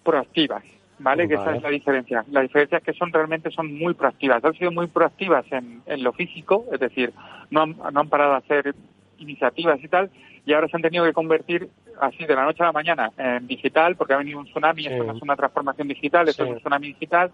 proactivas. 0.03 0.63
¿Vale? 0.99 1.27
Que 1.27 1.35
esa 1.35 1.55
es 1.55 1.61
la 1.61 1.69
diferencia. 1.69 2.25
La 2.31 2.41
diferencia 2.41 2.77
es 2.79 2.83
que 2.83 2.93
son 2.93 3.11
realmente 3.11 3.51
son 3.51 3.73
muy 3.77 3.93
proactivas. 3.93 4.43
Han 4.43 4.53
sido 4.53 4.71
muy 4.71 4.87
proactivas 4.87 5.45
en, 5.51 5.81
en 5.85 6.03
lo 6.03 6.13
físico, 6.13 6.65
es 6.71 6.79
decir, 6.79 7.13
no 7.49 7.61
han, 7.61 7.77
no 7.77 7.99
han 7.99 8.09
parado 8.09 8.33
a 8.33 8.37
hacer 8.37 8.75
iniciativas 9.19 9.79
y 9.83 9.87
tal, 9.87 10.09
y 10.45 10.53
ahora 10.53 10.67
se 10.67 10.77
han 10.77 10.81
tenido 10.81 11.03
que 11.05 11.13
convertir 11.13 11.69
así 11.99 12.25
de 12.25 12.35
la 12.35 12.45
noche 12.45 12.63
a 12.63 12.67
la 12.67 12.71
mañana 12.71 13.11
en 13.17 13.47
digital, 13.47 13.95
porque 13.95 14.13
ha 14.13 14.17
venido 14.17 14.39
un 14.39 14.45
tsunami, 14.45 14.85
esto 14.85 15.03
no 15.03 15.13
es 15.13 15.21
una 15.21 15.35
transformación 15.35 15.87
digital, 15.87 16.29
esto 16.29 16.43
es 16.43 16.49
un 16.51 16.57
tsunami 16.59 16.87
digital, 16.87 17.31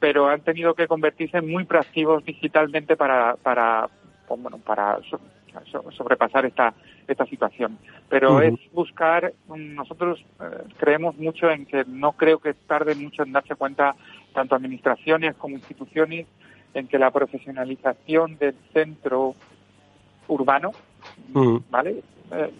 pero 0.00 0.28
han 0.28 0.40
tenido 0.40 0.74
que 0.74 0.88
convertirse 0.88 1.40
muy 1.40 1.64
proactivos 1.64 2.24
digitalmente 2.24 2.96
para, 2.96 3.36
para, 3.36 3.88
pues, 4.26 4.40
bueno, 4.40 4.58
para 4.58 4.98
sobrepasar 5.96 6.46
esta, 6.46 6.74
esta 7.06 7.26
situación. 7.26 7.78
Pero 8.08 8.40
es 8.40 8.54
buscar, 8.72 9.32
nosotros 9.48 10.24
eh, 10.40 10.44
creemos 10.78 11.16
mucho 11.16 11.50
en 11.50 11.66
que 11.66 11.84
no 11.86 12.12
creo 12.12 12.38
que 12.38 12.54
tarde 12.54 12.94
mucho 12.94 13.22
en 13.22 13.32
darse 13.32 13.54
cuenta, 13.54 13.94
tanto 14.32 14.54
administraciones 14.54 15.34
como 15.36 15.56
instituciones, 15.56 16.26
en 16.74 16.88
que 16.88 16.98
la 16.98 17.10
profesionalización 17.10 18.36
del 18.36 18.54
centro 18.72 19.34
urbano, 20.28 20.72
¿vale? 21.70 22.02
Eh, 22.32 22.52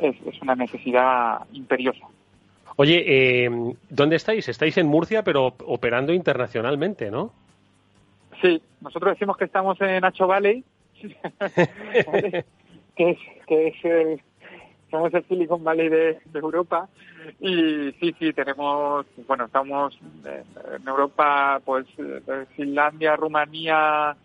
es, 0.00 0.42
una 0.42 0.54
necesidad 0.54 1.46
imperiosa. 1.52 2.06
Oye, 2.76 3.04
eh, 3.06 3.50
¿dónde 3.88 4.16
estáis? 4.16 4.48
Estáis 4.48 4.76
en 4.78 4.86
Murcia, 4.86 5.22
pero 5.22 5.54
operando 5.64 6.12
internacionalmente, 6.12 7.10
¿no? 7.10 7.32
Sí, 8.42 8.60
nosotros 8.80 9.12
decimos 9.14 9.36
que 9.36 9.44
estamos 9.44 9.80
en 9.80 10.00
Nacho 10.00 10.26
Valley, 10.26 10.64
que 12.96 13.10
es, 13.10 13.18
que 13.46 13.68
es 13.68 13.84
el, 13.84 14.20
el 14.92 15.24
Silicon 15.28 15.64
Valley 15.64 15.88
de, 15.88 16.18
Europa. 16.34 16.88
Y 17.40 17.92
sí, 18.00 18.14
sí, 18.18 18.32
tenemos, 18.32 19.06
bueno, 19.26 19.46
estamos 19.46 19.98
en 20.24 20.88
Europa, 20.88 21.60
pues 21.64 21.86
Finlandia, 22.56 23.16
Rumanía, 23.16 24.16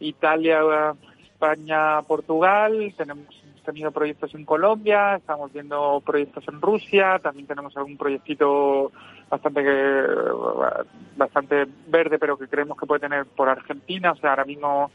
Italia, 0.00 0.94
España, 1.22 2.02
Portugal, 2.02 2.94
tenemos 2.96 3.44
tenido 3.64 3.90
proyectos 3.90 4.34
en 4.34 4.44
Colombia, 4.44 5.16
estamos 5.16 5.52
viendo 5.52 6.00
proyectos 6.04 6.44
en 6.48 6.60
Rusia, 6.60 7.18
también 7.18 7.46
tenemos 7.46 7.76
algún 7.76 7.96
proyectito 7.96 8.92
bastante 9.28 9.62
bastante 11.16 11.66
verde, 11.88 12.18
pero 12.18 12.36
que 12.36 12.46
creemos 12.46 12.78
que 12.78 12.86
puede 12.86 13.00
tener 13.00 13.26
por 13.26 13.48
Argentina, 13.48 14.12
o 14.12 14.16
sea, 14.16 14.30
ahora 14.30 14.44
mismo 14.44 14.90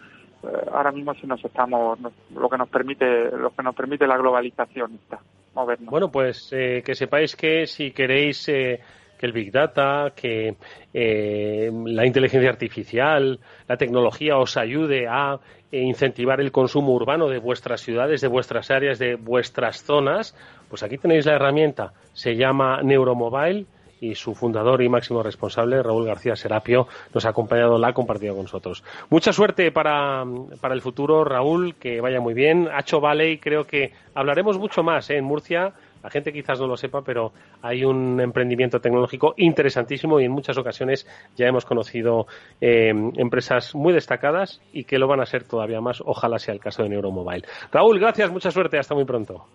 ahora 0.71 0.91
mismo 0.91 1.13
si 1.15 1.27
nos 1.27 1.43
estamos 1.43 1.99
lo 2.33 2.49
que 2.49 2.57
nos 2.57 2.69
permite 2.69 3.29
lo 3.31 3.51
que 3.51 3.63
nos 3.63 3.75
permite 3.75 4.07
la 4.07 4.17
globalización 4.17 4.95
está 4.95 5.19
movernos. 5.53 5.89
Bueno 5.89 6.11
pues 6.11 6.49
eh, 6.53 6.81
que 6.85 6.95
sepáis 6.95 7.35
que 7.35 7.67
si 7.67 7.91
queréis 7.91 8.47
eh, 8.49 8.79
que 9.17 9.25
el 9.25 9.33
big 9.33 9.51
data 9.51 10.13
que 10.15 10.55
la 10.93 12.05
inteligencia 12.05 12.49
artificial 12.49 13.39
la 13.67 13.77
tecnología 13.77 14.37
os 14.37 14.55
ayude 14.55 15.07
a 15.07 15.39
incentivar 15.71 16.39
el 16.41 16.51
consumo 16.51 16.93
urbano 16.93 17.27
de 17.27 17.37
vuestras 17.37 17.81
ciudades 17.81 18.21
de 18.21 18.27
vuestras 18.27 18.71
áreas 18.71 18.97
de 18.97 19.15
vuestras 19.15 19.83
zonas 19.83 20.35
pues 20.69 20.83
aquí 20.83 20.97
tenéis 20.97 21.25
la 21.25 21.33
herramienta. 21.33 21.93
Se 22.13 22.35
llama 22.35 22.81
Neuromobile 22.83 23.65
y 24.01 24.15
su 24.15 24.35
fundador 24.35 24.81
y 24.81 24.89
máximo 24.89 25.23
responsable, 25.23 25.81
Raúl 25.81 26.05
García 26.05 26.35
Serapio, 26.35 26.87
nos 27.13 27.25
ha 27.25 27.29
acompañado, 27.29 27.77
la 27.77 27.89
ha 27.89 27.93
compartido 27.93 28.35
con 28.35 28.43
nosotros. 28.43 28.83
Mucha 29.09 29.33
suerte 29.33 29.71
para, 29.71 30.23
para 30.61 30.73
el 30.73 30.81
futuro, 30.81 31.23
Raúl, 31.23 31.75
que 31.75 32.01
vaya 32.01 32.19
muy 32.19 32.33
bien. 32.33 32.69
Hacho 32.71 32.99
Valley, 32.99 33.37
creo 33.37 33.65
que 33.65 33.91
hablaremos 34.13 34.57
mucho 34.57 34.83
más 34.83 35.09
¿eh? 35.09 35.17
en 35.17 35.25
Murcia. 35.25 35.73
La 36.01 36.09
gente 36.09 36.31
quizás 36.31 36.59
no 36.61 36.67
lo 36.67 36.77
sepa, 36.77 37.01
pero 37.01 37.33
hay 37.61 37.83
un 37.83 38.21
emprendimiento 38.21 38.79
tecnológico 38.79 39.33
interesantísimo 39.35 40.19
y 40.19 40.25
en 40.25 40.31
muchas 40.31 40.57
ocasiones 40.57 41.05
ya 41.35 41.47
hemos 41.47 41.65
conocido 41.65 42.25
eh, 42.61 42.93
empresas 43.17 43.75
muy 43.75 43.91
destacadas 43.91 44.61
y 44.71 44.85
que 44.85 44.97
lo 44.97 45.07
van 45.07 45.19
a 45.19 45.25
ser 45.25 45.43
todavía 45.43 45.81
más. 45.81 46.01
Ojalá 46.05 46.39
sea 46.39 46.53
el 46.53 46.61
caso 46.61 46.83
de 46.83 46.89
Neuromobile. 46.89 47.45
Raúl, 47.71 47.99
gracias, 47.99 48.31
mucha 48.31 48.49
suerte. 48.49 48.79
Hasta 48.79 48.95
muy 48.95 49.03
pronto. 49.03 49.45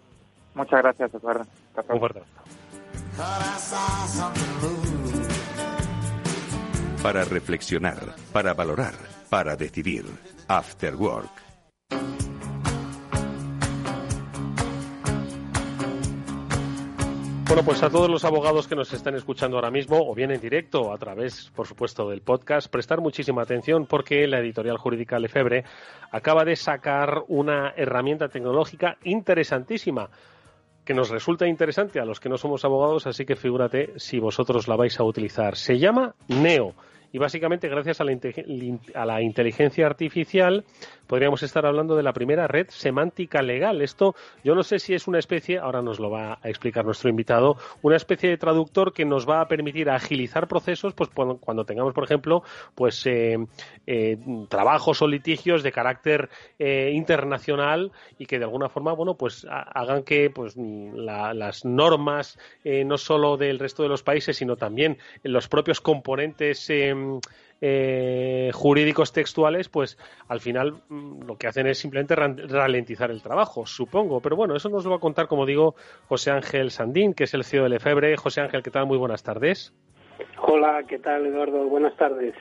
Muchas 0.55 0.83
gracias, 0.83 1.15
Eduardo. 1.15 1.45
Un 1.89 1.99
fuerte 1.99 2.21
para 7.03 7.25
reflexionar, 7.25 8.15
para 8.33 8.55
valorar, 8.55 8.95
para 9.29 9.57
decidir. 9.57 10.05
After 10.49 10.95
Work. 10.97 11.45
Bueno, 17.47 17.63
pues 17.63 17.83
a 17.83 17.91
todos 17.91 18.11
los 18.11 18.25
abogados 18.25 18.67
que 18.67 18.75
nos 18.75 18.93
están 18.93 19.15
escuchando 19.15 19.57
ahora 19.57 19.71
mismo, 19.71 20.11
o 20.11 20.15
bien 20.15 20.31
en 20.31 20.41
directo, 20.41 20.93
a 20.93 20.99
través, 20.99 21.53
por 21.55 21.67
supuesto, 21.67 22.09
del 22.11 22.21
podcast, 22.21 22.69
prestar 22.69 23.01
muchísima 23.01 23.43
atención 23.43 23.87
porque 23.87 24.27
la 24.27 24.41
editorial 24.41 24.77
jurídica 24.77 25.19
Lefebre 25.19 25.65
acaba 26.11 26.45
de 26.45 26.57
sacar 26.57 27.23
una 27.29 27.73
herramienta 27.77 28.29
tecnológica 28.29 28.97
interesantísima 29.05 30.11
que 30.85 30.95
nos 30.95 31.11
resulta 31.11 31.47
interesante 31.47 32.01
a 32.01 32.05
los 32.05 32.21
que 32.21 32.29
no 32.29 32.37
somos 32.37 32.65
abogados, 32.65 33.07
así 33.07 33.25
que 33.25 33.37
figúrate 33.37 33.93
si 33.97 34.19
vosotros 34.19 34.69
la 34.69 34.77
vais 34.77 34.99
a 35.01 35.05
utilizar. 35.05 35.57
Se 35.57 35.79
llama 35.79 36.15
Neo 36.29 36.75
y 37.15 37.19
básicamente 37.19 37.69
gracias 37.69 38.01
a 38.01 38.05
la, 38.05 39.23
inteligencia 39.23 39.87
artificial 39.87 40.65
podríamos 41.07 41.43
estar 41.43 41.67
hablando 41.67 41.97
de 41.97 42.03
la 42.03 42.13
primera 42.13 42.47
red 42.47 42.67
semántica 42.69 43.43
legal. 43.43 43.83
Esto 43.83 44.15
yo 44.43 44.55
no 44.55 44.63
sé 44.63 44.79
si 44.79 44.95
es 44.95 45.07
una 45.07 45.19
especie, 45.19 45.59
ahora 45.59 45.83
nos 45.83 46.01
lo 46.01 46.11
va 46.11 46.39
a 46.43 46.49
explicar 46.49 46.85
nuestro 46.85 47.11
invitado, 47.11 47.57
una 47.83 47.97
especie 47.97 48.31
de 48.31 48.37
traductor 48.37 48.93
que 48.93 49.05
nos 49.05 49.29
va 49.29 49.41
a 49.41 49.49
permitir 49.49 49.91
agilizar 49.91 50.49
procesos 50.49 50.95
pues 50.95 51.11
cuando, 51.11 51.65
tengamos, 51.65 51.95
por 51.95 52.05
ejemplo, 52.05 52.43
pues 52.75 53.05
eh, 53.07 53.37
eh, 53.87 54.19
trabajos 54.49 55.03
o 55.03 55.09
litigios 55.09 55.63
de 55.63 55.73
carácter 55.73 56.29
eh, 56.59 56.91
internacional 56.95 57.93
y 58.19 58.27
que 58.27 58.39
de 58.39 58.45
alguna 58.45 58.69
forma, 58.69 58.93
bueno, 58.93 59.15
pues 59.15 59.47
hagan 59.49 60.03
que 60.03 60.31
pues 60.31 60.57
las 60.57 61.65
normas 61.65 62.39
no 62.65 62.99
solo 62.99 63.37
del 63.37 63.59
resto 63.59 63.83
de 63.83 63.89
los 63.89 64.03
países, 64.03 64.37
sino 64.37 64.57
también 64.57 64.99
los 65.23 65.49
propios 65.49 65.81
componentes 65.81 66.71
eh, 67.67 68.51
jurídicos 68.53 69.15
textuales, 69.15 69.71
pues 69.71 69.97
al 70.29 70.41
final 70.41 70.83
mm, 70.91 71.23
lo 71.23 71.39
que 71.39 71.47
hacen 71.47 71.67
es 71.67 71.79
simplemente 71.79 72.15
ralentizar 72.15 73.11
el 73.11 73.23
trabajo, 73.23 73.65
supongo. 73.65 74.21
Pero 74.21 74.37
bueno, 74.37 74.55
eso 74.55 74.69
nos 74.69 74.85
lo 74.85 74.91
va 74.91 74.97
a 74.97 75.01
contar, 75.01 75.29
como 75.29 75.47
digo, 75.47 75.75
José 76.07 76.31
Ángel 76.31 76.71
Sandín, 76.71 77.15
que 77.15 77.25
es 77.25 77.33
el 77.33 77.43
CEO 77.43 77.63
de 77.63 77.71
Lefebre. 77.71 78.19
José 78.19 78.43
Ángel, 78.43 78.63
¿qué 78.63 78.71
tal? 78.71 78.85
Muy 78.85 78.99
buenas 78.99 79.23
tardes. 79.23 79.73
Hola, 80.43 80.85
¿qué 80.87 80.99
tal, 80.99 81.25
Eduardo? 81.25 81.65
Buenas 81.65 81.97
tardes. 81.97 82.35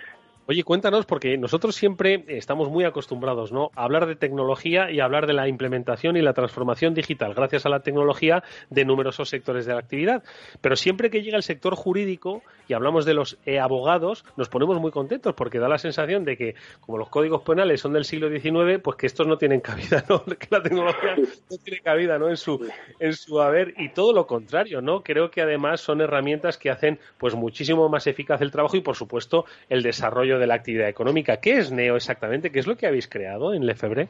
Oye, 0.46 0.66
cuéntanos, 0.66 1.06
porque 1.06 1.38
nosotros 1.38 1.74
siempre 1.74 2.26
estamos 2.28 2.70
muy 2.70 2.84
acostumbrados 2.84 3.54
¿no? 3.54 3.72
a 3.76 3.86
hablar 3.86 4.08
de 4.08 4.18
tecnología 4.18 4.92
y 4.92 5.00
a 5.00 5.06
hablar 5.06 5.26
de 5.26 5.32
la 5.32 5.48
implementación 5.48 6.18
y 6.18 6.22
la 6.22 6.34
transformación 6.34 6.94
digital 6.94 7.34
gracias 7.34 7.66
a 7.66 7.70
la 7.70 7.80
tecnología 7.80 8.44
de 8.70 8.84
numerosos 8.84 9.30
sectores 9.30 9.66
de 9.66 9.72
la 9.72 9.80
actividad. 9.80 10.22
Pero 10.60 10.76
siempre 10.76 11.10
que 11.10 11.22
llega 11.22 11.38
el 11.38 11.44
sector 11.44 11.76
jurídico 11.76 12.42
y 12.68 12.74
hablamos 12.74 13.06
de 13.06 13.14
los 13.14 13.38
e 13.46 13.58
abogados, 13.58 14.26
nos 14.36 14.50
ponemos 14.50 14.82
muy 14.82 14.92
contentos 14.92 15.34
porque 15.34 15.60
da 15.60 15.70
la 15.70 15.78
sensación 15.78 16.26
de 16.26 16.36
que, 16.36 16.56
como 16.82 16.98
los 16.98 17.08
códigos 17.08 17.44
penales 17.44 17.80
son 17.80 17.94
del 17.94 18.04
siglo 18.04 18.30
XIX, 18.30 18.82
pues 18.84 18.98
que 18.98 19.08
estos 19.08 19.26
no 19.26 19.38
tienen 19.38 19.62
cabida, 19.62 20.04
¿no? 20.10 20.26
que 20.26 20.48
la 20.50 20.62
tecnología 20.62 21.16
no 21.16 21.58
tiene 21.64 21.80
cabida 21.80 22.20
¿no? 22.20 22.28
en, 22.28 22.36
su, 22.36 22.60
en 23.00 23.14
su 23.14 23.42
haber 23.42 23.76
y 23.78 23.94
todo 23.94 24.12
lo 24.12 24.28
contrario. 24.28 24.82
¿no? 24.82 25.04
Creo 25.04 25.32
que 25.32 25.42
además 25.42 25.80
son 25.80 26.02
herramientas 26.02 26.58
que 26.58 26.70
hacen 26.70 27.00
pues 27.18 27.34
muchísimo 27.34 27.88
más 27.88 28.08
eficaz 28.08 28.42
el 28.42 28.52
trabajo 28.52 28.76
y, 28.76 28.82
por 28.82 28.98
supuesto, 28.98 29.46
el 29.70 29.84
desarrollo 29.84 30.33
de 30.40 30.48
la 30.48 30.56
actividad 30.56 30.88
económica. 30.88 31.38
¿Qué 31.38 31.58
es 31.58 31.72
NEO 31.72 31.96
exactamente? 31.96 32.52
¿Qué 32.52 32.60
es 32.60 32.68
lo 32.68 32.76
que 32.76 32.88
habéis 32.88 33.08
creado 33.08 33.54
en 33.54 33.66
Lefebvre? 33.66 34.10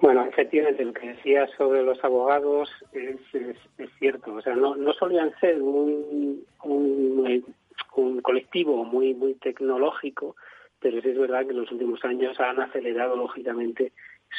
Bueno, 0.00 0.26
efectivamente, 0.26 0.84
lo 0.84 0.92
que 0.92 1.08
decía 1.08 1.46
sobre 1.56 1.82
los 1.82 2.02
abogados 2.04 2.70
es, 2.92 3.16
cierto. 3.98 4.34
O 4.34 4.42
sea, 4.42 4.54
no, 4.54 4.76
no 4.76 4.92
solían 4.92 5.32
ser 5.40 5.62
un, 5.62 6.44
un, 6.64 7.44
un, 7.94 8.20
colectivo 8.20 8.84
muy, 8.84 9.14
muy 9.14 9.34
tecnológico, 9.34 10.36
pero 10.80 11.00
sí 11.00 11.08
es 11.08 11.18
verdad 11.18 11.44
que 11.44 11.52
en 11.52 11.60
los 11.60 11.72
últimos 11.72 12.04
años 12.04 12.38
han 12.38 12.60
acelerado, 12.60 13.16
lógicamente, 13.16 13.92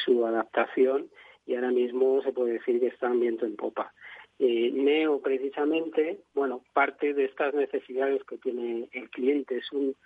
su 0.04 0.24
adaptación 0.24 1.08
y 1.46 1.54
ahora 1.54 1.70
mismo 1.70 2.22
se 2.22 2.32
puede 2.32 2.52
decir 2.52 2.78
que 2.78 2.88
están 2.88 3.18
viento 3.18 3.44
en 3.44 3.56
popa. 3.56 3.92
Eh, 4.38 4.70
Neo, 4.72 5.20
precisamente, 5.20 6.20
bueno, 6.34 6.62
parte 6.72 7.14
de 7.14 7.24
estas 7.24 7.54
necesidades 7.54 8.22
que 8.24 8.38
tiene 8.38 8.88
el 8.92 9.10
cliente 9.10 9.56
es 9.56 9.72
un, 9.72 9.96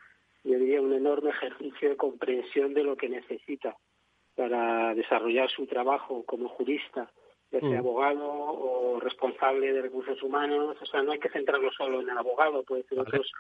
yo 0.44 0.58
diría, 0.58 0.80
un 0.80 0.92
enorme 0.92 1.30
ejercicio 1.30 1.90
de 1.90 1.96
comprensión 1.96 2.74
de 2.74 2.84
lo 2.84 2.96
que 2.96 3.08
necesita 3.08 3.76
para 4.34 4.94
desarrollar 4.94 5.50
su 5.50 5.66
trabajo 5.66 6.24
como 6.24 6.48
jurista, 6.48 7.10
ya 7.50 7.60
sea 7.60 7.68
mm. 7.68 7.76
abogado 7.78 8.28
o 8.28 9.00
responsable 9.00 9.72
de 9.72 9.82
recursos 9.82 10.22
humanos. 10.22 10.76
O 10.80 10.86
sea, 10.86 11.02
no 11.02 11.12
hay 11.12 11.18
que 11.18 11.28
centrarlo 11.28 11.70
solo 11.72 12.00
en 12.00 12.08
el 12.08 12.18
abogado, 12.18 12.62
puede 12.64 12.84
ser 12.84 12.98
otros 12.98 13.30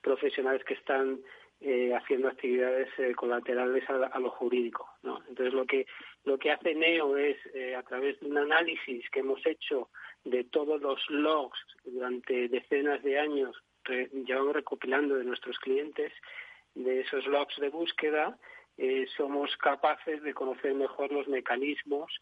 profesionales 0.00 0.62
que 0.64 0.74
están 0.74 1.20
eh, 1.60 1.92
haciendo 1.92 2.28
actividades 2.28 2.88
eh, 2.98 3.14
colaterales 3.16 3.82
a, 3.90 4.18
lo 4.20 4.30
jurídico. 4.30 4.88
¿no? 5.02 5.18
Entonces, 5.28 5.52
lo 5.52 5.66
que, 5.66 5.86
lo 6.24 6.38
que 6.38 6.52
hace 6.52 6.74
NEO 6.74 7.16
es, 7.16 7.36
eh, 7.52 7.74
a 7.74 7.82
través 7.82 8.18
de 8.20 8.26
un 8.26 8.38
análisis 8.38 9.04
que 9.10 9.20
hemos 9.20 9.44
hecho 9.44 9.90
de 10.24 10.44
todos 10.44 10.80
los 10.80 11.00
logs 11.10 11.58
durante 11.84 12.48
decenas 12.48 13.02
de 13.02 13.18
años, 13.18 13.56
llevamos 13.88 14.54
recopilando 14.54 15.16
de 15.16 15.24
nuestros 15.24 15.58
clientes, 15.58 16.12
de 16.74 17.00
esos 17.00 17.26
logs 17.26 17.56
de 17.56 17.68
búsqueda, 17.68 18.38
eh, 18.76 19.06
somos 19.16 19.56
capaces 19.56 20.22
de 20.22 20.32
conocer 20.32 20.72
mejor 20.74 21.10
los 21.10 21.26
mecanismos 21.26 22.12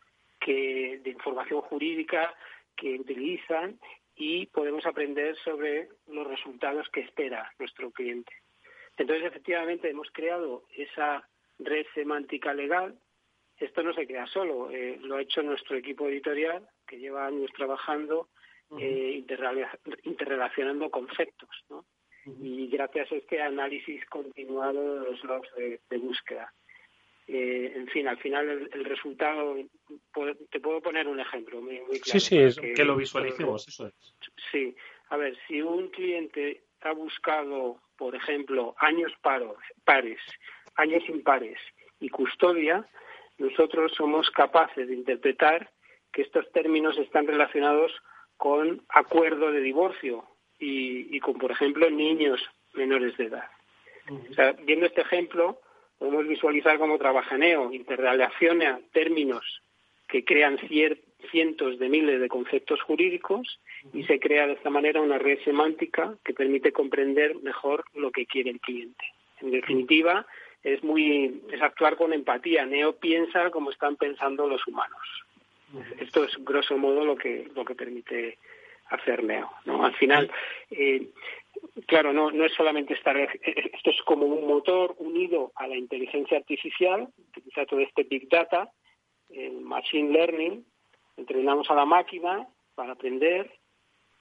que, 0.40 1.00
de 1.02 1.10
información 1.10 1.60
jurídica 1.60 2.34
que 2.74 2.98
utilizan 2.98 3.78
y 4.14 4.46
podemos 4.46 4.86
aprender 4.86 5.36
sobre 5.44 5.88
los 6.06 6.26
resultados 6.26 6.88
que 6.88 7.00
espera 7.00 7.52
nuestro 7.58 7.90
cliente. 7.90 8.32
Entonces, 8.96 9.26
efectivamente, 9.26 9.90
hemos 9.90 10.10
creado 10.10 10.64
esa 10.74 11.28
red 11.58 11.84
semántica 11.94 12.54
legal. 12.54 12.98
Esto 13.58 13.82
no 13.82 13.92
se 13.92 14.06
crea 14.06 14.26
solo, 14.26 14.70
eh, 14.70 14.98
lo 15.02 15.16
ha 15.16 15.22
hecho 15.22 15.42
nuestro 15.42 15.76
equipo 15.76 16.08
editorial, 16.08 16.66
que 16.86 16.98
lleva 16.98 17.26
años 17.26 17.50
trabajando, 17.54 18.28
eh, 18.78 19.24
interrelacionando 20.04 20.90
conceptos. 20.90 21.50
¿no? 21.70 21.84
y 22.40 22.66
gracias 22.68 23.10
a 23.12 23.16
este 23.16 23.40
análisis 23.40 24.04
continuado 24.06 25.00
de 25.00 25.10
los 25.10 25.24
logs 25.24 25.48
de, 25.56 25.98
búsqueda. 25.98 26.52
Eh, 27.28 27.72
en 27.74 27.88
fin, 27.88 28.06
al 28.08 28.18
final 28.18 28.68
el, 28.72 28.84
resultado, 28.84 29.56
te 30.50 30.60
puedo 30.60 30.80
poner 30.80 31.08
un 31.08 31.20
ejemplo 31.20 31.60
muy, 31.60 31.78
claro. 31.78 32.00
Sí, 32.04 32.20
sí, 32.20 32.38
es 32.38 32.56
que, 32.56 32.84
lo 32.84 32.96
visualicemos, 32.96 33.66
eso 33.68 33.88
es. 33.88 34.14
Sí, 34.50 34.74
a 35.10 35.16
ver, 35.16 35.36
si 35.46 35.60
un 35.62 35.88
cliente 35.88 36.62
ha 36.82 36.92
buscado, 36.92 37.80
por 37.96 38.14
ejemplo, 38.14 38.74
años 38.78 39.12
paros, 39.22 39.58
pares, 39.84 40.20
años 40.76 41.02
impares 41.08 41.58
y 41.98 42.08
custodia, 42.08 42.88
nosotros 43.38 43.92
somos 43.96 44.30
capaces 44.30 44.86
de 44.86 44.94
interpretar 44.94 45.70
que 46.12 46.22
estos 46.22 46.50
términos 46.52 46.96
están 46.98 47.26
relacionados 47.26 47.92
con 48.36 48.82
acuerdo 48.88 49.50
de 49.50 49.60
divorcio 49.60 50.24
y, 50.58 51.18
con, 51.20 51.38
por 51.38 51.50
ejemplo, 51.50 51.90
niños 51.90 52.40
menores 52.74 53.16
de 53.16 53.24
edad. 53.26 53.48
O 54.30 54.34
sea, 54.34 54.52
viendo 54.52 54.86
este 54.86 55.02
ejemplo, 55.02 55.60
podemos 55.98 56.26
visualizar 56.26 56.78
cómo 56.78 56.98
trabaja 56.98 57.36
NEO, 57.36 57.72
interrelaciona 57.72 58.80
términos 58.92 59.62
que 60.08 60.24
crean 60.24 60.58
cientos 61.30 61.78
de 61.78 61.88
miles 61.88 62.20
de 62.20 62.28
conceptos 62.28 62.80
jurídicos 62.82 63.60
y 63.92 64.04
se 64.04 64.20
crea 64.20 64.46
de 64.46 64.54
esta 64.54 64.70
manera 64.70 65.00
una 65.00 65.18
red 65.18 65.38
semántica 65.44 66.14
que 66.24 66.34
permite 66.34 66.72
comprender 66.72 67.36
mejor 67.42 67.84
lo 67.94 68.10
que 68.10 68.26
quiere 68.26 68.50
el 68.50 68.60
cliente. 68.60 69.04
En 69.40 69.50
definitiva, 69.50 70.26
es 70.62 70.82
muy 70.82 71.42
es 71.52 71.62
actuar 71.62 71.96
con 71.96 72.12
empatía. 72.12 72.64
Neo 72.66 72.96
piensa 72.96 73.50
como 73.50 73.70
están 73.70 73.96
pensando 73.96 74.46
los 74.46 74.66
humanos. 74.66 75.25
Esto 76.00 76.24
es 76.24 76.36
grosso 76.44 76.76
modo 76.76 77.04
lo 77.04 77.16
que 77.16 77.50
lo 77.54 77.64
que 77.64 77.74
permite 77.74 78.38
hacer 78.88 79.24
Neo. 79.24 79.50
¿no? 79.64 79.84
Al 79.84 79.94
final, 79.94 80.30
eh, 80.70 81.08
claro, 81.86 82.12
no, 82.12 82.30
no 82.30 82.44
es 82.44 82.52
solamente 82.54 82.94
estar, 82.94 83.16
esto 83.16 83.90
es 83.90 84.00
como 84.04 84.26
un 84.26 84.46
motor 84.46 84.94
unido 84.98 85.52
a 85.56 85.66
la 85.66 85.76
inteligencia 85.76 86.38
artificial, 86.38 87.08
utiliza 87.28 87.66
todo 87.66 87.80
este 87.80 88.04
Big 88.04 88.28
Data, 88.28 88.70
el 89.30 89.60
Machine 89.60 90.12
Learning, 90.12 90.64
entrenamos 91.16 91.70
a 91.70 91.74
la 91.74 91.84
máquina 91.84 92.46
para 92.74 92.92
aprender 92.92 93.50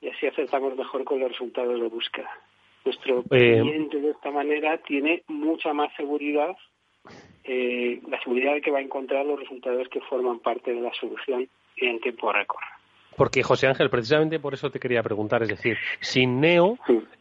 y 0.01 0.09
así 0.09 0.27
acertamos 0.27 0.75
mejor 0.75 1.03
con 1.03 1.19
los 1.19 1.29
resultados 1.29 1.79
de 1.79 1.87
búsqueda. 1.87 2.29
Nuestro 2.83 3.21
eh, 3.31 3.61
cliente 3.61 3.99
de 3.99 4.11
esta 4.11 4.31
manera 4.31 4.77
tiene 4.79 5.23
mucha 5.27 5.73
más 5.73 5.93
seguridad, 5.95 6.55
eh, 7.45 8.01
la 8.07 8.19
seguridad 8.21 8.53
de 8.53 8.61
que 8.61 8.71
va 8.71 8.79
a 8.79 8.81
encontrar 8.81 9.25
los 9.25 9.39
resultados 9.39 9.87
que 9.89 10.01
forman 10.01 10.39
parte 10.39 10.73
de 10.73 10.81
la 10.81 10.93
solución 10.93 11.47
en 11.77 11.99
tiempo 11.99 12.31
récord. 12.31 12.63
Porque, 13.15 13.43
José 13.43 13.67
Ángel, 13.67 13.89
precisamente 13.89 14.39
por 14.39 14.53
eso 14.53 14.69
te 14.69 14.79
quería 14.79 15.01
preguntar, 15.01 15.41
es 15.41 15.49
decir, 15.49 15.77
sin 16.01 16.41
Neo, 16.41 16.77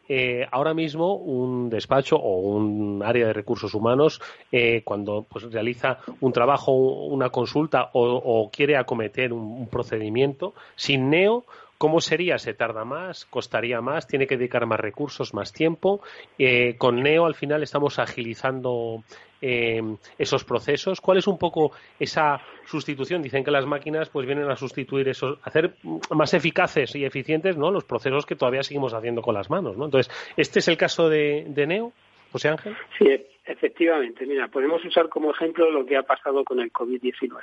eh, 0.09 0.47
ahora 0.51 0.75
mismo 0.75 1.15
un 1.15 1.71
despacho 1.71 2.17
o 2.17 2.41
un 2.41 3.03
área 3.05 3.29
de 3.29 3.33
recursos 3.33 3.75
humanos, 3.75 4.21
eh, 4.51 4.83
cuando 4.85 5.25
pues, 5.29 5.51
realiza 5.53 5.99
un 6.21 6.33
trabajo, 6.33 6.73
una 6.73 7.31
consulta 7.31 7.91
o, 7.93 8.51
quiere 8.53 8.77
acometer 8.77 9.33
un, 9.33 9.69
procedimiento, 9.69 10.55
sin 10.77 11.11
Neo, 11.11 11.45
¿Cómo 11.77 12.01
sería? 12.01 12.39
¿Se 12.39 12.55
tarda 12.55 12.85
más? 12.85 13.27
¿Costaría 13.27 13.81
más? 13.81 14.07
¿Tiene 14.07 14.27
que 14.27 14.39
dedicar 14.39 14.65
más 14.65 14.79
recursos, 14.79 15.35
más 15.35 15.53
tiempo? 15.53 16.01
Eh, 16.39 16.77
con 16.79 17.03
Neo 17.03 17.27
al 17.27 17.35
final 17.35 17.63
estamos 17.63 17.99
agilizando 17.99 19.03
eh, 19.47 19.83
esos 20.17 20.43
procesos. 20.43 21.03
¿Cuál 21.03 21.19
es 21.19 21.27
un 21.27 21.37
poco 21.37 21.73
esa 22.01 22.41
sustitución? 22.65 23.21
Dicen 23.21 23.45
que 23.45 23.51
las 23.51 23.67
máquinas 23.67 24.09
pues 24.09 24.27
vienen 24.27 24.51
a 24.51 24.57
sustituir 24.57 25.07
esos, 25.07 25.39
hacer 25.43 25.75
más 26.11 26.33
eficaces 26.33 26.97
y 26.97 27.05
eficientes 27.05 27.55
¿no? 27.59 27.71
los 27.71 27.85
procesos 27.85 28.25
que 28.25 28.37
todavía 28.37 28.63
seguimos 28.63 28.95
haciendo 28.95 29.21
con 29.21 29.35
las 29.35 29.51
manos. 29.51 29.77
¿no? 29.77 29.85
Entonces, 29.85 30.11
¿este 30.39 30.61
es 30.61 30.69
el 30.69 30.79
caso 30.79 31.11
de, 31.11 31.45
Neo, 31.67 31.93
José 32.33 32.49
Ángel? 32.49 32.75
Sí, 32.99 33.07
efectivamente. 33.45 34.25
Mira, 34.25 34.49
podemos 34.49 34.83
usar 34.83 35.11
como 35.11 35.33
ejemplo 35.33 35.71
lo 35.71 35.85
que 35.85 35.99
ha 35.99 36.05
pasado 36.05 36.43
con 36.43 36.61
el 36.61 36.73
COVID-19. 36.73 37.43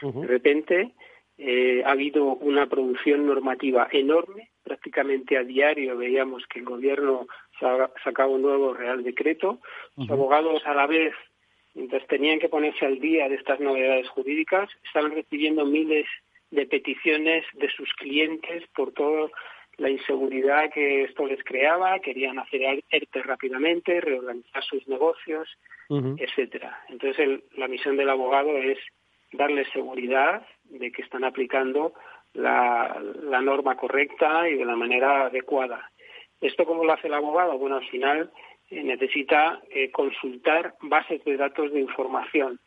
De 0.00 0.26
repente 0.26 0.92
eh, 1.36 1.82
ha 1.84 1.90
habido 1.90 2.24
una 2.24 2.66
producción 2.66 3.26
normativa 3.26 3.88
enorme, 3.92 4.48
prácticamente 4.64 5.36
a 5.36 5.44
diario 5.44 5.98
veíamos 5.98 6.44
que 6.46 6.60
el 6.60 6.64
gobierno 6.64 7.26
sacaba 8.02 8.30
un 8.30 8.42
nuevo 8.42 8.72
Real 8.72 9.04
Decreto, 9.04 9.60
los 9.96 10.10
abogados 10.10 10.62
a 10.66 10.74
la 10.74 10.86
vez, 10.86 11.12
mientras 11.74 12.06
tenían 12.06 12.38
que 12.38 12.48
ponerse 12.48 12.84
al 12.86 12.98
día 12.98 13.28
de 13.28 13.36
estas 13.36 13.60
novedades 13.60 14.08
jurídicas, 14.08 14.68
estaban 14.84 15.12
recibiendo 15.12 15.64
miles 15.64 16.06
de 16.50 16.66
peticiones 16.66 17.44
de 17.54 17.70
sus 17.70 17.92
clientes 17.94 18.64
por 18.74 18.92
toda 18.92 19.30
la 19.78 19.88
inseguridad 19.88 20.70
que 20.70 21.04
esto 21.04 21.26
les 21.26 21.42
creaba, 21.42 21.98
querían 22.00 22.38
hacer 22.38 22.82
ERTE 22.90 23.22
rápidamente, 23.22 24.00
reorganizar 24.00 24.62
sus 24.64 24.86
negocios, 24.86 25.48
etcétera. 26.18 26.78
Entonces 26.88 27.40
la 27.56 27.68
misión 27.68 27.96
del 27.96 28.10
abogado 28.10 28.56
es 28.58 28.78
darles 29.32 29.68
seguridad 29.72 30.46
de 30.64 30.90
que 30.92 31.02
están 31.02 31.24
aplicando 31.24 31.94
la, 32.34 32.98
norma 33.42 33.76
correcta 33.76 34.48
y 34.48 34.56
de 34.56 34.64
la 34.64 34.76
manera 34.76 35.26
adecuada. 35.26 35.90
¿Esto 36.40 36.64
cómo 36.64 36.84
lo 36.84 36.92
hace 36.92 37.08
el 37.08 37.14
abogado? 37.14 37.58
Bueno, 37.58 37.76
al 37.76 37.88
final 37.88 38.30
necesita 38.72 39.60
eh, 39.70 39.90
consultar 39.90 40.74
bases 40.82 41.22
de 41.24 41.36
datos 41.36 41.72
de 41.72 41.80
información. 41.80 42.58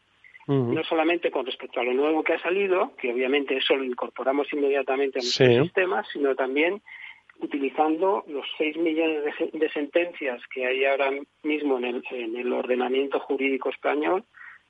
No 0.47 0.84
solamente 0.84 1.32
con 1.32 1.43
respecto 1.43 1.80
a 1.80 1.84
lo 1.84 1.91
nuevo 1.91 2.24
que 2.24 2.34
ha 2.34 2.39
salido, 2.39 2.91
que 2.97 3.12
obviamente 3.12 3.58
eso 3.58 3.76
lo 3.76 3.84
incorporamos 3.84 4.45
inmediatamente 4.53 5.18
a 5.18 5.24
nuestros 5.24 5.64
sistemas, 5.64 6.06
sino 6.14 6.36
también 6.36 6.84
utilizando 7.39 8.24
los 8.28 8.45
6 8.60 8.78
millones 8.78 9.24
de, 9.53 9.70
sentencias 9.70 10.41
que 10.53 10.68
hay 10.68 10.86
ahora 10.86 11.12
mismo 11.41 11.80
en 11.80 11.86
el, 11.86 12.03
en 12.12 12.36
el 12.38 12.53
ordenamiento 12.53 13.20
jurídico 13.22 13.70
español, 13.70 14.24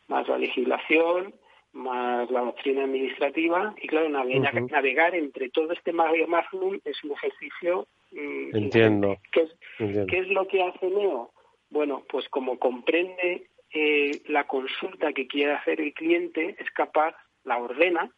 más 0.08 0.28
la 0.30 0.38
legislación, 0.38 1.34
más 1.74 2.32
la 2.32 2.42
doctrina 2.42 2.86
administrativa 2.86 3.76
y 3.82 3.88
claro 3.88 4.10
navegar, 4.10 5.14
entre 5.14 5.50
todo 5.50 5.74
este 5.74 5.92
Mario 5.92 6.28
Magnum 6.28 6.80
es 6.86 7.04
un 7.04 7.12
ejercicio 7.12 7.88
entiendo 8.16 9.18
¿Qué 9.32 9.42
es, 9.42 9.56
¿qué 9.78 10.20
es 10.20 10.28
lo 10.30 10.48
que 10.48 10.64
hace 10.64 10.88
Neo? 10.88 11.32
bueno 11.70 12.04
pues 12.10 12.28
como 12.30 12.58
comprende 12.60 13.50
eh, 13.72 14.22
la 14.28 14.46
consulta 14.46 15.14
que 15.14 15.28
quiere 15.28 15.54
hacer 15.54 15.82
el 15.82 15.94
cliente 15.94 16.56
es 16.60 16.70
capaz 16.72 17.16
la 17.44 17.58
ordena 17.58 18.10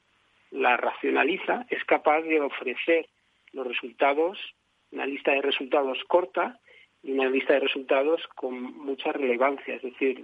la 0.52 0.78
racionaliza 0.78 1.66
es 1.70 1.84
capaz 1.86 2.22
de 2.22 2.40
ofrecer 2.42 3.08
los 3.54 3.68
resultados 3.68 4.38
una 4.92 5.06
lista 5.06 5.32
de 5.32 5.42
resultados 5.42 6.00
corta 6.08 6.60
y 7.04 7.12
una 7.12 7.30
lista 7.30 7.54
de 7.54 7.60
resultados 7.60 8.22
con 8.36 8.60
mucha 8.62 9.12
relevancia, 9.12 9.76
es 9.76 9.82
decir, 9.82 10.22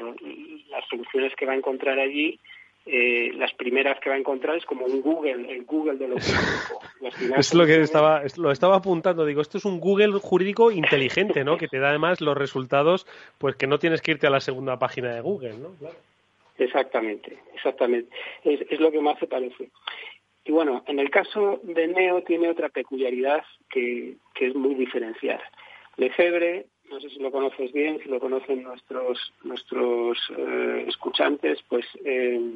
las 0.70 0.86
soluciones 0.90 1.36
que 1.36 1.46
va 1.46 1.54
a 1.54 1.58
encontrar 1.58 2.00
allí 2.00 2.40
eh, 2.86 3.32
las 3.36 3.54
primeras 3.54 4.00
que 4.00 4.10
va 4.10 4.16
a 4.16 4.20
encontrar 4.20 4.58
es 4.58 4.66
como 4.66 4.86
un 4.86 5.02
Google, 5.02 5.50
el 5.50 5.64
Google 5.64 5.98
de 5.98 6.08
lo 6.08 6.16
jurídico. 7.00 7.38
es 7.38 7.54
lo 7.54 7.66
que 7.66 7.82
estaba, 7.82 8.24
lo 8.38 8.52
estaba 8.52 8.76
apuntando. 8.76 9.26
Digo, 9.26 9.42
esto 9.42 9.58
es 9.58 9.66
un 9.66 9.80
Google 9.80 10.20
jurídico 10.20 10.72
inteligente, 10.72 11.44
¿no? 11.44 11.58
que 11.58 11.68
te 11.68 11.80
da 11.80 11.90
además 11.90 12.20
los 12.20 12.38
resultados, 12.38 13.08
pues 13.38 13.56
que 13.56 13.68
no 13.68 13.80
tienes 13.80 14.02
que 14.02 14.12
irte 14.12 14.28
a 14.28 14.32
la 14.32 14.42
segunda 14.42 14.78
página 14.78 15.14
de 15.16 15.22
Google, 15.22 15.58
¿no? 15.58 15.76
Exactamente, 16.58 17.38
exactamente. 17.54 18.14
Es, 18.44 18.60
es 18.70 18.80
lo 18.80 18.92
que 18.92 19.00
más 19.00 19.18
se 19.18 19.28
parece. 19.28 19.70
Y 20.46 20.52
bueno, 20.52 20.84
en 20.88 21.00
el 21.00 21.10
caso 21.10 21.62
de 21.64 21.88
Neo 21.88 22.22
tiene 22.24 22.50
otra 22.50 22.68
peculiaridad 22.68 23.44
que, 23.70 24.16
que 24.36 24.48
es 24.48 24.56
muy 24.56 24.76
diferencial. 24.76 25.40
Lefebvre 25.96 26.66
no 26.94 27.00
sé 27.00 27.10
si 27.10 27.20
lo 27.20 27.32
conoces 27.32 27.72
bien, 27.74 28.00
si 28.02 28.10
lo 28.10 28.20
conocen 28.20 28.64
nuestros 28.64 29.34
nuestros 29.44 30.18
eh, 30.38 30.86
escuchantes, 30.88 31.60
pues 31.68 31.86
eh, 32.06 32.56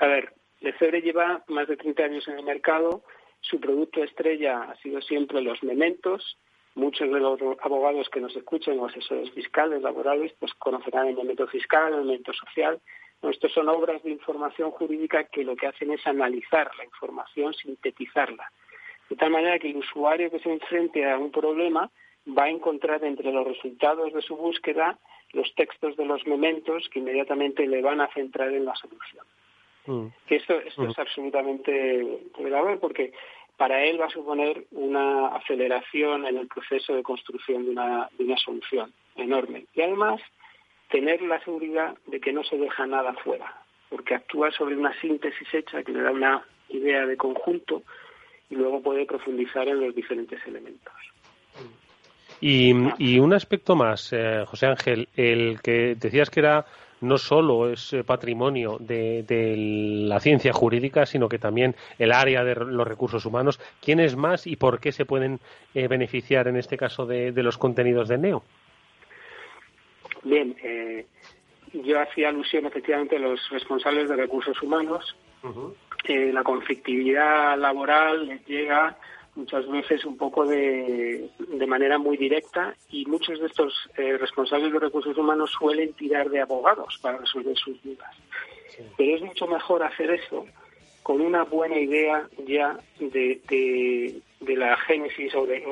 a 0.00 0.06
ver, 0.06 0.32
Lefebvre 0.60 1.00
lleva 1.00 1.44
más 1.48 1.68
de 1.68 1.76
30 1.76 2.02
años 2.02 2.28
en 2.28 2.38
el 2.38 2.44
mercado, 2.44 3.02
su 3.40 3.60
producto 3.60 4.02
estrella 4.02 4.62
ha 4.62 4.76
sido 4.76 5.00
siempre 5.00 5.40
los 5.40 5.62
mementos, 5.62 6.36
muchos 6.74 7.10
de 7.10 7.20
los 7.20 7.40
abogados 7.62 8.08
que 8.10 8.20
nos 8.20 8.34
escuchen 8.34 8.78
o 8.80 8.86
asesores 8.86 9.30
fiscales, 9.30 9.82
laborales, 9.82 10.32
pues 10.40 10.52
conocerán 10.54 11.06
el 11.06 11.16
memento 11.16 11.46
fiscal, 11.46 11.94
el 11.94 12.04
memento 12.04 12.32
social. 12.32 12.80
Estos 13.22 13.52
son 13.52 13.68
obras 13.68 14.02
de 14.02 14.10
información 14.10 14.72
jurídica 14.72 15.24
que 15.24 15.44
lo 15.44 15.56
que 15.56 15.68
hacen 15.68 15.92
es 15.92 16.06
analizar 16.06 16.70
la 16.76 16.84
información, 16.84 17.54
sintetizarla, 17.54 18.50
de 19.08 19.16
tal 19.16 19.30
manera 19.30 19.58
que 19.58 19.70
el 19.70 19.76
usuario 19.76 20.30
que 20.30 20.40
se 20.40 20.52
enfrente 20.52 21.08
a 21.08 21.18
un 21.18 21.30
problema 21.30 21.90
va 22.26 22.44
a 22.44 22.50
encontrar 22.50 23.04
entre 23.04 23.32
los 23.32 23.46
resultados 23.46 24.12
de 24.12 24.22
su 24.22 24.36
búsqueda 24.36 24.98
los 25.32 25.52
textos 25.54 25.96
de 25.96 26.04
los 26.04 26.26
mementos 26.26 26.88
que 26.88 27.00
inmediatamente 27.00 27.66
le 27.66 27.82
van 27.82 28.00
a 28.00 28.08
centrar 28.08 28.52
en 28.52 28.64
la 28.64 28.74
solución. 28.74 29.24
Mm. 29.86 30.06
esto, 30.28 30.54
esto 30.58 30.82
es 30.82 30.98
mm. 30.98 31.00
absolutamente 31.00 32.20
grave 32.38 32.76
porque 32.78 33.12
para 33.56 33.84
él 33.84 34.00
va 34.00 34.06
a 34.06 34.10
suponer 34.10 34.64
una 34.72 35.28
aceleración 35.28 36.26
en 36.26 36.36
el 36.38 36.48
proceso 36.48 36.94
de 36.94 37.02
construcción 37.02 37.64
de 37.64 37.70
una, 37.70 38.08
de 38.18 38.24
una 38.24 38.36
solución 38.36 38.92
enorme. 39.16 39.66
Y 39.74 39.82
además, 39.82 40.20
tener 40.90 41.22
la 41.22 41.42
seguridad 41.44 41.96
de 42.06 42.20
que 42.20 42.32
no 42.32 42.44
se 42.44 42.58
deja 42.58 42.86
nada 42.86 43.14
fuera, 43.14 43.62
porque 43.88 44.14
actúa 44.14 44.50
sobre 44.50 44.76
una 44.76 44.98
síntesis 45.00 45.52
hecha 45.54 45.82
que 45.82 45.92
le 45.92 46.02
da 46.02 46.10
una 46.10 46.44
idea 46.68 47.06
de 47.06 47.16
conjunto 47.16 47.82
y 48.50 48.56
luego 48.56 48.82
puede 48.82 49.06
profundizar 49.06 49.68
en 49.68 49.80
los 49.80 49.94
diferentes 49.94 50.44
elementos. 50.46 50.92
Y, 52.40 53.18
un 53.18 53.32
aspecto 53.32 53.74
más, 53.74 54.12
eh, 54.12 54.44
José 54.46 54.66
Ángel, 54.66 55.08
el 55.16 55.60
que 55.62 55.94
decías 55.94 56.30
que 56.30 56.40
era 56.40 56.66
no 57.00 57.18
solo 57.18 57.70
es 57.70 57.92
eh, 57.92 58.04
patrimonio 58.04 58.78
de, 58.80 59.54
la 60.06 60.20
ciencia 60.20 60.52
jurídica, 60.52 61.06
sino 61.06 61.28
que 61.28 61.38
también 61.38 61.74
el 61.98 62.12
área 62.12 62.44
de 62.44 62.54
los 62.54 62.86
recursos 62.86 63.24
humanos. 63.26 63.60
¿Quién 63.82 64.00
es 64.00 64.16
más 64.16 64.46
y 64.46 64.56
por 64.56 64.80
qué 64.80 64.92
se 64.92 65.04
pueden 65.04 65.40
eh, 65.74 65.88
beneficiar 65.88 66.48
en 66.48 66.56
este 66.56 66.76
caso 66.76 67.06
de, 67.06 67.32
los 67.42 67.58
contenidos 67.58 68.08
de 68.08 68.18
NEO? 68.18 68.42
Bien, 70.22 70.56
yo 71.72 72.00
hacía 72.00 72.30
alusión 72.30 72.66
efectivamente 72.66 73.16
a 73.16 73.20
los 73.20 73.48
responsables 73.50 74.08
de 74.08 74.16
recursos 74.16 74.60
humanos. 74.60 75.16
la 76.08 76.42
conflictividad 76.42 77.56
laboral 77.58 78.26
les 78.26 78.44
llega 78.46 78.96
muchas 79.36 79.68
veces 79.68 80.04
un 80.04 80.16
poco 80.16 80.46
de, 80.46 81.28
de 81.38 81.66
manera 81.66 81.98
muy 81.98 82.16
directa 82.16 82.74
y 82.90 83.04
muchos 83.06 83.38
de 83.38 83.46
estos 83.46 83.72
eh, 83.96 84.16
responsables 84.18 84.72
de 84.72 84.78
recursos 84.78 85.16
humanos 85.16 85.50
suelen 85.58 85.92
tirar 85.92 86.30
de 86.30 86.40
abogados 86.40 86.98
para 87.02 87.18
resolver 87.18 87.56
sus 87.56 87.80
dudas. 87.82 88.10
Pero 88.96 89.16
es 89.16 89.22
mucho 89.22 89.46
mejor 89.46 89.82
hacer 89.82 90.10
eso 90.10 90.46
con 91.02 91.20
una 91.20 91.44
buena 91.44 91.78
idea 91.78 92.28
ya 92.48 92.78
de, 92.98 93.40
de, 94.40 94.56
la 94.56 94.76
génesis 94.76 95.34
o 95.36 95.46
de, 95.46 95.64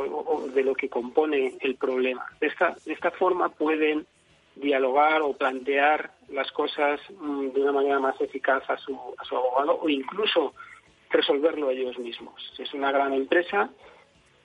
de, 0.54 0.62
lo 0.62 0.74
que 0.74 0.88
compone 0.88 1.54
el 1.60 1.74
problema. 1.74 2.24
De 2.40 2.46
esta, 2.46 2.76
de 2.86 2.92
esta 2.92 3.10
forma 3.10 3.48
pueden 3.48 4.06
dialogar 4.54 5.22
o 5.22 5.32
plantear 5.32 6.12
las 6.28 6.52
cosas 6.52 7.00
mm, 7.18 7.48
de 7.48 7.60
una 7.62 7.72
manera 7.72 7.98
más 7.98 8.20
eficaz 8.20 8.62
a 8.70 8.76
su, 8.78 8.96
a 9.18 9.24
su 9.24 9.36
abogado 9.36 9.80
o 9.82 9.88
incluso 9.88 10.54
resolverlo 11.14 11.70
ellos 11.70 11.98
mismos. 11.98 12.34
Si 12.56 12.62
es 12.62 12.74
una 12.74 12.92
gran 12.92 13.12
empresa, 13.12 13.70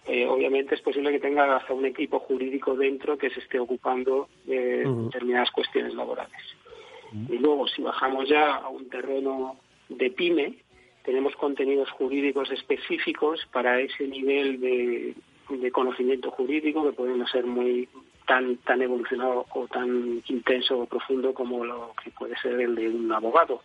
eh, 0.08 0.26
obviamente 0.26 0.76
es 0.76 0.82
posible 0.82 1.12
que 1.12 1.20
tenga 1.20 1.58
hasta 1.58 1.74
un 1.74 1.86
equipo 1.86 2.20
jurídico 2.20 2.76
dentro 2.76 3.18
que 3.18 3.30
se 3.30 3.40
esté 3.42 3.60
ocupando 3.60 4.30
de 4.46 4.86
determinadas 4.86 5.52
cuestiones 5.52 5.94
laborales. 5.94 6.42
Y 7.28 7.38
luego, 7.40 7.68
si 7.68 7.82
bajamos 7.82 8.30
ya 8.30 8.56
a 8.56 8.70
un 8.70 8.88
terreno 8.88 9.58
de 9.90 10.12
pyme, 10.12 10.56
tenemos 11.04 11.36
contenidos 11.36 11.90
jurídicos 11.92 12.52
específicos 12.52 13.48
para 13.52 13.80
ese 13.80 14.08
nivel 14.08 14.60
de, 14.62 15.16
de 15.50 15.72
conocimiento 15.72 16.30
jurídico 16.30 16.84
que 16.84 16.94
pueden 16.94 17.26
ser 17.28 17.46
muy 17.46 17.90
tan 18.28 18.58
tan 18.58 18.80
evolucionado 18.82 19.48
o 19.56 19.68
tan 19.68 20.22
intenso 20.28 20.78
o 20.78 20.86
profundo 20.86 21.34
como 21.34 21.66
lo 21.66 21.94
que 22.04 22.12
puede 22.12 22.38
ser 22.38 22.60
el 22.62 22.76
de 22.76 22.90
un 22.90 23.12
abogado. 23.12 23.64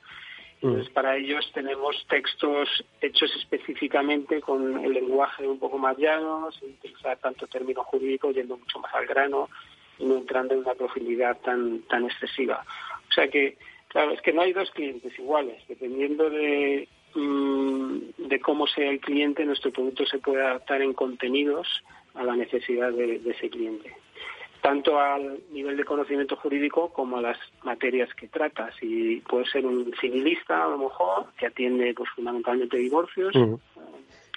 Entonces, 0.64 0.90
mm. 0.90 0.94
para 0.94 1.16
ellos 1.18 1.50
tenemos 1.52 2.06
textos 2.08 2.84
hechos 3.02 3.30
específicamente 3.36 4.40
con 4.40 4.82
el 4.82 4.94
lenguaje 4.94 5.46
un 5.46 5.58
poco 5.58 5.76
más 5.76 5.98
llano, 5.98 6.50
sin 6.52 6.70
utilizar 6.70 7.18
tanto 7.18 7.46
término 7.46 7.84
jurídico, 7.84 8.30
yendo 8.30 8.56
mucho 8.56 8.78
más 8.78 8.94
al 8.94 9.06
grano 9.06 9.50
y 9.98 10.06
no 10.06 10.16
entrando 10.16 10.54
en 10.54 10.60
una 10.60 10.72
profundidad 10.72 11.36
tan, 11.42 11.80
tan 11.82 12.06
excesiva. 12.06 12.64
O 13.10 13.12
sea 13.12 13.28
que, 13.28 13.58
claro, 13.88 14.12
es 14.12 14.22
que 14.22 14.32
no 14.32 14.40
hay 14.40 14.54
dos 14.54 14.70
clientes 14.70 15.12
iguales. 15.18 15.62
Dependiendo 15.68 16.30
de, 16.30 16.88
mm, 17.14 17.98
de 18.16 18.40
cómo 18.40 18.66
sea 18.66 18.88
el 18.88 19.00
cliente, 19.00 19.44
nuestro 19.44 19.70
producto 19.70 20.06
se 20.06 20.18
puede 20.18 20.42
adaptar 20.42 20.80
en 20.80 20.94
contenidos 20.94 21.68
a 22.14 22.24
la 22.24 22.36
necesidad 22.36 22.90
de 22.90 23.20
ese 23.26 23.50
cliente 23.50 23.94
tanto 24.64 24.98
al 24.98 25.40
nivel 25.50 25.76
de 25.76 25.84
conocimiento 25.84 26.36
jurídico 26.36 26.88
como 26.88 27.18
a 27.18 27.20
las 27.20 27.36
materias 27.64 28.08
que 28.14 28.28
trata. 28.28 28.70
Si 28.80 29.22
puede 29.28 29.44
ser 29.44 29.66
un 29.66 29.92
civilista, 30.00 30.64
a 30.64 30.68
lo 30.68 30.78
mejor, 30.78 31.26
que 31.36 31.48
atiende 31.48 31.92
pues 31.92 32.08
fundamentalmente 32.16 32.78
divorcios, 32.78 33.34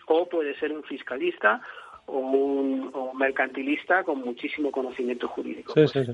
o 0.05 0.25
puede 0.27 0.53
ser 0.59 0.73
un 0.73 0.83
fiscalista 0.83 1.61
o 2.07 2.17
un 2.19 2.91
mercantilista 3.17 4.03
con 4.03 4.19
muchísimo 4.19 4.69
conocimiento 4.69 5.29
jurídico. 5.29 5.71
Sí, 5.73 5.87
sí, 5.87 6.03
sí. 6.07 6.11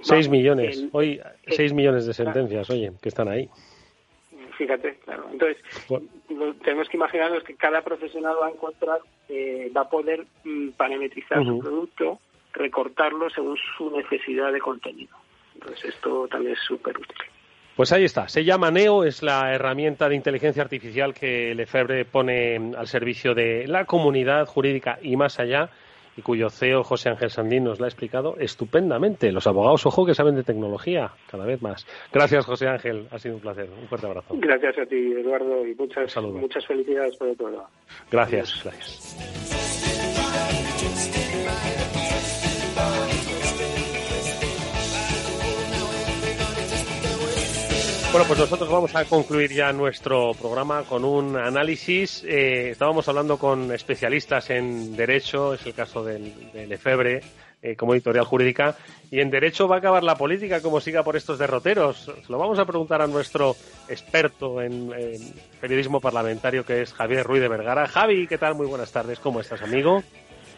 Seis 0.00 0.28
millones, 0.28 0.88
hoy 0.90 1.20
seis 1.46 1.72
millones 1.72 2.06
de 2.06 2.14
sentencias, 2.14 2.68
oye, 2.70 2.90
que 3.00 3.08
están 3.08 3.28
ahí. 3.28 3.48
Fíjate, 4.58 4.96
claro. 5.04 5.28
Entonces, 5.30 5.62
tenemos 6.64 6.88
que 6.88 6.96
imaginarnos 6.96 7.44
que 7.44 7.54
cada 7.54 7.82
profesional 7.82 8.34
va 8.42 8.48
a 8.48 8.50
encontrar, 8.50 8.98
eh, 9.28 9.70
va 9.76 9.82
a 9.82 9.88
poder 9.88 10.26
mm, 10.42 10.70
parametrizar 10.70 11.44
su 11.44 11.60
producto 11.60 12.18
recortarlo 12.52 13.30
según 13.30 13.56
su 13.76 13.90
necesidad 13.90 14.52
de 14.52 14.60
contenido. 14.60 15.16
Entonces 15.54 15.94
esto 15.94 16.28
también 16.28 16.52
es 16.54 16.60
súper 16.60 16.96
útil. 16.96 17.16
Pues 17.76 17.92
ahí 17.92 18.04
está. 18.04 18.28
Se 18.28 18.44
llama 18.44 18.70
Neo, 18.70 19.02
es 19.04 19.22
la 19.22 19.54
herramienta 19.54 20.08
de 20.08 20.14
inteligencia 20.16 20.62
artificial 20.62 21.14
que 21.14 21.54
Lefebvre 21.54 22.04
pone 22.04 22.72
al 22.76 22.86
servicio 22.86 23.34
de 23.34 23.66
la 23.66 23.86
comunidad 23.86 24.46
jurídica 24.46 24.98
y 25.00 25.16
más 25.16 25.40
allá, 25.40 25.70
y 26.14 26.20
cuyo 26.20 26.50
CEO 26.50 26.84
José 26.84 27.08
Ángel 27.08 27.30
Sandín 27.30 27.64
nos 27.64 27.80
la 27.80 27.86
ha 27.86 27.88
explicado 27.88 28.36
estupendamente. 28.38 29.32
Los 29.32 29.46
abogados, 29.46 29.86
ojo, 29.86 30.04
que 30.04 30.14
saben 30.14 30.34
de 30.34 30.42
tecnología, 30.42 31.12
cada 31.30 31.46
vez 31.46 31.62
más. 31.62 31.86
Gracias, 32.12 32.44
José 32.44 32.68
Ángel. 32.68 33.06
Ha 33.10 33.18
sido 33.18 33.36
un 33.36 33.40
placer. 33.40 33.70
Un 33.70 33.88
fuerte 33.88 34.06
abrazo. 34.06 34.34
Gracias 34.36 34.76
a 34.76 34.84
ti, 34.84 35.12
Eduardo, 35.12 35.66
y 35.66 35.74
muchas, 35.74 36.14
muchas 36.18 36.66
felicidades 36.66 37.16
por 37.16 37.34
todo. 37.36 37.66
Gracias. 38.10 38.62
gracias. 38.62 39.16
Bueno, 48.12 48.26
pues 48.26 48.40
nosotros 48.40 48.68
vamos 48.68 48.94
a 48.94 49.06
concluir 49.06 49.50
ya 49.52 49.72
nuestro 49.72 50.34
programa 50.34 50.82
con 50.82 51.02
un 51.02 51.34
análisis. 51.34 52.22
Eh, 52.24 52.68
estábamos 52.72 53.08
hablando 53.08 53.38
con 53.38 53.72
especialistas 53.72 54.50
en 54.50 54.94
Derecho, 54.94 55.54
es 55.54 55.64
el 55.64 55.72
caso 55.72 56.04
del, 56.04 56.30
Efebre, 56.52 57.22
eh, 57.62 57.74
como 57.74 57.94
editorial 57.94 58.26
jurídica, 58.26 58.76
y 59.10 59.20
en 59.20 59.30
Derecho 59.30 59.66
va 59.66 59.76
a 59.76 59.78
acabar 59.78 60.04
la 60.04 60.16
política 60.16 60.60
como 60.60 60.78
siga 60.78 61.02
por 61.02 61.16
estos 61.16 61.38
derroteros. 61.38 62.12
Lo 62.28 62.36
vamos 62.36 62.58
a 62.58 62.66
preguntar 62.66 63.00
a 63.00 63.06
nuestro 63.06 63.56
experto 63.88 64.60
en, 64.60 64.92
en 64.92 65.32
periodismo 65.58 65.98
parlamentario, 65.98 66.66
que 66.66 66.82
es 66.82 66.92
Javier 66.92 67.24
Ruiz 67.24 67.40
de 67.40 67.48
Vergara. 67.48 67.88
Javi, 67.88 68.26
¿qué 68.26 68.36
tal? 68.36 68.56
Muy 68.56 68.66
buenas 68.66 68.92
tardes. 68.92 69.20
¿Cómo 69.20 69.40
estás, 69.40 69.62
amigo? 69.62 70.02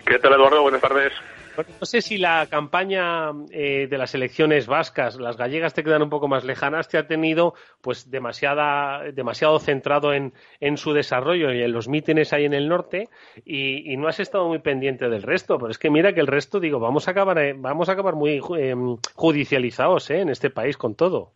¿Qué 0.04 0.18
tal, 0.18 0.32
Eduardo? 0.32 0.62
Buenas 0.62 0.80
tardes. 0.80 1.12
No 1.56 1.86
sé 1.86 2.00
si 2.02 2.18
la 2.18 2.46
campaña 2.50 3.30
eh, 3.50 3.86
de 3.88 3.98
las 3.98 4.14
elecciones 4.14 4.66
vascas, 4.66 5.16
las 5.16 5.36
gallegas 5.36 5.74
te 5.74 5.84
quedan 5.84 6.02
un 6.02 6.10
poco 6.10 6.28
más 6.28 6.44
lejanas, 6.44 6.88
te 6.88 6.98
ha 6.98 7.06
tenido 7.06 7.54
pues 7.80 8.10
demasiada, 8.10 9.02
demasiado 9.12 9.58
centrado 9.58 10.12
en, 10.12 10.32
en 10.60 10.76
su 10.76 10.92
desarrollo 10.92 11.52
y 11.52 11.62
en 11.62 11.72
los 11.72 11.88
mítines 11.88 12.32
ahí 12.32 12.44
en 12.44 12.54
el 12.54 12.68
norte 12.68 13.08
y, 13.44 13.94
no 13.96 14.08
has 14.08 14.18
estado 14.20 14.48
muy 14.48 14.58
pendiente 14.58 15.08
del 15.08 15.22
resto. 15.22 15.56
Pero 15.58 15.70
es 15.70 15.78
que 15.78 15.88
mira 15.88 16.12
que 16.12 16.20
el 16.20 16.26
resto, 16.26 16.60
digo, 16.60 16.80
vamos 16.80 17.06
a 17.08 17.12
acabar, 17.12 17.38
eh, 17.38 17.54
vamos 17.56 17.88
a 17.88 17.92
acabar 17.92 18.14
muy 18.14 18.42
eh, 18.58 18.74
judicializados 19.14 20.10
en 20.10 20.28
este 20.28 20.50
país 20.50 20.76
con 20.76 20.94
todo. 20.94 21.32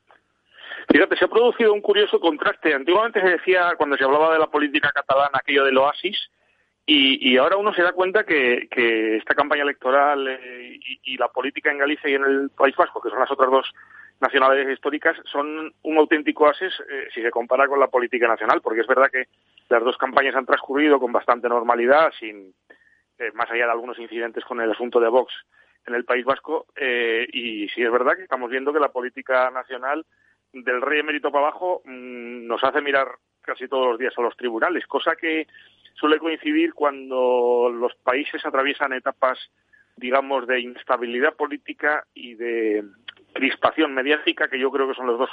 Fíjate, 0.91 1.17
se 1.17 1.25
ha 1.25 1.29
producido 1.29 1.73
un 1.73 1.81
curioso 1.81 2.19
contraste. 2.19 2.75
Antiguamente 2.75 3.21
se 3.21 3.29
decía, 3.29 3.75
cuando 3.77 3.97
se 3.97 4.05
hablaba 4.05 4.33
de 4.33 4.39
la 4.39 4.47
política 4.49 4.91
catalana, 4.93 5.39
aquello 5.41 5.65
del 5.65 5.79
oasis, 5.79 6.31
y, 6.91 7.37
ahora 7.37 7.59
uno 7.59 7.75
se 7.75 7.83
da 7.83 7.93
cuenta 7.93 8.25
que, 8.25 8.67
esta 9.17 9.35
campaña 9.35 9.63
electoral 9.63 10.27
eh, 10.27 10.81
y, 11.05 11.19
la 11.19 11.29
política 11.29 11.71
en 11.71 11.77
Galicia 11.77 12.09
y 12.09 12.15
en 12.15 12.25
el 12.25 12.51
País 12.51 12.75
Vasco, 12.77 13.03
que 13.03 13.11
son 13.11 13.19
las 13.19 13.31
otras 13.31 13.51
dos 13.51 13.71
nacionalidades 14.21 14.73
históricas, 14.73 15.15
son 15.31 15.71
un 15.83 15.99
auténtico 15.99 16.45
oasis 16.45 16.73
eh, 16.91 17.09
si 17.13 17.21
se 17.21 17.31
compara 17.31 17.69
con 17.69 17.79
la 17.79 17.89
política 17.89 18.27
nacional, 18.27 18.63
porque 18.63 18.81
es 18.81 18.87
verdad 18.87 19.11
que 19.13 19.29
las 19.69 19.85
dos 19.85 19.99
campañas 19.99 20.35
han 20.35 20.47
transcurrido 20.47 20.99
con 20.99 21.13
bastante 21.13 21.47
normalidad, 21.47 22.11
sin 22.19 22.55
eh, 23.19 23.33
más 23.35 23.51
allá 23.51 23.67
de 23.67 23.73
algunos 23.73 23.99
incidentes 23.99 24.43
con 24.47 24.59
el 24.63 24.71
asunto 24.71 24.99
de 24.99 25.09
Vox 25.09 25.31
en 25.87 25.95
el 25.95 26.07
País 26.07 26.25
Vasco, 26.25 26.67
y 27.33 27.69
sí 27.69 27.83
es 27.83 27.91
verdad 27.91 28.15
que 28.17 28.23
estamos 28.23 28.51
viendo 28.51 28.73
que 28.75 28.81
la 28.81 28.93
política 28.93 29.51
nacional 29.51 30.05
del 30.53 30.83
rey 30.83 31.01
emérito 31.01 31.31
para 31.31 31.49
abajo 31.49 31.83
mm, 31.85 32.47
nos 32.47 32.63
hace 32.65 32.81
mirar 32.81 33.09
casi 33.49 33.67
todos 33.67 33.87
los 33.87 33.99
días 33.99 34.13
a 34.17 34.23
los 34.23 34.37
tribunales, 34.37 34.87
cosa 34.87 35.17
que 35.17 35.47
suele 35.95 36.19
coincidir 36.19 36.75
cuando 36.75 37.71
los 37.73 37.95
países 37.97 38.45
atraviesan 38.45 38.93
etapas, 38.93 39.39
digamos, 39.97 40.47
de 40.47 40.61
inestabilidad 40.61 41.35
política 41.35 42.05
y 42.15 42.35
de 42.35 42.85
crispación 43.33 43.95
mediática, 43.95 44.49
que 44.49 44.61
yo 44.61 44.71
creo 44.71 44.87
que 44.87 44.95
son 44.95 45.07
los 45.07 45.19
dos, 45.19 45.31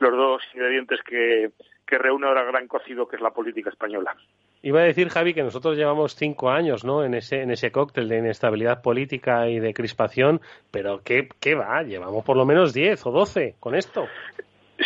los 0.00 0.12
dos 0.12 0.42
ingredientes 0.54 1.00
que, 1.02 1.52
que 1.86 1.98
reúne 1.98 2.26
ahora 2.26 2.42
gran 2.42 2.66
cocido, 2.66 3.06
que 3.06 3.16
es 3.16 3.22
la 3.22 3.30
política 3.30 3.70
española. 3.70 4.16
Iba 4.64 4.80
a 4.80 4.84
decir, 4.84 5.08
Javi, 5.08 5.34
que 5.34 5.42
nosotros 5.42 5.76
llevamos 5.76 6.14
cinco 6.14 6.50
años 6.50 6.84
¿no? 6.84 7.04
en, 7.04 7.14
ese, 7.14 7.42
en 7.42 7.50
ese 7.50 7.72
cóctel 7.72 8.08
de 8.08 8.18
inestabilidad 8.18 8.82
política 8.82 9.48
y 9.48 9.60
de 9.60 9.72
crispación, 9.72 10.40
pero 10.70 11.02
¿qué, 11.04 11.28
qué 11.40 11.54
va? 11.54 11.82
Llevamos 11.82 12.24
por 12.24 12.36
lo 12.36 12.44
menos 12.44 12.72
diez 12.72 13.04
o 13.06 13.12
doce 13.12 13.54
con 13.60 13.74
esto. 13.74 14.06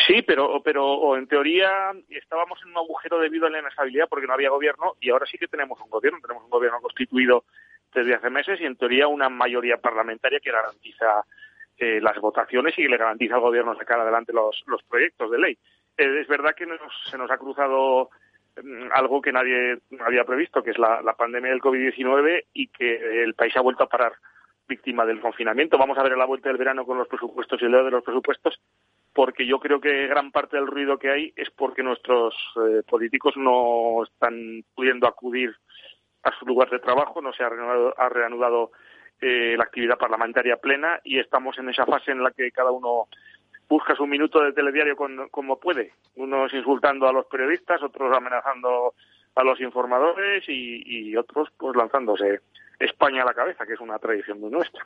Sí, 0.04 0.22
pero, 0.22 0.60
pero 0.62 1.16
en 1.16 1.26
teoría 1.26 1.92
estábamos 2.08 2.60
en 2.62 2.70
un 2.70 2.78
agujero 2.78 3.18
debido 3.18 3.46
a 3.46 3.50
la 3.50 3.60
inestabilidad 3.60 4.08
porque 4.08 4.26
no 4.26 4.34
había 4.34 4.50
gobierno 4.50 4.94
y 5.00 5.10
ahora 5.10 5.26
sí 5.26 5.38
que 5.38 5.48
tenemos 5.48 5.80
un 5.80 5.88
gobierno, 5.88 6.18
tenemos 6.20 6.44
un 6.44 6.50
gobierno 6.50 6.80
constituido 6.80 7.44
desde 7.94 8.14
hace 8.14 8.28
meses 8.28 8.60
y 8.60 8.66
en 8.66 8.76
teoría 8.76 9.08
una 9.08 9.28
mayoría 9.28 9.78
parlamentaria 9.78 10.40
que 10.40 10.50
garantiza 10.50 11.24
eh, 11.78 12.00
las 12.00 12.18
votaciones 12.18 12.74
y 12.76 12.82
que 12.82 12.88
le 12.88 12.96
garantiza 12.96 13.36
al 13.36 13.40
gobierno 13.40 13.76
sacar 13.76 14.00
adelante 14.00 14.32
los, 14.32 14.62
los 14.66 14.82
proyectos 14.82 15.30
de 15.30 15.38
ley. 15.38 15.58
Eh, 15.96 16.20
es 16.20 16.28
verdad 16.28 16.54
que 16.54 16.66
se 17.10 17.16
nos 17.16 17.30
ha 17.30 17.38
cruzado 17.38 18.10
mm, 18.62 18.88
algo 18.92 19.22
que 19.22 19.32
nadie 19.32 19.78
había 20.00 20.24
previsto, 20.24 20.62
que 20.62 20.72
es 20.72 20.78
la, 20.78 21.14
pandemia 21.16 21.50
del 21.50 21.60
COVID-19 21.60 22.44
y 22.52 22.68
que 22.68 23.22
el 23.22 23.34
país 23.34 23.56
ha 23.56 23.62
vuelto 23.62 23.84
a 23.84 23.88
parar 23.88 24.12
víctima 24.68 25.06
del 25.06 25.20
confinamiento. 25.20 25.78
Vamos 25.78 25.96
a 25.96 26.02
ver 26.02 26.16
la 26.16 26.26
vuelta 26.26 26.48
del 26.48 26.58
verano 26.58 26.84
con 26.84 26.98
los 26.98 27.08
presupuestos 27.08 27.62
y 27.62 27.64
el 27.64 27.72
leo 27.72 27.84
de 27.84 27.92
los 27.92 28.04
presupuestos 28.04 28.60
porque 29.16 29.46
yo 29.46 29.58
creo 29.58 29.80
que 29.80 30.06
gran 30.08 30.30
parte 30.30 30.58
del 30.58 30.66
ruido 30.66 30.98
que 30.98 31.10
hay 31.10 31.32
es 31.36 31.48
porque 31.50 31.82
nuestros 31.82 32.34
eh, 32.56 32.82
políticos 32.86 33.32
no 33.38 34.04
están 34.04 34.62
pudiendo 34.74 35.08
acudir 35.08 35.56
a 36.22 36.38
su 36.38 36.44
lugar 36.44 36.68
de 36.68 36.80
trabajo, 36.80 37.22
no 37.22 37.32
se 37.32 37.42
ha 37.42 37.48
reanudado, 37.48 37.94
ha 37.96 38.08
reanudado 38.10 38.72
eh, 39.22 39.54
la 39.56 39.64
actividad 39.64 39.96
parlamentaria 39.96 40.58
plena 40.58 41.00
y 41.02 41.18
estamos 41.18 41.56
en 41.58 41.70
esa 41.70 41.86
fase 41.86 42.10
en 42.12 42.22
la 42.22 42.30
que 42.30 42.50
cada 42.50 42.70
uno 42.70 43.08
busca 43.66 43.96
su 43.96 44.06
minuto 44.06 44.42
de 44.42 44.52
telediario 44.52 44.96
como 45.30 45.58
puede, 45.58 45.92
unos 46.16 46.52
insultando 46.52 47.08
a 47.08 47.12
los 47.12 47.24
periodistas, 47.24 47.82
otros 47.82 48.14
amenazando 48.14 48.92
a 49.34 49.42
los 49.42 49.58
informadores 49.62 50.44
y, 50.46 50.82
y 50.84 51.16
otros 51.16 51.48
pues 51.56 51.74
lanzándose 51.74 52.40
España 52.78 53.22
a 53.22 53.26
la 53.26 53.34
cabeza, 53.34 53.64
que 53.64 53.72
es 53.72 53.80
una 53.80 53.98
tradición 53.98 54.40
muy 54.40 54.50
nuestra. 54.50 54.84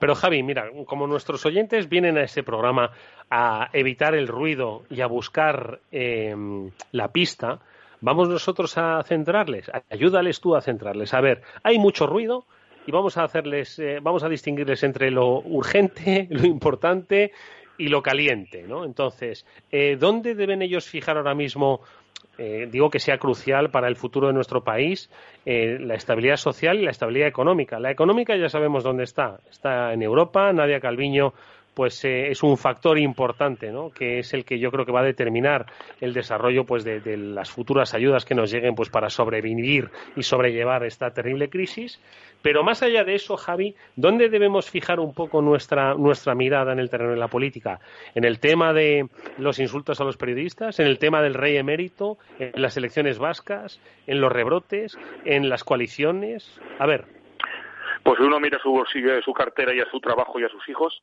Pero 0.00 0.14
Javi, 0.14 0.42
mira, 0.42 0.70
como 0.86 1.06
nuestros 1.06 1.44
oyentes 1.46 1.88
vienen 1.88 2.18
a 2.18 2.24
ese 2.24 2.42
programa 2.42 2.90
a 3.30 3.70
evitar 3.72 4.14
el 4.14 4.28
ruido 4.28 4.82
y 4.90 5.00
a 5.00 5.06
buscar 5.06 5.80
em, 5.90 6.70
la 6.92 7.08
pista, 7.08 7.60
vamos 8.00 8.28
nosotros 8.28 8.76
a 8.78 9.02
centrarles, 9.04 9.70
ayúdales 9.90 10.40
tú 10.40 10.56
a 10.56 10.60
centrarles. 10.60 11.14
A 11.14 11.20
ver, 11.20 11.42
hay 11.62 11.78
mucho 11.78 12.06
ruido 12.06 12.44
y 12.86 12.92
vamos 12.92 13.16
a 13.16 13.24
hacerles, 13.24 13.78
eh, 13.78 13.98
vamos 14.00 14.22
a 14.22 14.28
distinguirles 14.28 14.82
entre 14.82 15.10
lo 15.10 15.40
urgente, 15.40 16.26
lo 16.30 16.46
importante 16.46 17.32
y 17.78 17.88
lo 17.88 18.02
caliente, 18.02 18.62
¿no? 18.62 18.84
Entonces, 18.84 19.44
eh, 19.70 19.96
¿dónde 19.98 20.34
deben 20.34 20.62
ellos 20.62 20.86
fijar 20.86 21.16
ahora 21.16 21.34
mismo 21.34 21.80
eh, 22.38 22.68
digo 22.70 22.90
que 22.90 22.98
sea 22.98 23.18
crucial 23.18 23.70
para 23.70 23.88
el 23.88 23.96
futuro 23.96 24.26
de 24.26 24.34
nuestro 24.34 24.62
país 24.62 25.10
eh, 25.46 25.78
la 25.80 25.94
estabilidad 25.94 26.36
social 26.36 26.78
y 26.78 26.84
la 26.84 26.90
estabilidad 26.90 27.28
económica. 27.28 27.80
La 27.80 27.90
económica 27.90 28.36
ya 28.36 28.48
sabemos 28.48 28.84
dónde 28.84 29.04
está. 29.04 29.38
Está 29.50 29.92
en 29.92 30.02
Europa. 30.02 30.52
Nadia 30.52 30.80
Calviño 30.80 31.32
pues 31.76 32.02
eh, 32.06 32.30
es 32.30 32.42
un 32.42 32.56
factor 32.56 32.98
importante, 32.98 33.70
¿no? 33.70 33.90
Que 33.90 34.20
es 34.20 34.32
el 34.32 34.46
que 34.46 34.58
yo 34.58 34.70
creo 34.70 34.86
que 34.86 34.92
va 34.92 35.00
a 35.00 35.04
determinar 35.04 35.66
el 36.00 36.14
desarrollo, 36.14 36.64
pues, 36.64 36.84
de, 36.84 37.18
las 37.18 37.50
futuras 37.50 37.92
ayudas 37.92 38.24
que 38.24 38.34
nos 38.34 38.50
lleguen, 38.50 38.74
pues, 38.74 38.88
para 38.88 39.10
sobrevivir 39.10 39.90
y 40.16 40.22
sobrellevar 40.22 40.84
esta 40.84 41.10
terrible 41.10 41.50
crisis. 41.50 42.00
Pero 42.40 42.64
más 42.64 42.82
allá 42.82 43.04
de 43.04 43.14
eso, 43.14 43.36
Javi, 43.36 43.74
¿dónde 43.94 44.30
debemos 44.30 44.70
fijar 44.70 45.00
un 45.00 45.12
poco 45.12 45.42
nuestra 45.42 45.92
nuestra 45.94 46.34
mirada 46.34 46.72
en 46.72 46.78
el 46.78 46.88
terreno 46.88 47.10
de 47.10 47.18
la 47.18 47.28
política? 47.28 47.78
En 48.14 48.24
el 48.24 48.40
tema 48.40 48.72
de 48.72 49.10
los 49.36 49.58
insultos 49.58 50.00
a 50.00 50.04
los 50.04 50.16
periodistas, 50.16 50.80
en 50.80 50.86
el 50.86 50.98
tema 50.98 51.20
del 51.20 51.34
rey 51.34 51.58
emérito, 51.58 52.16
en 52.38 52.52
las 52.54 52.78
elecciones 52.78 53.18
vascas, 53.18 53.82
en 54.06 54.22
los 54.22 54.32
rebrotes, 54.32 54.96
en 55.26 55.50
las 55.50 55.62
coaliciones. 55.62 56.58
A 56.78 56.86
ver. 56.86 57.04
Pues 58.02 58.18
uno 58.20 58.40
mira 58.40 58.58
su 58.62 58.82
su 59.22 59.32
cartera 59.34 59.74
y 59.74 59.80
a 59.80 59.90
su 59.90 60.00
trabajo 60.00 60.40
y 60.40 60.44
a 60.44 60.48
sus 60.48 60.66
hijos 60.70 61.02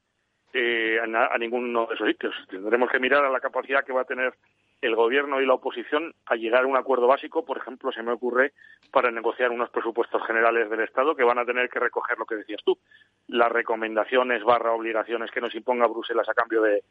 eh, 0.54 1.00
a, 1.00 1.38
ninguno 1.38 1.88
de 1.88 1.96
esos 1.96 2.08
sitios. 2.08 2.36
Tendremos 2.48 2.90
que 2.90 3.00
mirar 3.00 3.26
a 3.26 3.30
la 3.30 3.40
capacidad 3.40 3.84
que 3.84 3.94
va 3.94 4.02
a 4.02 4.06
tener 4.06 4.34
el 4.82 4.96
gobierno 4.96 5.42
y 5.42 5.46
la 5.46 5.56
oposición 5.56 6.14
a 6.26 6.36
llegar 6.36 6.64
a 6.64 6.68
un 6.68 6.78
acuerdo 6.78 7.08
básico, 7.08 7.46
por 7.46 7.58
ejemplo, 7.58 7.92
se 7.92 8.04
me 8.04 8.12
ocurre 8.12 8.54
para 8.92 9.10
negociar 9.12 9.50
unos 9.52 9.70
presupuestos 9.70 10.26
generales 10.28 10.70
del 10.70 10.82
Estado 10.82 11.16
que 11.16 11.24
van 11.24 11.40
a 11.40 11.46
tener 11.46 11.70
que 11.70 11.80
recoger 11.80 12.18
lo 12.20 12.26
que 12.26 12.36
decías 12.36 12.62
tú, 12.64 12.78
las 13.28 13.52
recomendaciones 13.52 14.44
barra 14.44 14.74
obligaciones 14.74 15.32
que 15.32 15.42
nos 15.42 15.56
imponga 15.56 15.88
Bruselas 15.88 16.28
a 16.30 16.34
cambio 16.34 16.62
de, 16.62 16.84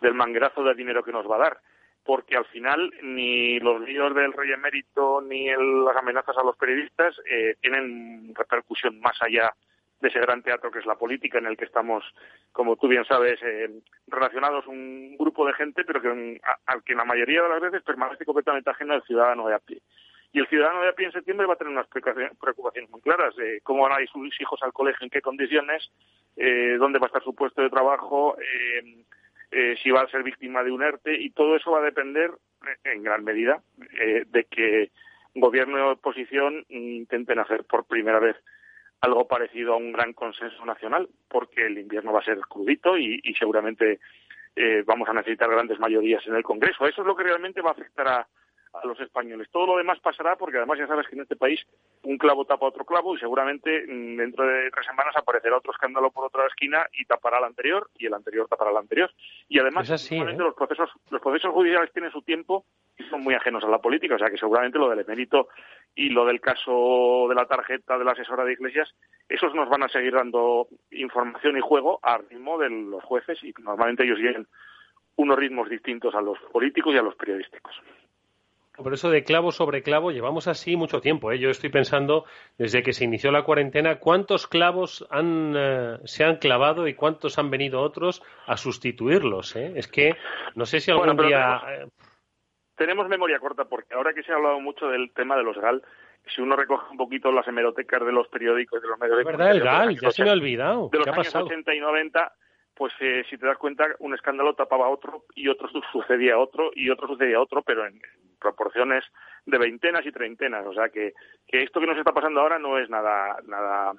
del 0.00 0.14
manguerazo 0.14 0.62
de 0.62 0.74
dinero 0.74 1.02
que 1.02 1.12
nos 1.12 1.28
va 1.28 1.36
a 1.36 1.40
dar. 1.40 1.58
Porque 2.04 2.36
al 2.36 2.44
final 2.46 2.92
ni 3.02 3.60
los 3.60 3.80
líos 3.80 4.14
del 4.14 4.32
rey 4.32 4.52
emérito 4.52 5.20
ni 5.22 5.46
las 5.46 5.96
amenazas 5.96 6.36
a 6.36 6.42
los 6.42 6.56
periodistas 6.56 7.14
eh, 7.30 7.54
tienen 7.60 8.34
repercusión 8.34 9.00
más 9.00 9.16
allá 9.22 9.54
de 10.02 10.08
ese 10.08 10.20
gran 10.20 10.42
teatro 10.42 10.70
que 10.70 10.80
es 10.80 10.86
la 10.86 10.96
política, 10.96 11.38
en 11.38 11.46
el 11.46 11.56
que 11.56 11.64
estamos, 11.64 12.04
como 12.50 12.76
tú 12.76 12.88
bien 12.88 13.04
sabes, 13.04 13.40
eh, 13.42 13.70
relacionados 14.08 14.66
un 14.66 15.16
grupo 15.16 15.46
de 15.46 15.54
gente, 15.54 15.84
pero 15.84 16.02
que 16.02 16.40
al 16.66 16.82
que 16.82 16.94
la 16.94 17.04
mayoría 17.04 17.42
de 17.42 17.48
las 17.48 17.60
veces 17.60 17.82
permanece 17.82 18.24
completamente 18.24 18.68
ajeno 18.68 18.94
al 18.94 19.04
ciudadano 19.04 19.46
de 19.46 19.54
a 19.54 19.60
pie. 19.60 19.80
Y 20.32 20.40
el 20.40 20.48
ciudadano 20.48 20.82
de 20.82 20.88
a 20.88 20.92
pie 20.92 21.06
en 21.06 21.12
septiembre 21.12 21.46
va 21.46 21.54
a 21.54 21.56
tener 21.56 21.72
unas 21.72 21.86
preocupaciones 21.86 22.90
muy 22.90 23.00
claras 23.00 23.36
de 23.36 23.60
cómo 23.62 23.82
van 23.82 23.92
a 23.92 24.02
ir 24.02 24.08
sus 24.08 24.40
hijos 24.40 24.60
al 24.62 24.72
colegio, 24.72 25.04
en 25.04 25.10
qué 25.10 25.20
condiciones, 25.20 25.88
eh, 26.36 26.76
dónde 26.78 26.98
va 26.98 27.06
a 27.06 27.08
estar 27.08 27.22
su 27.22 27.34
puesto 27.34 27.62
de 27.62 27.70
trabajo, 27.70 28.36
eh, 28.40 29.04
eh, 29.52 29.76
si 29.82 29.90
va 29.90 30.00
a 30.00 30.08
ser 30.08 30.24
víctima 30.24 30.64
de 30.64 30.72
un 30.72 30.82
ERTE, 30.82 31.14
y 31.14 31.30
todo 31.30 31.54
eso 31.54 31.70
va 31.70 31.78
a 31.78 31.84
depender, 31.84 32.32
en 32.84 33.02
gran 33.02 33.22
medida, 33.24 33.62
de 33.76 34.44
que 34.50 34.90
gobierno 35.34 35.78
y 35.78 35.82
oposición 35.82 36.64
intenten 36.68 37.38
hacer 37.38 37.64
por 37.64 37.84
primera 37.84 38.18
vez 38.18 38.36
algo 39.02 39.26
parecido 39.26 39.74
a 39.74 39.76
un 39.76 39.92
gran 39.92 40.12
consenso 40.12 40.64
nacional, 40.64 41.08
porque 41.28 41.66
el 41.66 41.76
invierno 41.78 42.12
va 42.12 42.20
a 42.20 42.24
ser 42.24 42.38
crudito 42.40 42.96
y, 42.96 43.20
seguramente 43.38 43.98
eh, 44.54 44.82
vamos 44.86 45.08
a 45.08 45.12
necesitar 45.12 45.50
grandes 45.50 45.78
mayorías 45.80 46.26
en 46.26 46.36
el 46.36 46.42
Congreso. 46.42 46.86
Eso 46.86 47.02
es 47.02 47.06
lo 47.06 47.16
que 47.16 47.24
realmente 47.24 47.60
va 47.60 47.70
a 47.70 47.72
afectar 47.72 48.06
a, 48.06 48.28
a 48.72 48.86
los 48.86 48.98
españoles. 49.00 49.48
Todo 49.50 49.66
lo 49.66 49.76
demás 49.76 49.98
pasará 50.00 50.36
porque 50.36 50.56
además 50.56 50.78
ya 50.78 50.86
sabes 50.86 51.06
que 51.06 51.14
en 51.14 51.22
este 51.22 51.36
país 51.36 51.60
un 52.04 52.16
clavo 52.16 52.44
tapa 52.44 52.66
otro 52.66 52.84
clavo 52.84 53.14
y 53.14 53.20
seguramente 53.20 53.84
mm, 53.86 54.16
dentro 54.16 54.46
de 54.46 54.70
tres 54.70 54.86
semanas 54.86 55.14
aparecerá 55.16 55.58
otro 55.58 55.72
escándalo 55.72 56.10
por 56.10 56.24
otra 56.24 56.46
esquina 56.46 56.86
y 56.92 57.04
tapará 57.04 57.38
el 57.38 57.44
anterior 57.44 57.90
y 57.98 58.06
el 58.06 58.14
anterior 58.14 58.48
tapará 58.48 58.70
el 58.70 58.76
anterior. 58.78 59.10
Y 59.48 59.58
además 59.58 59.88
¿eh? 60.10 60.36
los 60.38 60.54
procesos 60.54 60.90
los 61.10 61.20
procesos 61.20 61.52
judiciales 61.52 61.92
tienen 61.92 62.10
su 62.10 62.22
tiempo 62.22 62.64
y 62.96 63.04
son 63.04 63.22
muy 63.22 63.34
ajenos 63.34 63.64
a 63.64 63.68
la 63.68 63.78
política, 63.78 64.14
o 64.14 64.18
sea 64.18 64.30
que 64.30 64.38
seguramente 64.38 64.78
lo 64.78 64.88
del 64.88 65.00
emérito 65.00 65.48
y 65.94 66.08
lo 66.08 66.24
del 66.24 66.40
caso 66.40 67.26
de 67.28 67.34
la 67.34 67.46
tarjeta 67.46 67.98
de 67.98 68.04
la 68.04 68.12
asesora 68.12 68.44
de 68.44 68.52
Iglesias, 68.52 68.94
esos 69.28 69.54
nos 69.54 69.68
van 69.68 69.82
a 69.82 69.88
seguir 69.88 70.14
dando 70.14 70.68
información 70.90 71.56
y 71.56 71.60
juego 71.60 71.98
al 72.02 72.26
ritmo 72.28 72.58
de 72.58 72.70
los 72.70 73.04
jueces 73.04 73.42
y 73.42 73.52
normalmente 73.62 74.04
ellos 74.04 74.18
llegan 74.18 74.46
unos 75.16 75.38
ritmos 75.38 75.68
distintos 75.68 76.14
a 76.14 76.22
los 76.22 76.38
políticos 76.50 76.94
y 76.94 76.98
a 76.98 77.02
los 77.02 77.14
periodísticos. 77.16 77.74
Por 78.76 78.94
eso 78.94 79.10
de 79.10 79.22
clavo 79.22 79.52
sobre 79.52 79.82
clavo 79.82 80.12
llevamos 80.12 80.48
así 80.48 80.76
mucho 80.76 81.00
tiempo. 81.00 81.30
¿eh? 81.30 81.38
Yo 81.38 81.50
estoy 81.50 81.68
pensando, 81.68 82.24
desde 82.56 82.82
que 82.82 82.94
se 82.94 83.04
inició 83.04 83.30
la 83.30 83.42
cuarentena, 83.42 83.98
cuántos 83.98 84.46
clavos 84.46 85.06
han, 85.10 85.54
eh, 85.56 85.98
se 86.04 86.24
han 86.24 86.36
clavado 86.36 86.88
y 86.88 86.94
cuántos 86.94 87.38
han 87.38 87.50
venido 87.50 87.82
otros 87.82 88.22
a 88.46 88.56
sustituirlos. 88.56 89.56
¿eh? 89.56 89.72
Es 89.76 89.88
que 89.88 90.16
no 90.54 90.64
sé 90.64 90.80
si 90.80 90.90
algún 90.90 91.16
día... 91.18 91.60
Tenemos, 91.64 91.92
tenemos, 92.76 93.08
memoria 93.08 93.38
corta 93.38 93.66
porque 93.66 93.94
ahora 93.94 94.14
que 94.14 94.22
se 94.22 94.32
ha 94.32 94.36
hablado 94.36 94.58
mucho 94.60 94.86
del 94.86 95.12
tema 95.12 95.36
de 95.36 95.42
los 95.42 95.58
GAL, 95.58 95.82
si 96.34 96.40
uno 96.40 96.56
recoge 96.56 96.90
un 96.90 96.96
poquito 96.96 97.30
las 97.30 97.46
hemerotecas 97.46 98.06
de 98.06 98.12
los 98.12 98.26
periódicos, 98.28 98.80
de 98.80 98.88
los 98.88 98.98
medios 98.98 99.18
de 99.18 99.24
comunicación... 99.24 99.64
¿Verdad? 99.64 99.82
El 99.84 99.88
GAL, 99.88 100.00
ya 100.00 100.10
se 100.10 100.24
me 100.24 100.30
ha 100.30 100.32
olvidado. 100.32 100.88
De 100.90 100.98
los 100.98 101.08
años 101.08 101.34
80 101.34 101.74
y 101.74 101.80
90 101.80 102.32
pues 102.74 102.92
eh, 103.00 103.24
si 103.28 103.36
te 103.36 103.46
das 103.46 103.58
cuenta, 103.58 103.86
un 103.98 104.14
escándalo 104.14 104.54
tapaba 104.54 104.86
a 104.86 104.90
otro 104.90 105.24
y 105.34 105.48
otro 105.48 105.68
sucedía 105.92 106.34
a 106.34 106.38
otro 106.38 106.70
y 106.74 106.90
otro 106.90 107.06
sucedía 107.08 107.36
a 107.36 107.42
otro, 107.42 107.62
pero 107.62 107.86
en 107.86 108.00
proporciones 108.40 109.04
de 109.46 109.58
veintenas 109.58 110.04
y 110.06 110.12
treintenas. 110.12 110.66
O 110.66 110.74
sea 110.74 110.88
que, 110.88 111.14
que 111.46 111.62
esto 111.62 111.80
que 111.80 111.86
nos 111.86 111.98
está 111.98 112.12
pasando 112.12 112.40
ahora 112.40 112.58
no 112.58 112.78
es 112.78 112.88
nada, 112.90 113.36
nada 113.46 113.92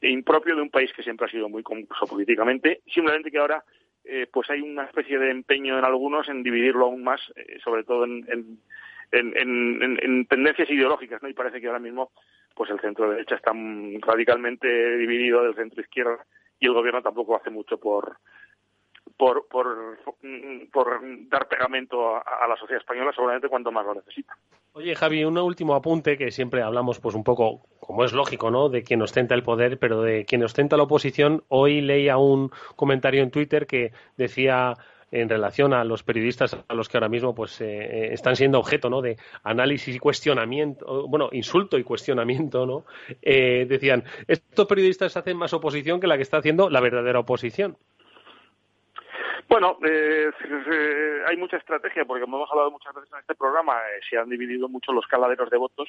impropio 0.00 0.54
de 0.54 0.62
un 0.62 0.70
país 0.70 0.92
que 0.92 1.02
siempre 1.02 1.26
ha 1.26 1.30
sido 1.30 1.48
muy 1.48 1.62
confuso 1.62 2.06
políticamente, 2.06 2.82
simplemente 2.86 3.30
que 3.30 3.38
ahora 3.38 3.64
eh, 4.04 4.26
pues 4.32 4.48
hay 4.50 4.60
una 4.60 4.84
especie 4.84 5.18
de 5.18 5.30
empeño 5.30 5.78
en 5.78 5.84
algunos 5.84 6.28
en 6.28 6.42
dividirlo 6.42 6.86
aún 6.86 7.02
más, 7.02 7.20
eh, 7.34 7.58
sobre 7.62 7.84
todo 7.84 8.04
en, 8.04 8.24
en, 8.30 9.36
en, 9.36 9.98
en, 10.00 10.26
tendencias 10.26 10.70
ideológicas, 10.70 11.22
¿no? 11.22 11.28
Y 11.28 11.34
parece 11.34 11.60
que 11.60 11.66
ahora 11.66 11.78
mismo 11.78 12.12
pues 12.54 12.70
el 12.70 12.80
centro 12.80 13.10
derecha 13.10 13.36
está 13.36 13.52
radicalmente 14.00 14.96
dividido 14.96 15.42
del 15.42 15.54
centro 15.54 15.80
izquierda 15.80 16.24
y 16.58 16.66
el 16.66 16.74
gobierno 16.74 17.02
tampoco 17.02 17.36
hace 17.36 17.50
mucho 17.50 17.78
por 17.78 18.18
por, 19.16 19.48
por, 19.48 19.98
por 20.72 21.00
dar 21.28 21.48
pegamento 21.48 22.16
a, 22.16 22.46
la 22.48 22.56
sociedad 22.56 22.80
española, 22.80 23.10
seguramente 23.12 23.48
cuanto 23.48 23.72
más 23.72 23.84
lo 23.84 23.94
necesita. 23.94 24.34
Oye, 24.72 24.94
Javi, 24.94 25.24
un 25.24 25.36
último 25.38 25.74
apunte 25.74 26.16
que 26.16 26.30
siempre 26.30 26.62
hablamos, 26.62 27.00
pues 27.00 27.14
un 27.16 27.24
poco, 27.24 27.62
como 27.80 28.04
es 28.04 28.12
lógico, 28.12 28.50
¿no? 28.50 28.68
De 28.68 28.84
quien 28.84 29.02
ostenta 29.02 29.34
el 29.34 29.42
poder, 29.42 29.78
pero 29.78 30.02
de 30.02 30.24
quien 30.24 30.44
ostenta 30.44 30.76
la 30.76 30.84
oposición. 30.84 31.42
Hoy 31.48 31.80
leía 31.80 32.16
un 32.16 32.50
comentario 32.76 33.22
en 33.22 33.32
Twitter 33.32 33.66
que 33.66 33.92
decía 34.16 34.74
en 35.10 35.28
relación 35.28 35.72
a 35.72 35.84
los 35.84 36.02
periodistas 36.02 36.56
a 36.66 36.74
los 36.74 36.88
que 36.88 36.96
ahora 36.96 37.08
mismo 37.08 37.34
pues 37.34 37.60
eh, 37.60 37.66
eh, 37.66 38.08
están 38.12 38.36
siendo 38.36 38.58
objeto 38.58 38.90
¿no? 38.90 39.00
de 39.00 39.16
análisis 39.42 39.94
y 39.94 39.98
cuestionamiento, 39.98 41.06
bueno, 41.08 41.28
insulto 41.32 41.78
y 41.78 41.84
cuestionamiento, 41.84 42.66
¿no? 42.66 42.84
Eh, 43.22 43.66
decían, 43.68 44.04
estos 44.26 44.66
periodistas 44.66 45.16
hacen 45.16 45.36
más 45.36 45.52
oposición 45.52 46.00
que 46.00 46.06
la 46.06 46.16
que 46.16 46.22
está 46.22 46.38
haciendo 46.38 46.68
la 46.70 46.80
verdadera 46.80 47.20
oposición. 47.20 47.76
Bueno, 49.48 49.78
eh, 49.82 50.30
hay 51.26 51.36
mucha 51.38 51.56
estrategia, 51.56 52.04
porque 52.04 52.20
como 52.20 52.36
hemos 52.36 52.50
hablado 52.50 52.70
muchas 52.70 52.94
veces 52.94 53.10
en 53.10 53.20
este 53.20 53.34
programa, 53.34 53.78
eh, 53.78 54.00
se 54.08 54.18
han 54.18 54.28
dividido 54.28 54.68
mucho 54.68 54.92
los 54.92 55.06
caladeros 55.06 55.48
de 55.48 55.56
votos. 55.56 55.88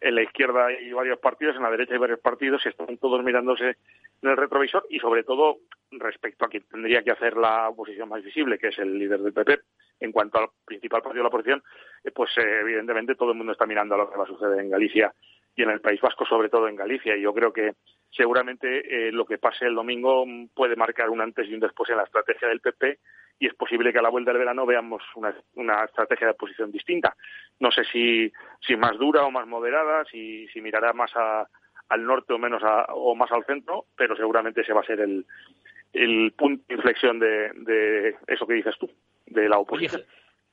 En 0.00 0.14
la 0.14 0.22
izquierda 0.22 0.66
hay 0.66 0.92
varios 0.92 1.18
partidos, 1.18 1.56
en 1.56 1.62
la 1.62 1.72
derecha 1.72 1.94
hay 1.94 1.98
varios 1.98 2.20
partidos, 2.20 2.64
y 2.64 2.68
están 2.68 2.96
todos 2.98 3.24
mirándose 3.24 3.76
en 4.22 4.30
el 4.30 4.36
retrovisor 4.36 4.86
y, 4.88 5.00
sobre 5.00 5.24
todo, 5.24 5.58
respecto 5.90 6.44
a 6.44 6.48
quien 6.48 6.62
tendría 6.70 7.02
que 7.02 7.10
hacer 7.10 7.36
la 7.36 7.68
oposición 7.70 8.08
más 8.08 8.22
visible, 8.22 8.58
que 8.58 8.68
es 8.68 8.78
el 8.78 8.96
líder 8.96 9.20
del 9.20 9.32
PP, 9.32 9.58
en 9.98 10.12
cuanto 10.12 10.38
al 10.38 10.48
principal 10.64 11.02
partido 11.02 11.24
de 11.24 11.24
la 11.24 11.28
oposición, 11.30 11.64
eh, 12.04 12.12
pues 12.12 12.30
evidentemente 12.36 13.16
todo 13.16 13.32
el 13.32 13.38
mundo 13.38 13.52
está 13.52 13.66
mirando 13.66 13.96
a 13.96 13.98
lo 13.98 14.08
que 14.08 14.18
va 14.18 14.22
a 14.22 14.28
suceder 14.28 14.60
en 14.60 14.70
Galicia 14.70 15.12
y 15.60 15.62
en 15.62 15.70
el 15.70 15.80
País 15.80 16.00
Vasco, 16.00 16.24
sobre 16.24 16.48
todo 16.48 16.68
en 16.68 16.76
Galicia. 16.76 17.16
Y 17.16 17.22
yo 17.22 17.34
creo 17.34 17.52
que 17.52 17.74
seguramente 18.10 19.08
eh, 19.08 19.12
lo 19.12 19.26
que 19.26 19.38
pase 19.38 19.66
el 19.66 19.74
domingo 19.74 20.24
puede 20.54 20.74
marcar 20.74 21.10
un 21.10 21.20
antes 21.20 21.46
y 21.48 21.54
un 21.54 21.60
después 21.60 21.90
en 21.90 21.98
la 21.98 22.04
estrategia 22.04 22.48
del 22.48 22.60
PP 22.60 22.98
y 23.38 23.46
es 23.46 23.54
posible 23.54 23.92
que 23.92 23.98
a 23.98 24.02
la 24.02 24.10
vuelta 24.10 24.30
del 24.30 24.38
verano 24.38 24.66
veamos 24.66 25.02
una, 25.14 25.34
una 25.54 25.84
estrategia 25.84 26.26
de 26.26 26.32
oposición 26.32 26.72
distinta. 26.72 27.14
No 27.58 27.70
sé 27.70 27.84
si, 27.84 28.32
si 28.60 28.76
más 28.76 28.98
dura 28.98 29.24
o 29.24 29.30
más 29.30 29.46
moderada, 29.46 30.04
si, 30.04 30.48
si 30.48 30.60
mirará 30.60 30.92
más 30.92 31.10
al 31.14 32.04
norte 32.04 32.32
o 32.32 32.38
menos 32.38 32.62
o 32.88 33.14
más 33.14 33.30
al 33.32 33.44
centro, 33.44 33.86
pero 33.96 34.16
seguramente 34.16 34.62
ese 34.62 34.72
va 34.74 34.80
a 34.80 34.86
ser 34.86 35.00
el, 35.00 35.26
el 35.92 36.32
punto 36.36 36.64
de 36.68 36.74
inflexión 36.74 37.18
de, 37.18 37.50
de 37.54 38.16
eso 38.26 38.46
que 38.46 38.54
dices 38.54 38.76
tú, 38.78 38.90
de 39.26 39.48
la 39.48 39.58
oposición. 39.58 40.02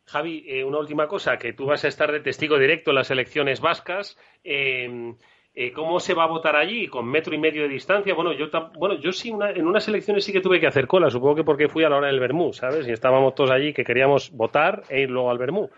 Javi, 0.07 0.45
eh, 0.47 0.63
una 0.63 0.79
última 0.79 1.07
cosa, 1.07 1.37
que 1.37 1.51
tú 1.51 1.65
vas 1.65 1.83
a 1.83 1.89
estar 1.89 2.11
de 2.11 2.21
testigo 2.21 2.57
directo 2.57 2.91
en 2.91 2.95
las 2.95 3.11
elecciones 3.11 3.59
vascas. 3.59 4.17
Eh, 4.41 5.13
eh, 5.53 5.73
¿Cómo 5.73 5.99
se 5.99 6.13
va 6.13 6.23
a 6.23 6.27
votar 6.27 6.55
allí? 6.55 6.87
¿Con 6.87 7.07
metro 7.07 7.35
y 7.35 7.37
medio 7.37 7.63
de 7.63 7.67
distancia? 7.67 8.13
Bueno, 8.13 8.31
yo, 8.31 8.47
bueno, 8.77 8.95
yo 8.95 9.11
sí, 9.11 9.29
en 9.29 9.67
unas 9.67 9.87
elecciones 9.87 10.23
sí 10.23 10.31
que 10.31 10.39
tuve 10.39 10.61
que 10.61 10.67
hacer 10.67 10.87
cola, 10.87 11.09
supongo 11.09 11.35
que 11.35 11.43
porque 11.43 11.67
fui 11.67 11.83
a 11.83 11.89
la 11.89 11.97
hora 11.97 12.07
del 12.07 12.21
Bermú, 12.21 12.53
¿sabes? 12.53 12.87
Y 12.87 12.91
estábamos 12.91 13.35
todos 13.35 13.51
allí 13.51 13.73
que 13.73 13.83
queríamos 13.83 14.31
votar 14.31 14.83
e 14.87 15.01
ir 15.01 15.09
luego 15.09 15.29
al 15.29 15.39
Bermú. 15.39 15.69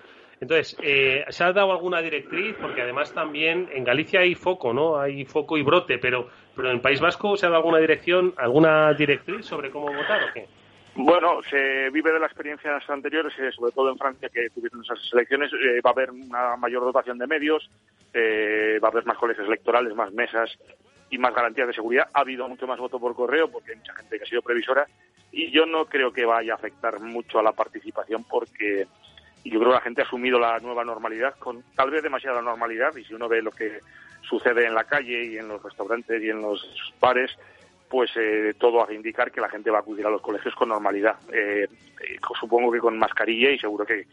Entonces, 0.42 0.78
¿se 1.30 1.44
ha 1.44 1.52
dado 1.52 1.72
alguna 1.72 2.02
directriz? 2.02 2.56
Porque 2.62 2.82
además 2.82 3.14
también 3.14 3.68
en 3.74 3.84
Galicia 3.84 4.22
hay 4.22 4.36
foco, 4.36 4.74
¿no? 4.74 4.98
Hay 4.98 5.26
foco 5.26 5.58
y 5.58 5.64
brote, 5.64 5.98
pero, 5.98 6.30
pero 6.56 6.70
en 6.70 6.76
el 6.76 6.82
País 6.82 7.02
Vasco 7.02 7.36
¿se 7.36 7.46
ha 7.46 7.50
dado 7.50 7.62
alguna 7.62 7.80
dirección, 7.80 8.34
alguna 8.38 8.94
directriz 8.94 9.46
sobre 9.46 9.70
cómo 9.70 9.88
votar 9.88 10.24
o 10.24 10.34
qué? 10.34 10.46
Bueno, 11.02 11.42
se 11.50 11.90
vive 11.92 12.12
de 12.12 12.20
las 12.20 12.30
experiencias 12.30 12.84
anteriores, 12.90 13.32
eh, 13.40 13.54
sobre 13.54 13.72
todo 13.72 13.90
en 13.90 13.98
Francia, 13.98 14.28
que 14.28 14.50
tuvieron 14.50 14.84
esas 14.84 15.00
elecciones. 15.14 15.50
Eh, 15.54 15.80
va 15.80 15.92
a 15.92 15.94
haber 15.94 16.12
una 16.12 16.58
mayor 16.58 16.84
dotación 16.84 17.18
de 17.18 17.26
medios, 17.26 17.72
eh, 18.14 18.78
va 18.84 18.90
a 18.90 18.92
haber 18.92 19.06
más 19.06 19.18
colegios 19.18 19.48
electorales, 19.48 19.96
más 19.96 20.12
mesas 20.12 20.50
y 21.10 21.18
más 21.18 21.34
garantías 21.34 21.68
de 21.68 21.74
seguridad. 21.74 22.10
Ha 22.14 22.20
habido 22.20 22.50
mucho 22.50 22.68
más 22.68 22.78
voto 22.80 23.00
por 23.00 23.16
correo 23.16 23.50
porque 23.50 23.72
hay 23.72 23.78
mucha 23.78 23.94
gente 23.94 24.18
que 24.18 24.26
ha 24.26 24.28
sido 24.28 24.42
previsora 24.42 24.88
y 25.32 25.50
yo 25.52 25.66
no 25.66 25.86
creo 25.86 26.12
que 26.12 26.26
vaya 26.26 26.52
a 26.52 26.58
afectar 26.58 27.00
mucho 27.00 27.40
a 27.40 27.44
la 27.44 27.54
participación 27.54 28.26
porque 28.26 28.86
yo 29.46 29.58
creo 29.58 29.70
que 29.70 29.76
la 29.76 29.82
gente 29.82 30.02
ha 30.02 30.06
asumido 30.06 30.38
la 30.38 30.60
nueva 30.60 30.84
normalidad 30.84 31.34
con 31.36 31.64
tal 31.76 31.92
vez 31.92 32.04
demasiada 32.04 32.42
normalidad 32.42 32.94
y 32.98 33.06
si 33.06 33.14
uno 33.14 33.30
ve 33.30 33.42
lo 33.42 33.52
que 33.52 33.80
sucede 34.24 34.66
en 34.66 34.76
la 34.76 34.84
calle 34.84 35.28
y 35.28 35.38
en 35.38 35.48
los 35.48 35.64
restaurantes 35.64 36.22
y 36.22 36.30
en 36.30 36.42
los 36.42 36.62
bares, 37.00 37.32
pues 37.90 38.12
eh, 38.16 38.54
todo 38.58 38.84
hace 38.84 38.94
indicar 38.94 39.32
que 39.32 39.42
la 39.42 39.50
gente 39.50 39.72
va 39.72 39.80
a 39.80 39.82
acudir 39.82 40.06
a 40.06 40.12
los 40.12 40.22
colegios 40.22 40.54
con 40.54 40.70
normalidad. 40.70 41.16
Eh, 41.34 41.66
eh, 41.66 42.20
supongo 42.40 42.72
que 42.72 42.80
con 42.80 42.98
mascarilla 42.98 43.50
y 43.50 43.58
seguro 43.58 43.86
que, 43.86 44.06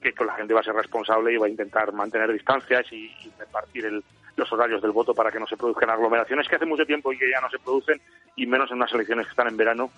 que, 0.00 0.12
la 0.24 0.34
gente 0.34 0.52
va 0.52 0.60
a 0.60 0.64
ser 0.64 0.74
responsable 0.74 1.32
y 1.32 1.36
va 1.36 1.46
a 1.46 1.50
intentar 1.50 1.92
mantener 1.92 2.32
distancias 2.32 2.92
y, 2.92 3.10
repartir 3.38 4.02
los 4.36 4.52
horarios 4.52 4.82
del 4.82 4.90
voto 4.90 5.14
para 5.14 5.30
que 5.30 5.38
no 5.38 5.46
se 5.46 5.56
produzcan 5.56 5.90
aglomeraciones 5.90 6.48
que 6.48 6.56
hace 6.56 6.66
mucho 6.66 6.84
tiempo 6.84 7.12
y 7.12 7.18
que 7.18 7.30
ya 7.30 7.40
no 7.40 7.50
se 7.50 7.58
producen, 7.58 8.00
y 8.36 8.46
menos 8.46 8.70
en 8.70 8.78
unas 8.78 8.92
elecciones 8.92 9.26
que 9.26 9.30
están 9.30 9.48
en 9.48 9.56
verano 9.56 9.90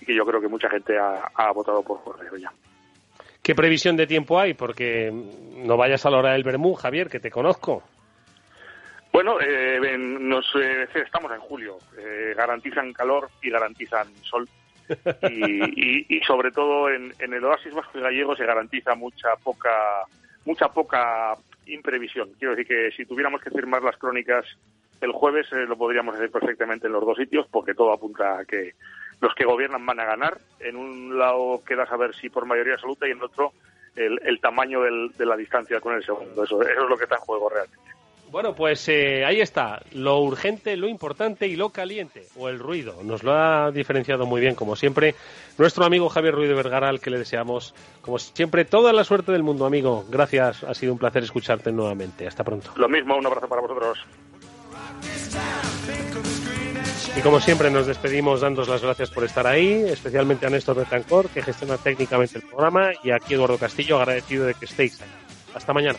y 0.00 0.06
que 0.06 0.14
yo 0.14 0.24
creo 0.26 0.40
que 0.40 0.48
mucha 0.48 0.68
gente 0.70 0.98
ha, 0.98 1.30
ha 1.34 1.52
votado 1.52 1.82
por 1.82 2.02
correo 2.02 2.36
ya. 2.36 2.52
¿Qué 3.42 3.54
previsión 3.54 3.96
de 3.96 4.06
tiempo 4.06 4.38
hay? 4.38 4.54
Porque 4.54 5.12
no 5.12 5.76
vayas 5.76 6.04
a 6.06 6.10
la 6.10 6.18
hora 6.18 6.32
del 6.32 6.44
Bermú, 6.44 6.74
Javier, 6.74 7.08
que 7.08 7.20
te 7.20 7.30
conozco. 7.30 7.82
Bueno, 9.12 9.40
eh, 9.40 9.96
nos, 9.98 10.46
eh, 10.54 10.88
estamos 10.94 11.32
en 11.32 11.40
julio. 11.40 11.78
Eh, 11.98 12.34
garantizan 12.36 12.92
calor 12.92 13.28
y 13.42 13.50
garantizan 13.50 14.08
sol. 14.22 14.48
Y, 15.30 16.16
y, 16.16 16.20
sobre 16.22 16.50
todo 16.50 16.90
en, 16.90 17.14
el 17.20 17.44
oasis 17.44 17.72
vasco 17.72 17.96
y 17.96 18.00
gallego 18.00 18.34
se 18.34 18.44
garantiza 18.44 18.96
mucha 18.96 19.36
poca, 19.36 19.70
mucha 20.44 20.66
poca 20.66 21.36
imprevisión. 21.66 22.30
Quiero 22.36 22.56
decir 22.56 22.66
que 22.66 22.96
si 22.96 23.06
tuviéramos 23.06 23.40
que 23.40 23.50
firmar 23.50 23.84
las 23.84 23.96
crónicas 23.96 24.44
el 25.00 25.12
jueves 25.12 25.46
lo 25.52 25.76
podríamos 25.76 26.16
hacer 26.16 26.30
perfectamente 26.32 26.88
en 26.88 26.92
los 26.92 27.06
dos 27.06 27.16
sitios 27.16 27.46
porque 27.52 27.72
todo 27.72 27.92
apunta 27.92 28.40
a 28.40 28.44
que 28.44 28.74
los 29.20 29.32
que 29.36 29.44
gobiernan 29.44 29.86
van 29.86 30.00
a 30.00 30.04
ganar. 30.06 30.38
En 30.58 30.74
un 30.74 31.16
lado 31.16 31.62
queda 31.64 31.86
saber 31.86 32.12
si 32.16 32.28
por 32.28 32.44
mayoría 32.44 32.74
absoluta 32.74 33.06
y 33.06 33.12
en 33.12 33.22
otro 33.22 33.52
el, 33.94 34.20
el 34.24 34.40
tamaño 34.40 34.82
del, 34.82 35.12
de 35.16 35.26
la 35.26 35.36
distancia 35.36 35.80
con 35.80 35.94
el 35.94 36.04
segundo. 36.04 36.42
Eso, 36.42 36.60
eso 36.62 36.82
es 36.82 36.88
lo 36.88 36.96
que 36.96 37.04
está 37.04 37.14
en 37.14 37.22
juego 37.22 37.48
realmente. 37.48 37.99
Bueno, 38.30 38.54
pues 38.54 38.88
eh, 38.88 39.24
ahí 39.24 39.40
está, 39.40 39.82
lo 39.92 40.20
urgente, 40.20 40.76
lo 40.76 40.88
importante 40.88 41.48
y 41.48 41.56
lo 41.56 41.70
caliente, 41.70 42.26
o 42.36 42.48
el 42.48 42.60
ruido. 42.60 43.02
Nos 43.02 43.24
lo 43.24 43.32
ha 43.32 43.72
diferenciado 43.72 44.24
muy 44.24 44.40
bien, 44.40 44.54
como 44.54 44.76
siempre, 44.76 45.16
nuestro 45.58 45.84
amigo 45.84 46.08
Javier 46.08 46.34
Ruiz 46.34 46.48
de 46.48 46.54
Vergara, 46.54 46.88
al 46.88 47.00
que 47.00 47.10
le 47.10 47.18
deseamos, 47.18 47.74
como 48.02 48.20
siempre, 48.20 48.64
toda 48.64 48.92
la 48.92 49.02
suerte 49.02 49.32
del 49.32 49.42
mundo, 49.42 49.66
amigo. 49.66 50.04
Gracias, 50.08 50.62
ha 50.62 50.74
sido 50.74 50.92
un 50.92 50.98
placer 50.98 51.24
escucharte 51.24 51.72
nuevamente. 51.72 52.28
Hasta 52.28 52.44
pronto. 52.44 52.70
Lo 52.76 52.88
mismo, 52.88 53.16
un 53.16 53.26
abrazo 53.26 53.48
para 53.48 53.62
vosotros. 53.62 53.98
Y 57.16 57.20
como 57.22 57.40
siempre 57.40 57.70
nos 57.70 57.88
despedimos 57.88 58.42
dándos 58.42 58.68
las 58.68 58.82
gracias 58.82 59.10
por 59.10 59.24
estar 59.24 59.46
ahí, 59.48 59.82
especialmente 59.88 60.46
a 60.46 60.50
Néstor 60.50 60.76
Betancor, 60.76 61.28
que 61.30 61.42
gestiona 61.42 61.78
técnicamente 61.78 62.38
el 62.38 62.44
programa, 62.44 62.90
y 63.02 63.10
aquí 63.10 63.34
Eduardo 63.34 63.58
Castillo, 63.58 63.98
agradecido 63.98 64.46
de 64.46 64.54
que 64.54 64.66
estéis 64.66 65.02
ahí. 65.02 65.08
Hasta 65.52 65.72
mañana. 65.72 65.98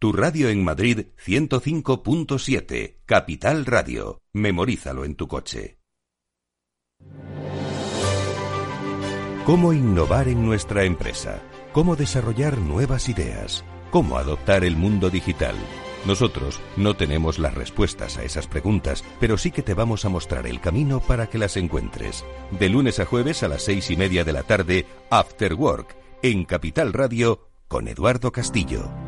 Tu 0.00 0.12
radio 0.12 0.48
en 0.48 0.62
Madrid 0.62 1.06
105.7, 1.26 2.98
Capital 3.04 3.66
Radio. 3.66 4.22
Memorízalo 4.32 5.04
en 5.04 5.16
tu 5.16 5.26
coche. 5.26 5.80
¿Cómo 9.44 9.72
innovar 9.72 10.28
en 10.28 10.46
nuestra 10.46 10.84
empresa? 10.84 11.42
¿Cómo 11.72 11.96
desarrollar 11.96 12.58
nuevas 12.58 13.08
ideas? 13.08 13.64
¿Cómo 13.90 14.18
adoptar 14.18 14.62
el 14.62 14.76
mundo 14.76 15.10
digital? 15.10 15.56
Nosotros 16.06 16.60
no 16.76 16.94
tenemos 16.94 17.40
las 17.40 17.54
respuestas 17.54 18.18
a 18.18 18.22
esas 18.22 18.46
preguntas, 18.46 19.02
pero 19.18 19.36
sí 19.36 19.50
que 19.50 19.64
te 19.64 19.74
vamos 19.74 20.04
a 20.04 20.10
mostrar 20.10 20.46
el 20.46 20.60
camino 20.60 21.00
para 21.00 21.28
que 21.28 21.38
las 21.38 21.56
encuentres. 21.56 22.24
De 22.52 22.68
lunes 22.68 23.00
a 23.00 23.04
jueves 23.04 23.42
a 23.42 23.48
las 23.48 23.62
seis 23.62 23.90
y 23.90 23.96
media 23.96 24.22
de 24.22 24.32
la 24.32 24.44
tarde, 24.44 24.86
After 25.10 25.54
Work, 25.54 25.96
en 26.22 26.44
Capital 26.44 26.92
Radio, 26.92 27.48
con 27.66 27.88
Eduardo 27.88 28.30
Castillo. 28.30 29.07